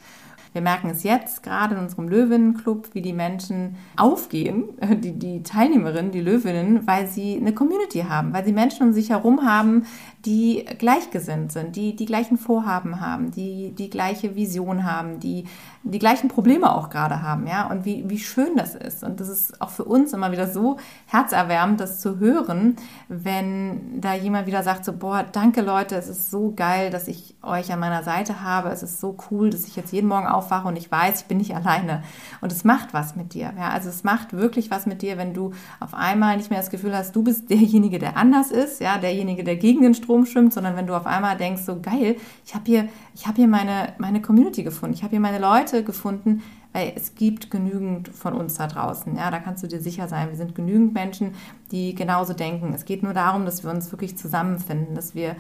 Wir 0.53 0.61
merken 0.61 0.91
es 0.91 1.03
jetzt 1.03 1.43
gerade 1.43 1.75
in 1.75 1.81
unserem 1.81 2.09
Löwenclub, 2.09 2.91
wie 2.93 3.01
die 3.01 3.15
Menschen 3.15 3.77
aufgehen, 3.97 4.65
die, 5.01 5.13
die 5.13 5.43
Teilnehmerinnen, 5.43 6.13
die 6.13 6.21
Löwinnen, 6.21 6.87
weil 6.87 7.07
sie 7.07 7.37
eine 7.37 7.55
Community 7.55 8.01
haben, 8.01 8.35
weil 8.35 8.45
sie 8.45 8.53
Menschen 8.53 8.87
um 8.87 8.93
sich 8.93 9.11
herum 9.11 9.47
haben, 9.47 9.87
die 10.25 10.65
gleichgesinnt 10.79 11.51
sind, 11.51 11.75
die 11.75 11.97
die 11.97 12.07
gleichen 12.07 12.39
Vorhaben 12.39 13.01
haben, 13.01 13.33
die 13.33 13.73
die 13.73 13.91
gleiche 13.91 14.37
Vision 14.37 14.85
haben, 14.85 15.19
die 15.19 15.45
die 15.85 15.99
gleichen 15.99 16.29
Probleme 16.29 16.73
auch 16.73 16.91
gerade 16.91 17.23
haben, 17.23 17.49
ja, 17.49 17.67
und 17.67 17.85
wie, 17.85 18.09
wie 18.09 18.21
schön 18.21 18.57
das 18.57 18.77
ist. 18.77 19.03
Und 19.03 19.19
das 19.19 19.29
ist 19.29 19.61
auch 19.61 19.71
für 19.71 19.85
uns 19.85 20.13
immer 20.13 20.31
wieder 20.31 20.47
so 20.47 20.77
herzerwärmend, 21.07 21.81
das 21.81 22.01
zu 22.01 22.21
hören, 22.21 22.77
wenn 23.09 24.01
da 24.01 24.15
jemand 24.15 24.47
wieder 24.47 24.63
sagt, 24.63 24.85
so, 24.85 24.93
boah, 24.93 25.25
danke 25.25 25.61
Leute, 25.61 25.97
es 25.97 26.09
ist 26.09 26.31
so 26.31 26.53
geil, 26.55 26.91
dass 26.91 27.09
ich 27.09 27.35
euch 27.43 27.73
an 27.73 27.81
meiner 27.81 28.05
Seite 28.05 28.43
habe, 28.43 28.69
es 28.69 28.85
ist 28.85 29.01
so 29.01 29.17
cool, 29.31 29.51
dass 29.51 29.67
ich 29.67 29.75
jetzt 29.75 29.93
jeden 29.93 30.09
Morgen 30.09 30.29
aufwache 30.29 30.69
und 30.69 30.77
ich 30.77 30.91
weiß, 30.91 31.23
ich 31.23 31.27
bin 31.27 31.39
nicht 31.39 31.57
alleine. 31.57 32.05
Und 32.41 32.53
es 32.53 32.63
macht 32.63 32.95
was 32.95 33.17
mit 33.17 33.35
dir, 33.35 33.53
ja, 33.59 33.71
also 33.71 33.89
es 33.89 34.05
macht 34.05 34.35
wirklich 34.35 34.71
was 34.71 34.87
mit 34.87 35.03
dir, 35.03 35.19
wenn 35.19 35.35
du 35.35 35.51
auf 35.81 35.95
einmal 35.95 36.37
nicht 36.37 36.51
mehr 36.51 36.61
das 36.61 36.71
Gefühl 36.71 36.97
hast, 36.97 37.17
du 37.17 37.25
bist 37.25 37.51
derjenige, 37.51 37.99
der 37.99 38.17
anders 38.17 38.53
ist, 38.53 38.81
ja, 38.81 38.99
derjenige, 38.99 39.43
der 39.43 39.57
gegen 39.57 39.83
den 39.83 39.95
Strom 39.95 40.12
schwimmt, 40.27 40.53
sondern 40.53 40.77
wenn 40.77 40.87
du 40.87 40.95
auf 40.95 41.07
einmal 41.07 41.37
denkst, 41.37 41.63
so 41.63 41.81
geil, 41.81 42.17
ich 42.45 42.55
habe 42.55 42.65
hier, 42.67 42.89
ich 43.15 43.27
habe 43.27 43.37
hier 43.37 43.49
meine, 43.49 43.95
meine 43.99 44.21
Community 44.21 44.63
gefunden, 44.63 44.95
ich 44.95 45.03
habe 45.03 45.11
hier 45.11 45.21
meine 45.21 45.39
Leute, 45.39 45.53
Leute 45.53 45.85
gefunden, 45.85 46.43
weil 46.73 46.93
es 46.97 47.15
gibt 47.15 47.51
genügend 47.51 48.09
von 48.09 48.35
uns 48.35 48.55
da 48.55 48.67
draußen. 48.67 49.17
Ja, 49.17 49.31
da 49.31 49.39
kannst 49.39 49.63
du 49.63 49.67
dir 49.67 49.81
sicher 49.81 50.09
sein. 50.09 50.29
Wir 50.29 50.37
sind 50.37 50.55
genügend 50.55 50.95
Menschen, 50.95 51.35
die 51.71 51.95
genauso 51.95 52.33
denken. 52.33 52.73
Es 52.75 52.85
geht 52.85 53.03
nur 53.03 53.13
darum, 53.13 53.45
dass 53.45 53.63
wir 53.63 53.71
uns 53.71 53.93
wirklich 53.93 54.17
zusammenfinden, 54.17 54.95
dass 54.95 55.15
wir 55.15 55.37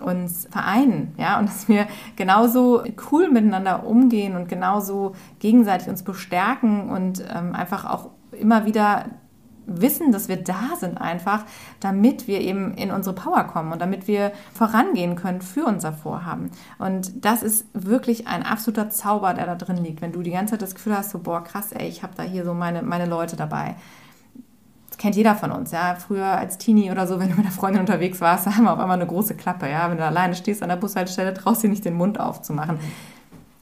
uns 0.00 0.46
vereinen, 0.48 1.12
ja, 1.18 1.40
und 1.40 1.48
dass 1.48 1.68
wir 1.68 1.88
genauso 2.14 2.84
cool 3.10 3.28
miteinander 3.30 3.84
umgehen 3.84 4.36
und 4.36 4.48
genauso 4.48 5.16
gegenseitig 5.40 5.88
uns 5.88 6.04
bestärken 6.04 6.88
und 6.88 7.24
ähm, 7.34 7.52
einfach 7.52 7.84
auch 7.84 8.10
immer 8.30 8.64
wieder 8.64 9.06
wissen, 9.68 10.12
dass 10.12 10.28
wir 10.28 10.36
da 10.36 10.76
sind 10.78 11.00
einfach, 11.00 11.44
damit 11.80 12.26
wir 12.26 12.40
eben 12.40 12.74
in 12.74 12.90
unsere 12.90 13.14
Power 13.14 13.44
kommen 13.44 13.72
und 13.72 13.80
damit 13.80 14.08
wir 14.08 14.32
vorangehen 14.52 15.14
können 15.14 15.40
für 15.40 15.64
unser 15.64 15.92
Vorhaben. 15.92 16.50
Und 16.78 17.24
das 17.24 17.42
ist 17.42 17.66
wirklich 17.74 18.26
ein 18.26 18.42
absoluter 18.42 18.90
Zauber, 18.90 19.34
der 19.34 19.46
da 19.46 19.54
drin 19.54 19.76
liegt, 19.76 20.00
wenn 20.00 20.12
du 20.12 20.22
die 20.22 20.30
ganze 20.30 20.52
Zeit 20.52 20.62
das 20.62 20.74
Gefühl 20.74 20.96
hast, 20.96 21.10
so, 21.10 21.18
boah, 21.18 21.44
krass, 21.44 21.72
ey, 21.72 21.88
ich 21.88 22.02
habe 22.02 22.14
da 22.16 22.22
hier 22.22 22.44
so 22.44 22.54
meine, 22.54 22.82
meine 22.82 23.06
Leute 23.06 23.36
dabei. 23.36 23.76
Das 24.88 24.98
kennt 24.98 25.16
jeder 25.16 25.34
von 25.34 25.52
uns, 25.52 25.70
ja. 25.70 25.94
Früher 25.94 26.26
als 26.26 26.58
Teenie 26.58 26.90
oder 26.90 27.06
so, 27.06 27.20
wenn 27.20 27.28
du 27.28 27.36
mit 27.36 27.44
einer 27.44 27.54
Freundin 27.54 27.80
unterwegs 27.80 28.20
warst, 28.20 28.46
da 28.46 28.56
haben 28.56 28.64
wir 28.64 28.72
auf 28.72 28.80
einmal 28.80 28.96
eine 28.96 29.06
große 29.06 29.34
Klappe, 29.34 29.70
ja. 29.70 29.90
Wenn 29.90 29.98
du 29.98 30.04
alleine 30.04 30.34
stehst 30.34 30.62
an 30.62 30.70
der 30.70 30.76
Bushaltestelle, 30.76 31.34
traust 31.34 31.62
du 31.62 31.68
nicht 31.68 31.84
den 31.84 31.94
Mund 31.94 32.18
aufzumachen. 32.18 32.78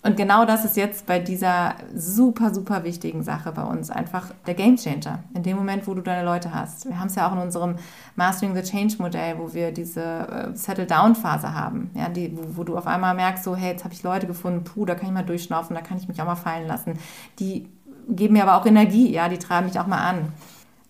Und 0.06 0.16
genau 0.16 0.44
das 0.44 0.64
ist 0.64 0.76
jetzt 0.76 1.04
bei 1.06 1.18
dieser 1.18 1.74
super, 1.92 2.54
super 2.54 2.84
wichtigen 2.84 3.24
Sache 3.24 3.50
bei 3.50 3.64
uns 3.64 3.90
einfach 3.90 4.30
der 4.46 4.54
Game 4.54 4.76
Changer. 4.76 5.18
In 5.34 5.42
dem 5.42 5.56
Moment, 5.56 5.88
wo 5.88 5.94
du 5.94 6.00
deine 6.00 6.24
Leute 6.24 6.54
hast. 6.54 6.86
Wir 6.86 7.00
haben 7.00 7.08
es 7.08 7.16
ja 7.16 7.28
auch 7.28 7.32
in 7.32 7.38
unserem 7.38 7.74
Mastering 8.14 8.54
the 8.54 8.62
Change 8.62 8.94
Modell, 8.98 9.36
wo 9.36 9.52
wir 9.52 9.72
diese 9.72 10.02
äh, 10.02 10.56
Settle-Down-Phase 10.56 11.52
haben, 11.54 11.90
ja, 11.94 12.08
die, 12.08 12.38
wo, 12.38 12.58
wo, 12.58 12.62
du 12.62 12.78
auf 12.78 12.86
einmal 12.86 13.16
merkst, 13.16 13.42
so, 13.42 13.56
hey, 13.56 13.72
jetzt 13.72 13.82
habe 13.82 13.94
ich 13.94 14.04
Leute 14.04 14.28
gefunden, 14.28 14.62
puh, 14.62 14.84
da 14.84 14.94
kann 14.94 15.08
ich 15.08 15.12
mal 15.12 15.24
durchschnaufen, 15.24 15.74
da 15.74 15.82
kann 15.82 15.98
ich 15.98 16.06
mich 16.06 16.22
auch 16.22 16.26
mal 16.26 16.36
fallen 16.36 16.68
lassen. 16.68 17.00
Die 17.40 17.68
geben 18.08 18.34
mir 18.34 18.44
aber 18.44 18.62
auch 18.62 18.66
Energie, 18.66 19.10
ja, 19.10 19.28
die 19.28 19.38
treiben 19.38 19.66
mich 19.66 19.80
auch 19.80 19.88
mal 19.88 20.08
an. 20.08 20.32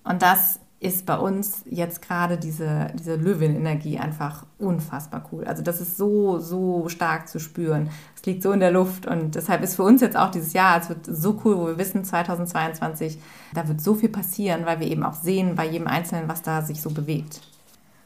Und 0.04 0.20
das 0.20 0.60
ist 0.78 1.06
bei 1.06 1.16
uns 1.16 1.62
jetzt 1.64 2.02
gerade 2.02 2.36
diese, 2.36 2.88
diese 2.94 3.16
Löwin-Energie 3.16 3.98
einfach 3.98 4.44
unfassbar 4.58 5.24
cool. 5.32 5.44
Also 5.44 5.62
das 5.62 5.80
ist 5.80 5.96
so, 5.96 6.38
so 6.38 6.88
stark 6.88 7.28
zu 7.28 7.38
spüren. 7.38 7.88
Es 8.14 8.24
liegt 8.26 8.42
so 8.42 8.52
in 8.52 8.60
der 8.60 8.72
Luft 8.72 9.06
und 9.06 9.34
deshalb 9.34 9.62
ist 9.62 9.76
für 9.76 9.84
uns 9.84 10.02
jetzt 10.02 10.16
auch 10.16 10.30
dieses 10.30 10.52
Jahr, 10.52 10.78
es 10.78 10.90
wird 10.90 11.06
so 11.06 11.40
cool, 11.44 11.56
wo 11.56 11.66
wir 11.66 11.78
wissen, 11.78 12.04
2022, 12.04 13.18
da 13.54 13.66
wird 13.68 13.80
so 13.80 13.94
viel 13.94 14.10
passieren, 14.10 14.66
weil 14.66 14.80
wir 14.80 14.86
eben 14.86 15.02
auch 15.02 15.14
sehen 15.14 15.54
bei 15.54 15.66
jedem 15.66 15.86
Einzelnen, 15.86 16.28
was 16.28 16.42
da 16.42 16.60
sich 16.60 16.82
so 16.82 16.90
bewegt. 16.90 17.40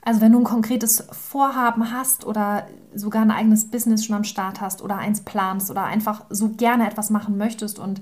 Also 0.02 0.20
wenn 0.20 0.32
du 0.32 0.38
ein 0.38 0.44
konkretes 0.44 1.04
Vorhaben 1.10 1.92
hast 1.92 2.24
oder 2.24 2.66
sogar 2.94 3.22
ein 3.22 3.30
eigenes 3.30 3.70
Business 3.70 4.04
schon 4.04 4.16
am 4.16 4.24
Start 4.24 4.60
hast 4.60 4.80
oder 4.80 4.96
eins 4.96 5.22
planst 5.22 5.70
oder 5.70 5.84
einfach 5.84 6.24
so 6.30 6.50
gerne 6.50 6.88
etwas 6.88 7.10
machen 7.10 7.36
möchtest 7.36 7.78
und 7.78 8.00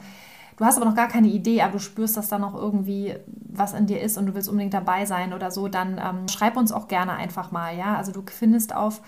du 0.58 0.64
hast 0.64 0.76
aber 0.76 0.86
noch 0.86 0.96
gar 0.96 1.08
keine 1.08 1.28
Idee, 1.28 1.62
aber 1.62 1.72
du 1.72 1.78
spürst, 1.78 2.16
dass 2.16 2.28
da 2.28 2.38
noch 2.38 2.54
irgendwie 2.54 3.14
was 3.26 3.72
in 3.72 3.86
dir 3.86 4.02
ist 4.02 4.18
und 4.18 4.26
du 4.26 4.34
willst 4.34 4.48
unbedingt 4.48 4.74
dabei 4.74 5.06
sein 5.06 5.32
oder 5.32 5.50
so, 5.50 5.68
dann 5.68 5.98
ähm, 5.98 6.28
schreib 6.28 6.56
uns 6.56 6.72
auch 6.72 6.88
gerne 6.88 7.12
einfach 7.12 7.50
mal. 7.50 7.76
Ja, 7.76 7.96
also 7.96 8.12
du 8.12 8.22
findest 8.26 8.74
auf 8.74 9.00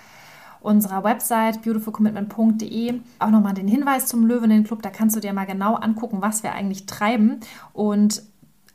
unserer 0.60 1.04
Website 1.04 1.62
beautifulcommitment.de 1.62 3.00
auch 3.18 3.30
nochmal 3.30 3.54
den 3.54 3.68
Hinweis 3.68 4.06
zum 4.06 4.26
Löwinnen 4.26 4.64
Club. 4.64 4.82
Da 4.82 4.90
kannst 4.90 5.16
du 5.16 5.20
dir 5.20 5.32
mal 5.32 5.46
genau 5.46 5.74
angucken, 5.74 6.18
was 6.20 6.42
wir 6.42 6.52
eigentlich 6.52 6.86
treiben 6.86 7.40
und 7.72 8.22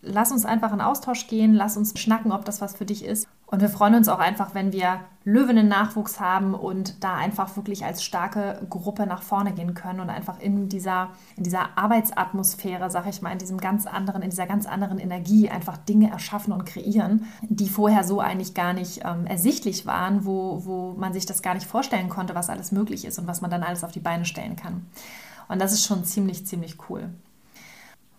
lass 0.01 0.32
uns 0.32 0.45
einfach 0.45 0.73
in 0.73 0.82
Austausch 0.82 1.28
gehen, 1.28 1.53
lass 1.53 1.78
uns 1.78 1.97
schnacken, 1.99 2.32
ob 2.32 2.45
das 2.45 2.61
was 2.61 2.76
für 2.76 2.86
dich 2.86 3.05
ist. 3.05 3.28
Und 3.56 3.62
wir 3.62 3.70
freuen 3.70 3.95
uns 3.95 4.10
auch 4.10 4.20
einfach, 4.20 4.53
wenn 4.53 4.74
wir 4.74 4.99
Löwinnen-Nachwuchs 5.24 6.20
haben 6.20 6.53
und 6.53 7.01
da 7.06 7.16
einfach 7.16 7.56
wirklich 7.56 7.86
als 7.86 8.03
starke 8.03 8.60
Gruppe 8.70 9.08
nach 9.08 9.24
vorne 9.24 9.53
gehen 9.53 9.74
können 9.74 10.01
und 10.01 10.10
einfach 10.10 10.41
in 10.41 10.68
dieser, 10.68 11.12
in 11.38 11.45
dieser 11.45 11.78
Arbeitsatmosphäre, 11.78 12.91
sag 12.91 13.08
ich 13.08 13.22
mal, 13.22 13.32
in 13.32 13.38
diesem 13.38 13.58
ganz 13.58 13.88
anderen, 13.88 14.24
in 14.24 14.30
dieser 14.30 14.45
ganz 14.45 14.66
anderen 14.66 14.99
Energie 14.99 15.49
einfach 15.49 15.78
Dinge 15.78 16.12
erschaffen 16.12 16.51
und 16.51 16.66
kreieren, 16.66 17.28
die 17.43 17.70
vorher 17.70 18.03
so 18.03 18.20
eigentlich 18.20 18.56
gar 18.56 18.74
nicht 18.74 19.06
ähm, 19.06 19.26
ersichtlich 19.26 19.86
waren, 19.86 20.26
wo, 20.26 20.66
wo 20.66 20.93
man 20.97 21.14
sich 21.14 21.26
das 21.26 21.41
gar 21.41 21.53
nicht 21.53 21.66
vorstellen 21.66 22.10
konnte, 22.10 22.36
was 22.36 22.49
alles 22.49 22.74
möglich 22.74 23.06
ist 23.06 23.20
und 23.20 23.28
was 23.28 23.39
man 23.39 23.51
dann 23.51 23.64
alles 23.64 23.86
auf 23.86 23.93
die 23.93 24.01
Beine 24.01 24.26
stellen 24.26 24.58
kann. 24.58 24.86
Und 25.47 25.62
das 25.62 25.72
ist 25.72 25.86
schon 25.86 26.03
ziemlich, 26.03 26.45
ziemlich 26.45 26.76
cool. 26.89 27.08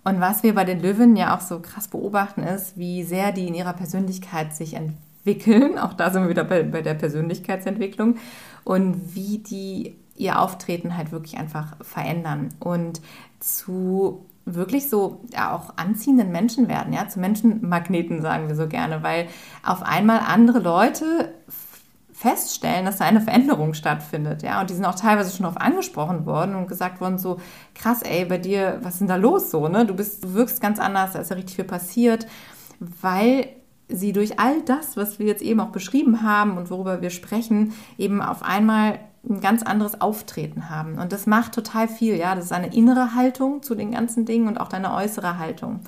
Und 0.03 0.19
was 0.19 0.43
wir 0.43 0.55
bei 0.55 0.65
den 0.65 0.81
Löwen 0.81 1.15
ja 1.15 1.37
auch 1.37 1.43
so 1.43 1.61
krass 1.61 1.89
beobachten, 1.89 2.43
ist, 2.43 2.79
wie 2.79 3.05
sehr 3.05 3.33
die 3.33 3.49
in 3.49 3.55
ihrer 3.55 3.75
Persönlichkeit 3.75 4.57
sich 4.57 4.73
entwickeln 4.73 5.03
entwickeln. 5.27 5.79
Auch 5.79 5.95
da 5.95 6.11
sind 6.11 6.23
wir 6.23 6.31
wieder 6.31 6.45
bei, 6.45 6.63
bei 6.63 6.83
der 6.83 6.95
Persönlichkeitsentwicklung. 6.95 8.17
Und 8.65 9.15
wie 9.15 9.39
die 9.39 9.97
ihr 10.17 10.41
Auftreten 10.41 10.97
halt 10.97 11.13
wirklich 11.13 11.37
einfach 11.37 11.77
verändern 11.83 12.49
und 12.59 13.03
zu 13.39 14.25
wirklich 14.47 14.89
so 14.89 15.25
ja, 15.33 15.55
auch 15.55 15.77
anziehenden 15.77 16.31
Menschen 16.31 16.69
werden, 16.69 16.93
ja, 16.93 17.09
zu 17.09 17.19
Menschenmagneten 17.19 18.23
sagen 18.23 18.49
wir 18.49 18.55
so 18.55 18.69
gerne, 18.69 19.03
weil 19.03 19.27
auf 19.65 19.83
einmal 19.83 20.21
andere 20.21 20.61
Leute 20.61 21.35
feststellen, 22.13 22.87
dass 22.87 22.99
da 22.99 23.05
eine 23.05 23.21
Veränderung 23.21 23.75
stattfindet, 23.75 24.43
ja, 24.43 24.61
und 24.61 24.71
die 24.71 24.75
sind 24.75 24.87
auch 24.87 24.95
teilweise 24.95 25.37
schon 25.37 25.43
darauf 25.43 25.61
angesprochen 25.61 26.25
worden 26.25 26.55
und 26.55 26.69
gesagt 26.69 27.01
worden 27.01 27.19
so, 27.19 27.39
krass, 27.75 28.03
ey, 28.03 28.25
bei 28.25 28.39
dir, 28.39 28.79
was 28.83 28.95
ist 28.95 29.01
denn 29.01 29.09
da 29.09 29.17
los 29.17 29.51
so, 29.51 29.69
ne, 29.69 29.85
du 29.85 29.95
bist, 29.95 30.25
du 30.25 30.33
wirkst 30.33 30.63
ganz 30.63 30.79
anders, 30.79 31.13
da 31.13 31.19
ist 31.19 31.31
ja 31.31 31.37
richtig 31.37 31.57
viel 31.57 31.65
passiert, 31.65 32.27
weil 32.79 33.49
sie 33.89 34.13
durch 34.13 34.39
all 34.39 34.63
das, 34.63 34.97
was 34.97 35.19
wir 35.19 35.27
jetzt 35.27 35.43
eben 35.43 35.61
auch 35.61 35.71
beschrieben 35.71 36.23
haben 36.23 36.57
und 36.57 36.71
worüber 36.71 37.03
wir 37.03 37.11
sprechen, 37.11 37.73
eben 37.99 38.21
auf 38.21 38.43
einmal 38.43 38.99
ein 39.29 39.41
ganz 39.41 39.63
anderes 39.63 40.01
Auftreten 40.01 40.71
haben. 40.71 40.99
Und 40.99 41.13
das 41.13 41.27
macht 41.27 41.53
total 41.53 41.89
viel, 41.89 42.17
ja. 42.17 42.35
Das 42.35 42.47
ist 42.47 42.53
eine 42.53 42.75
innere 42.75 43.15
Haltung 43.15 43.63
zu 43.63 43.75
den 43.75 43.93
ganzen 43.93 44.25
Dingen 44.25 44.49
und 44.49 44.59
auch 44.59 44.69
deine 44.69 44.95
äußere 44.95 45.39
Haltung. 45.39 45.81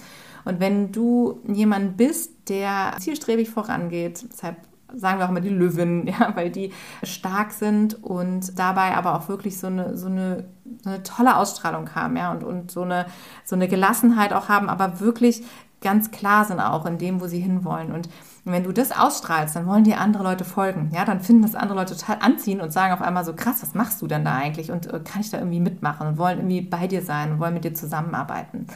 Und 0.44 0.60
wenn 0.60 0.92
du 0.92 1.40
jemand 1.46 1.96
bist, 1.96 2.48
der 2.48 2.94
zielstrebig 2.98 3.50
vorangeht, 3.50 4.24
deshalb 4.32 4.56
sagen 4.94 5.18
wir 5.18 5.26
auch 5.26 5.30
immer 5.30 5.40
die 5.40 5.50
Löwen, 5.50 6.06
ja, 6.06 6.32
weil 6.34 6.50
die 6.50 6.72
stark 7.02 7.52
sind 7.52 8.02
und 8.02 8.58
dabei 8.58 8.96
aber 8.96 9.14
auch 9.14 9.28
wirklich 9.28 9.58
so 9.58 9.66
eine, 9.66 9.96
so 9.96 10.06
eine, 10.06 10.44
so 10.82 10.90
eine 10.90 11.02
tolle 11.02 11.36
Ausstrahlung 11.36 11.94
haben, 11.94 12.16
ja, 12.16 12.32
und, 12.32 12.44
und 12.44 12.70
so, 12.70 12.82
eine, 12.82 13.06
so 13.44 13.56
eine 13.56 13.68
Gelassenheit 13.68 14.32
auch 14.32 14.48
haben, 14.48 14.68
aber 14.68 15.00
wirklich 15.00 15.44
ganz 15.80 16.10
klar 16.10 16.44
sind 16.44 16.60
auch 16.60 16.86
in 16.86 16.98
dem, 16.98 17.20
wo 17.20 17.26
sie 17.26 17.40
hinwollen. 17.40 17.92
Und 17.92 18.08
wenn 18.44 18.64
du 18.64 18.72
das 18.72 18.92
ausstrahlst, 18.92 19.56
dann 19.56 19.66
wollen 19.66 19.84
dir 19.84 20.00
andere 20.00 20.22
Leute 20.22 20.44
folgen. 20.44 20.90
Ja, 20.94 21.04
dann 21.04 21.20
finden 21.20 21.42
das 21.42 21.54
andere 21.54 21.78
Leute 21.78 21.96
total 21.96 22.18
anziehen 22.20 22.60
und 22.60 22.72
sagen 22.72 22.92
auf 22.92 23.02
einmal 23.02 23.24
so, 23.24 23.34
krass, 23.34 23.62
was 23.62 23.74
machst 23.74 24.02
du 24.02 24.06
denn 24.06 24.24
da 24.24 24.34
eigentlich? 24.34 24.70
Und 24.70 24.86
äh, 24.86 25.00
kann 25.00 25.20
ich 25.20 25.30
da 25.30 25.38
irgendwie 25.38 25.60
mitmachen 25.60 26.06
und 26.06 26.18
wollen 26.18 26.38
irgendwie 26.38 26.62
bei 26.62 26.86
dir 26.86 27.02
sein 27.02 27.32
und 27.32 27.40
wollen 27.40 27.54
mit 27.54 27.64
dir 27.64 27.74
zusammenarbeiten. 27.74 28.66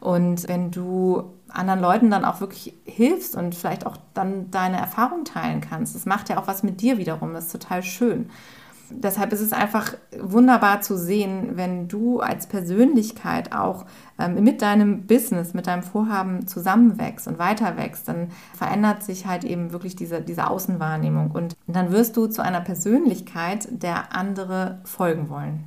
Und 0.00 0.48
wenn 0.48 0.70
du 0.70 1.32
anderen 1.48 1.80
Leuten 1.80 2.10
dann 2.10 2.24
auch 2.24 2.40
wirklich 2.40 2.74
hilfst 2.84 3.36
und 3.36 3.54
vielleicht 3.54 3.86
auch 3.86 3.96
dann 4.14 4.50
deine 4.50 4.78
Erfahrung 4.78 5.24
teilen 5.24 5.60
kannst, 5.60 5.94
das 5.94 6.06
macht 6.06 6.28
ja 6.28 6.38
auch 6.38 6.48
was 6.48 6.62
mit 6.62 6.80
dir 6.80 6.98
wiederum, 6.98 7.34
das 7.34 7.46
ist 7.46 7.52
total 7.52 7.82
schön 7.82 8.28
deshalb 8.94 9.32
ist 9.32 9.40
es 9.40 9.52
einfach 9.52 9.94
wunderbar 10.18 10.80
zu 10.80 10.96
sehen, 10.96 11.52
wenn 11.54 11.88
du 11.88 12.20
als 12.20 12.46
Persönlichkeit 12.46 13.52
auch 13.52 13.84
ähm, 14.18 14.42
mit 14.42 14.62
deinem 14.62 15.06
Business, 15.06 15.54
mit 15.54 15.66
deinem 15.66 15.82
Vorhaben 15.82 16.46
zusammenwächst 16.46 17.28
und 17.28 17.38
weiterwächst, 17.38 18.08
dann 18.08 18.28
verändert 18.54 19.02
sich 19.02 19.26
halt 19.26 19.44
eben 19.44 19.72
wirklich 19.72 19.96
diese, 19.96 20.20
diese 20.20 20.48
Außenwahrnehmung 20.48 21.30
und 21.30 21.56
dann 21.66 21.92
wirst 21.92 22.16
du 22.16 22.26
zu 22.26 22.42
einer 22.42 22.60
Persönlichkeit, 22.60 23.68
der 23.70 24.14
andere 24.14 24.80
folgen 24.84 25.28
wollen. 25.28 25.64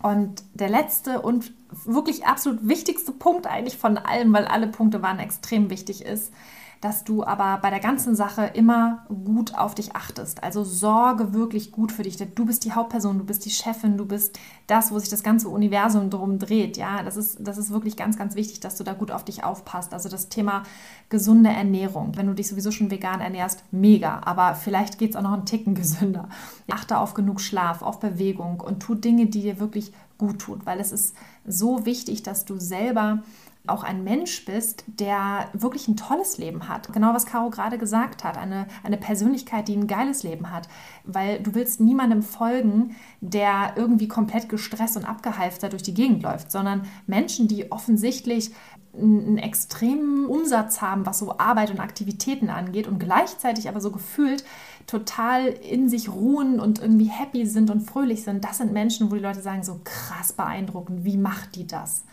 Und 0.00 0.44
der 0.54 0.68
letzte 0.68 1.20
und 1.20 1.52
wirklich 1.84 2.26
absolut 2.26 2.66
wichtigste 2.66 3.12
Punkt 3.12 3.46
eigentlich 3.46 3.76
von 3.76 3.98
allem, 3.98 4.32
weil 4.32 4.46
alle 4.46 4.68
Punkte 4.68 5.02
waren 5.02 5.18
extrem 5.18 5.70
wichtig 5.70 6.04
ist, 6.04 6.32
dass 6.80 7.04
du 7.04 7.24
aber 7.24 7.58
bei 7.60 7.70
der 7.70 7.80
ganzen 7.80 8.14
Sache 8.14 8.44
immer 8.54 9.06
gut 9.08 9.56
auf 9.56 9.74
dich 9.74 9.96
achtest. 9.96 10.42
Also 10.44 10.62
sorge 10.62 11.34
wirklich 11.34 11.72
gut 11.72 11.90
für 11.90 12.04
dich. 12.04 12.16
Du 12.16 12.46
bist 12.46 12.64
die 12.64 12.72
Hauptperson, 12.72 13.18
du 13.18 13.24
bist 13.24 13.44
die 13.44 13.50
Chefin, 13.50 13.96
du 13.96 14.06
bist 14.06 14.38
das, 14.66 14.92
wo 14.92 14.98
sich 14.98 15.08
das 15.08 15.22
ganze 15.22 15.48
Universum 15.48 16.10
drum 16.10 16.38
dreht. 16.38 16.76
Ja, 16.76 17.02
das 17.02 17.16
ist, 17.16 17.38
das 17.40 17.58
ist 17.58 17.70
wirklich 17.70 17.96
ganz, 17.96 18.16
ganz 18.16 18.36
wichtig, 18.36 18.60
dass 18.60 18.76
du 18.76 18.84
da 18.84 18.92
gut 18.92 19.10
auf 19.10 19.24
dich 19.24 19.42
aufpasst. 19.42 19.92
Also 19.92 20.08
das 20.08 20.28
Thema 20.28 20.62
gesunde 21.08 21.50
Ernährung. 21.50 22.12
Wenn 22.16 22.26
du 22.26 22.34
dich 22.34 22.48
sowieso 22.48 22.70
schon 22.70 22.90
vegan 22.90 23.20
ernährst, 23.20 23.64
mega. 23.72 24.20
Aber 24.24 24.54
vielleicht 24.54 24.98
geht 24.98 25.10
es 25.10 25.16
auch 25.16 25.22
noch 25.22 25.32
einen 25.32 25.46
Ticken 25.46 25.74
gesünder. 25.76 26.28
Achte 26.70 26.98
auf 26.98 27.14
genug 27.14 27.40
Schlaf, 27.40 27.82
auf 27.82 27.98
Bewegung 27.98 28.60
und 28.60 28.80
tu 28.80 28.94
Dinge, 28.94 29.26
die 29.26 29.42
dir 29.42 29.58
wirklich 29.58 29.92
gut 30.18 30.40
tun, 30.40 30.60
weil 30.64 30.80
es 30.80 30.92
ist 30.92 31.14
so 31.46 31.86
wichtig, 31.86 32.22
dass 32.24 32.44
du 32.44 32.58
selber 32.58 33.22
auch 33.68 33.82
ein 33.82 34.04
Mensch 34.04 34.44
bist, 34.44 34.84
der 34.86 35.48
wirklich 35.52 35.88
ein 35.88 35.96
tolles 35.96 36.38
Leben 36.38 36.68
hat. 36.68 36.92
Genau 36.92 37.14
was 37.14 37.26
Caro 37.26 37.50
gerade 37.50 37.78
gesagt 37.78 38.24
hat, 38.24 38.36
eine, 38.36 38.66
eine 38.82 38.96
Persönlichkeit, 38.96 39.68
die 39.68 39.76
ein 39.76 39.86
geiles 39.86 40.22
Leben 40.22 40.50
hat. 40.52 40.68
Weil 41.04 41.40
du 41.40 41.54
willst 41.54 41.80
niemandem 41.80 42.22
folgen, 42.22 42.96
der 43.20 43.74
irgendwie 43.76 44.08
komplett 44.08 44.48
gestresst 44.48 44.96
und 44.96 45.04
abgehalftert 45.04 45.72
durch 45.72 45.82
die 45.82 45.94
Gegend 45.94 46.22
läuft, 46.22 46.50
sondern 46.50 46.82
Menschen, 47.06 47.48
die 47.48 47.70
offensichtlich 47.72 48.52
einen 48.94 49.38
extremen 49.38 50.26
Umsatz 50.26 50.80
haben, 50.80 51.06
was 51.06 51.18
so 51.18 51.38
Arbeit 51.38 51.70
und 51.70 51.80
Aktivitäten 51.80 52.50
angeht 52.50 52.86
und 52.86 52.98
gleichzeitig 52.98 53.68
aber 53.68 53.80
so 53.80 53.90
gefühlt 53.90 54.44
total 54.86 55.46
in 55.46 55.88
sich 55.88 56.08
ruhen 56.08 56.58
und 56.58 56.80
irgendwie 56.80 57.08
happy 57.08 57.46
sind 57.46 57.70
und 57.70 57.82
fröhlich 57.82 58.24
sind. 58.24 58.44
Das 58.44 58.58
sind 58.58 58.72
Menschen, 58.72 59.10
wo 59.10 59.14
die 59.14 59.20
Leute 59.20 59.42
sagen, 59.42 59.62
so 59.62 59.80
krass 59.84 60.32
beeindruckend, 60.32 61.04
wie 61.04 61.18
macht 61.18 61.56
die 61.56 61.66
das? 61.66 62.04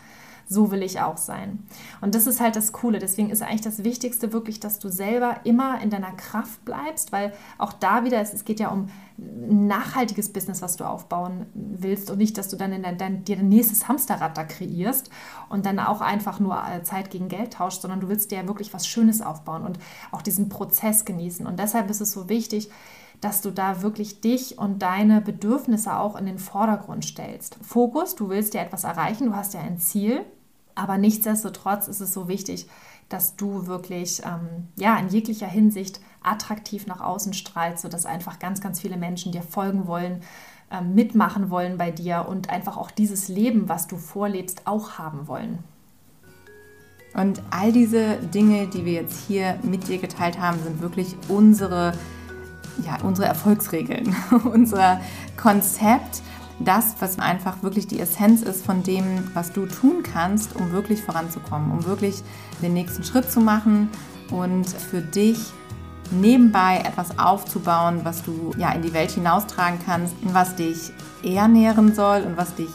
So 0.48 0.70
will 0.70 0.82
ich 0.82 1.00
auch 1.00 1.16
sein. 1.16 1.66
Und 2.00 2.14
das 2.14 2.26
ist 2.26 2.40
halt 2.40 2.56
das 2.56 2.72
Coole. 2.72 2.98
Deswegen 2.98 3.30
ist 3.30 3.42
eigentlich 3.42 3.62
das 3.62 3.82
Wichtigste 3.82 4.32
wirklich, 4.32 4.60
dass 4.60 4.78
du 4.78 4.88
selber 4.88 5.40
immer 5.44 5.80
in 5.82 5.90
deiner 5.90 6.12
Kraft 6.12 6.64
bleibst, 6.64 7.12
weil 7.12 7.32
auch 7.58 7.72
da 7.72 8.04
wieder, 8.04 8.20
es, 8.20 8.32
es 8.32 8.44
geht 8.44 8.60
ja 8.60 8.68
um 8.68 8.88
ein 9.18 9.66
nachhaltiges 9.66 10.32
Business, 10.32 10.62
was 10.62 10.76
du 10.76 10.84
aufbauen 10.84 11.46
willst 11.54 12.10
und 12.10 12.18
nicht, 12.18 12.38
dass 12.38 12.48
du 12.48 12.56
dann 12.56 12.72
in 12.72 12.82
dein, 12.82 12.98
dein, 12.98 13.24
dir 13.24 13.38
ein 13.38 13.48
nächstes 13.48 13.88
Hamsterrad 13.88 14.36
da 14.36 14.44
kreierst 14.44 15.10
und 15.48 15.66
dann 15.66 15.78
auch 15.78 16.00
einfach 16.00 16.38
nur 16.38 16.56
äh, 16.56 16.82
Zeit 16.82 17.10
gegen 17.10 17.28
Geld 17.28 17.54
tauscht, 17.54 17.82
sondern 17.82 18.00
du 18.00 18.08
willst 18.08 18.30
dir 18.30 18.38
ja 18.38 18.46
wirklich 18.46 18.72
was 18.72 18.86
Schönes 18.86 19.22
aufbauen 19.22 19.64
und 19.64 19.78
auch 20.12 20.22
diesen 20.22 20.48
Prozess 20.48 21.04
genießen. 21.04 21.46
Und 21.46 21.58
deshalb 21.58 21.90
ist 21.90 22.00
es 22.00 22.12
so 22.12 22.28
wichtig, 22.28 22.70
dass 23.20 23.40
du 23.40 23.50
da 23.50 23.82
wirklich 23.82 24.20
dich 24.20 24.58
und 24.58 24.80
deine 24.80 25.20
Bedürfnisse 25.20 25.96
auch 25.96 26.16
in 26.16 26.26
den 26.26 26.38
Vordergrund 26.38 27.04
stellst. 27.04 27.56
Fokus, 27.62 28.14
du 28.14 28.28
willst 28.28 28.54
ja 28.54 28.62
etwas 28.62 28.84
erreichen, 28.84 29.26
du 29.26 29.34
hast 29.34 29.54
ja 29.54 29.60
ein 29.60 29.78
Ziel 29.78 30.24
aber 30.76 30.98
nichtsdestotrotz 30.98 31.88
ist 31.88 32.00
es 32.00 32.12
so 32.12 32.28
wichtig, 32.28 32.68
dass 33.08 33.36
du 33.36 33.66
wirklich 33.66 34.22
ähm, 34.24 34.68
ja, 34.76 34.96
in 34.98 35.08
jeglicher 35.08 35.46
Hinsicht 35.46 36.00
attraktiv 36.22 36.86
nach 36.86 37.00
außen 37.00 37.32
strahlst, 37.32 37.82
sodass 37.82 38.06
einfach 38.06 38.38
ganz, 38.38 38.60
ganz 38.60 38.80
viele 38.80 38.96
Menschen 38.96 39.32
dir 39.32 39.42
folgen 39.42 39.86
wollen, 39.86 40.22
äh, 40.70 40.80
mitmachen 40.80 41.50
wollen 41.50 41.78
bei 41.78 41.90
dir 41.90 42.26
und 42.28 42.50
einfach 42.50 42.76
auch 42.76 42.90
dieses 42.90 43.28
Leben, 43.28 43.68
was 43.68 43.86
du 43.86 43.96
vorlebst, 43.96 44.62
auch 44.66 44.98
haben 44.98 45.28
wollen. 45.28 45.58
Und 47.14 47.40
all 47.50 47.72
diese 47.72 48.16
Dinge, 48.16 48.66
die 48.66 48.84
wir 48.84 48.92
jetzt 48.92 49.26
hier 49.26 49.58
mit 49.62 49.88
dir 49.88 49.98
geteilt 49.98 50.38
haben, 50.38 50.58
sind 50.62 50.82
wirklich 50.82 51.16
unsere, 51.28 51.92
ja, 52.84 52.98
unsere 53.02 53.26
Erfolgsregeln, 53.26 54.14
unser 54.52 55.00
Konzept, 55.36 56.20
das, 56.58 56.96
was 57.00 57.18
einfach 57.18 57.62
wirklich 57.62 57.86
die 57.86 58.00
Essenz 58.00 58.42
ist 58.42 58.64
von 58.64 58.82
dem, 58.82 59.30
was 59.34 59.52
du 59.52 59.66
tun 59.66 60.02
kannst, 60.02 60.56
um 60.56 60.72
wirklich 60.72 61.02
voranzukommen, 61.02 61.70
um 61.70 61.84
wirklich 61.84 62.22
den 62.62 62.72
nächsten 62.72 63.04
Schritt 63.04 63.30
zu 63.30 63.40
machen 63.40 63.90
und 64.30 64.68
für 64.68 65.00
dich 65.00 65.38
nebenbei 66.10 66.82
etwas 66.84 67.18
aufzubauen, 67.18 68.00
was 68.04 68.22
du 68.22 68.52
ja 68.56 68.72
in 68.72 68.82
die 68.82 68.92
Welt 68.92 69.10
hinaustragen 69.10 69.78
kannst, 69.84 70.14
was 70.22 70.54
dich 70.54 70.92
eher 71.22 71.48
nähren 71.48 71.94
soll 71.94 72.22
und 72.22 72.36
was 72.36 72.54
dich 72.54 72.70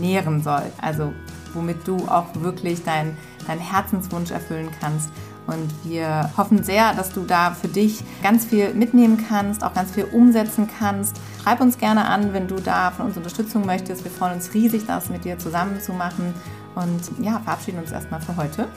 nähren 0.00 0.42
soll. 0.42 0.64
Also 0.80 1.12
womit 1.54 1.86
du 1.86 1.96
auch 2.08 2.26
wirklich 2.40 2.82
deinen 2.82 3.16
dein 3.46 3.58
Herzenswunsch 3.58 4.30
erfüllen 4.30 4.70
kannst. 4.80 5.10
Und 5.46 5.70
wir 5.84 6.30
hoffen 6.36 6.62
sehr, 6.62 6.94
dass 6.94 7.12
du 7.12 7.22
da 7.22 7.50
für 7.52 7.68
dich 7.68 8.02
ganz 8.22 8.44
viel 8.44 8.74
mitnehmen 8.74 9.24
kannst, 9.28 9.64
auch 9.64 9.74
ganz 9.74 9.90
viel 9.90 10.04
umsetzen 10.04 10.68
kannst. 10.78 11.16
Schreib 11.42 11.60
uns 11.60 11.76
gerne 11.76 12.04
an, 12.04 12.32
wenn 12.32 12.46
du 12.46 12.56
da 12.56 12.92
von 12.92 13.06
uns 13.06 13.16
Unterstützung 13.16 13.66
möchtest. 13.66 14.04
Wir 14.04 14.12
freuen 14.12 14.34
uns 14.34 14.54
riesig, 14.54 14.86
das 14.86 15.10
mit 15.10 15.24
dir 15.24 15.38
zusammen 15.38 15.80
zu 15.80 15.92
machen. 15.92 16.34
Und 16.76 17.00
ja, 17.18 17.40
verabschieden 17.40 17.80
uns 17.80 17.90
erstmal 17.90 18.20
für 18.20 18.36
heute. 18.36 18.68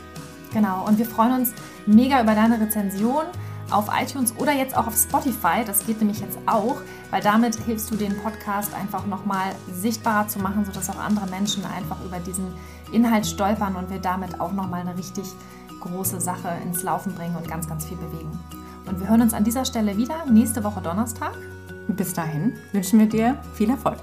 Genau, 0.51 0.85
und 0.87 0.97
wir 0.97 1.05
freuen 1.05 1.41
uns 1.41 1.53
mega 1.85 2.21
über 2.21 2.33
deine 2.33 2.59
Rezension 2.59 3.23
auf 3.69 3.89
iTunes 3.95 4.33
oder 4.37 4.51
jetzt 4.51 4.75
auch 4.75 4.87
auf 4.87 4.95
Spotify. 4.95 5.63
Das 5.63 5.85
geht 5.85 5.99
nämlich 5.99 6.21
jetzt 6.21 6.39
auch, 6.47 6.77
weil 7.11 7.21
damit 7.21 7.55
hilfst 7.55 7.91
du 7.91 7.95
den 7.95 8.17
Podcast 8.17 8.73
einfach 8.73 9.05
nochmal 9.05 9.51
sichtbarer 9.71 10.27
zu 10.27 10.39
machen, 10.39 10.65
sodass 10.65 10.89
auch 10.89 10.99
andere 10.99 11.27
Menschen 11.27 11.63
einfach 11.65 12.03
über 12.03 12.17
diesen 12.17 12.47
Inhalt 12.91 13.27
stolpern 13.27 13.75
und 13.75 13.91
wir 13.91 13.99
damit 13.99 14.39
auch 14.39 14.53
nochmal 14.53 14.81
eine 14.81 14.97
richtig 14.97 15.25
große 15.81 16.19
Sache 16.19 16.49
ins 16.63 16.81
Laufen 16.81 17.13
bringen 17.13 17.35
und 17.35 17.47
ganz, 17.47 17.67
ganz 17.67 17.85
viel 17.85 17.97
bewegen. 17.97 18.39
Und 18.87 18.99
wir 18.99 19.07
hören 19.07 19.21
uns 19.21 19.33
an 19.33 19.43
dieser 19.43 19.65
Stelle 19.65 19.97
wieder 19.97 20.25
nächste 20.25 20.63
Woche 20.63 20.81
Donnerstag. 20.81 21.33
Bis 21.87 22.13
dahin 22.13 22.53
wünschen 22.73 22.99
wir 22.99 23.07
dir 23.07 23.37
viel 23.53 23.69
Erfolg. 23.69 23.99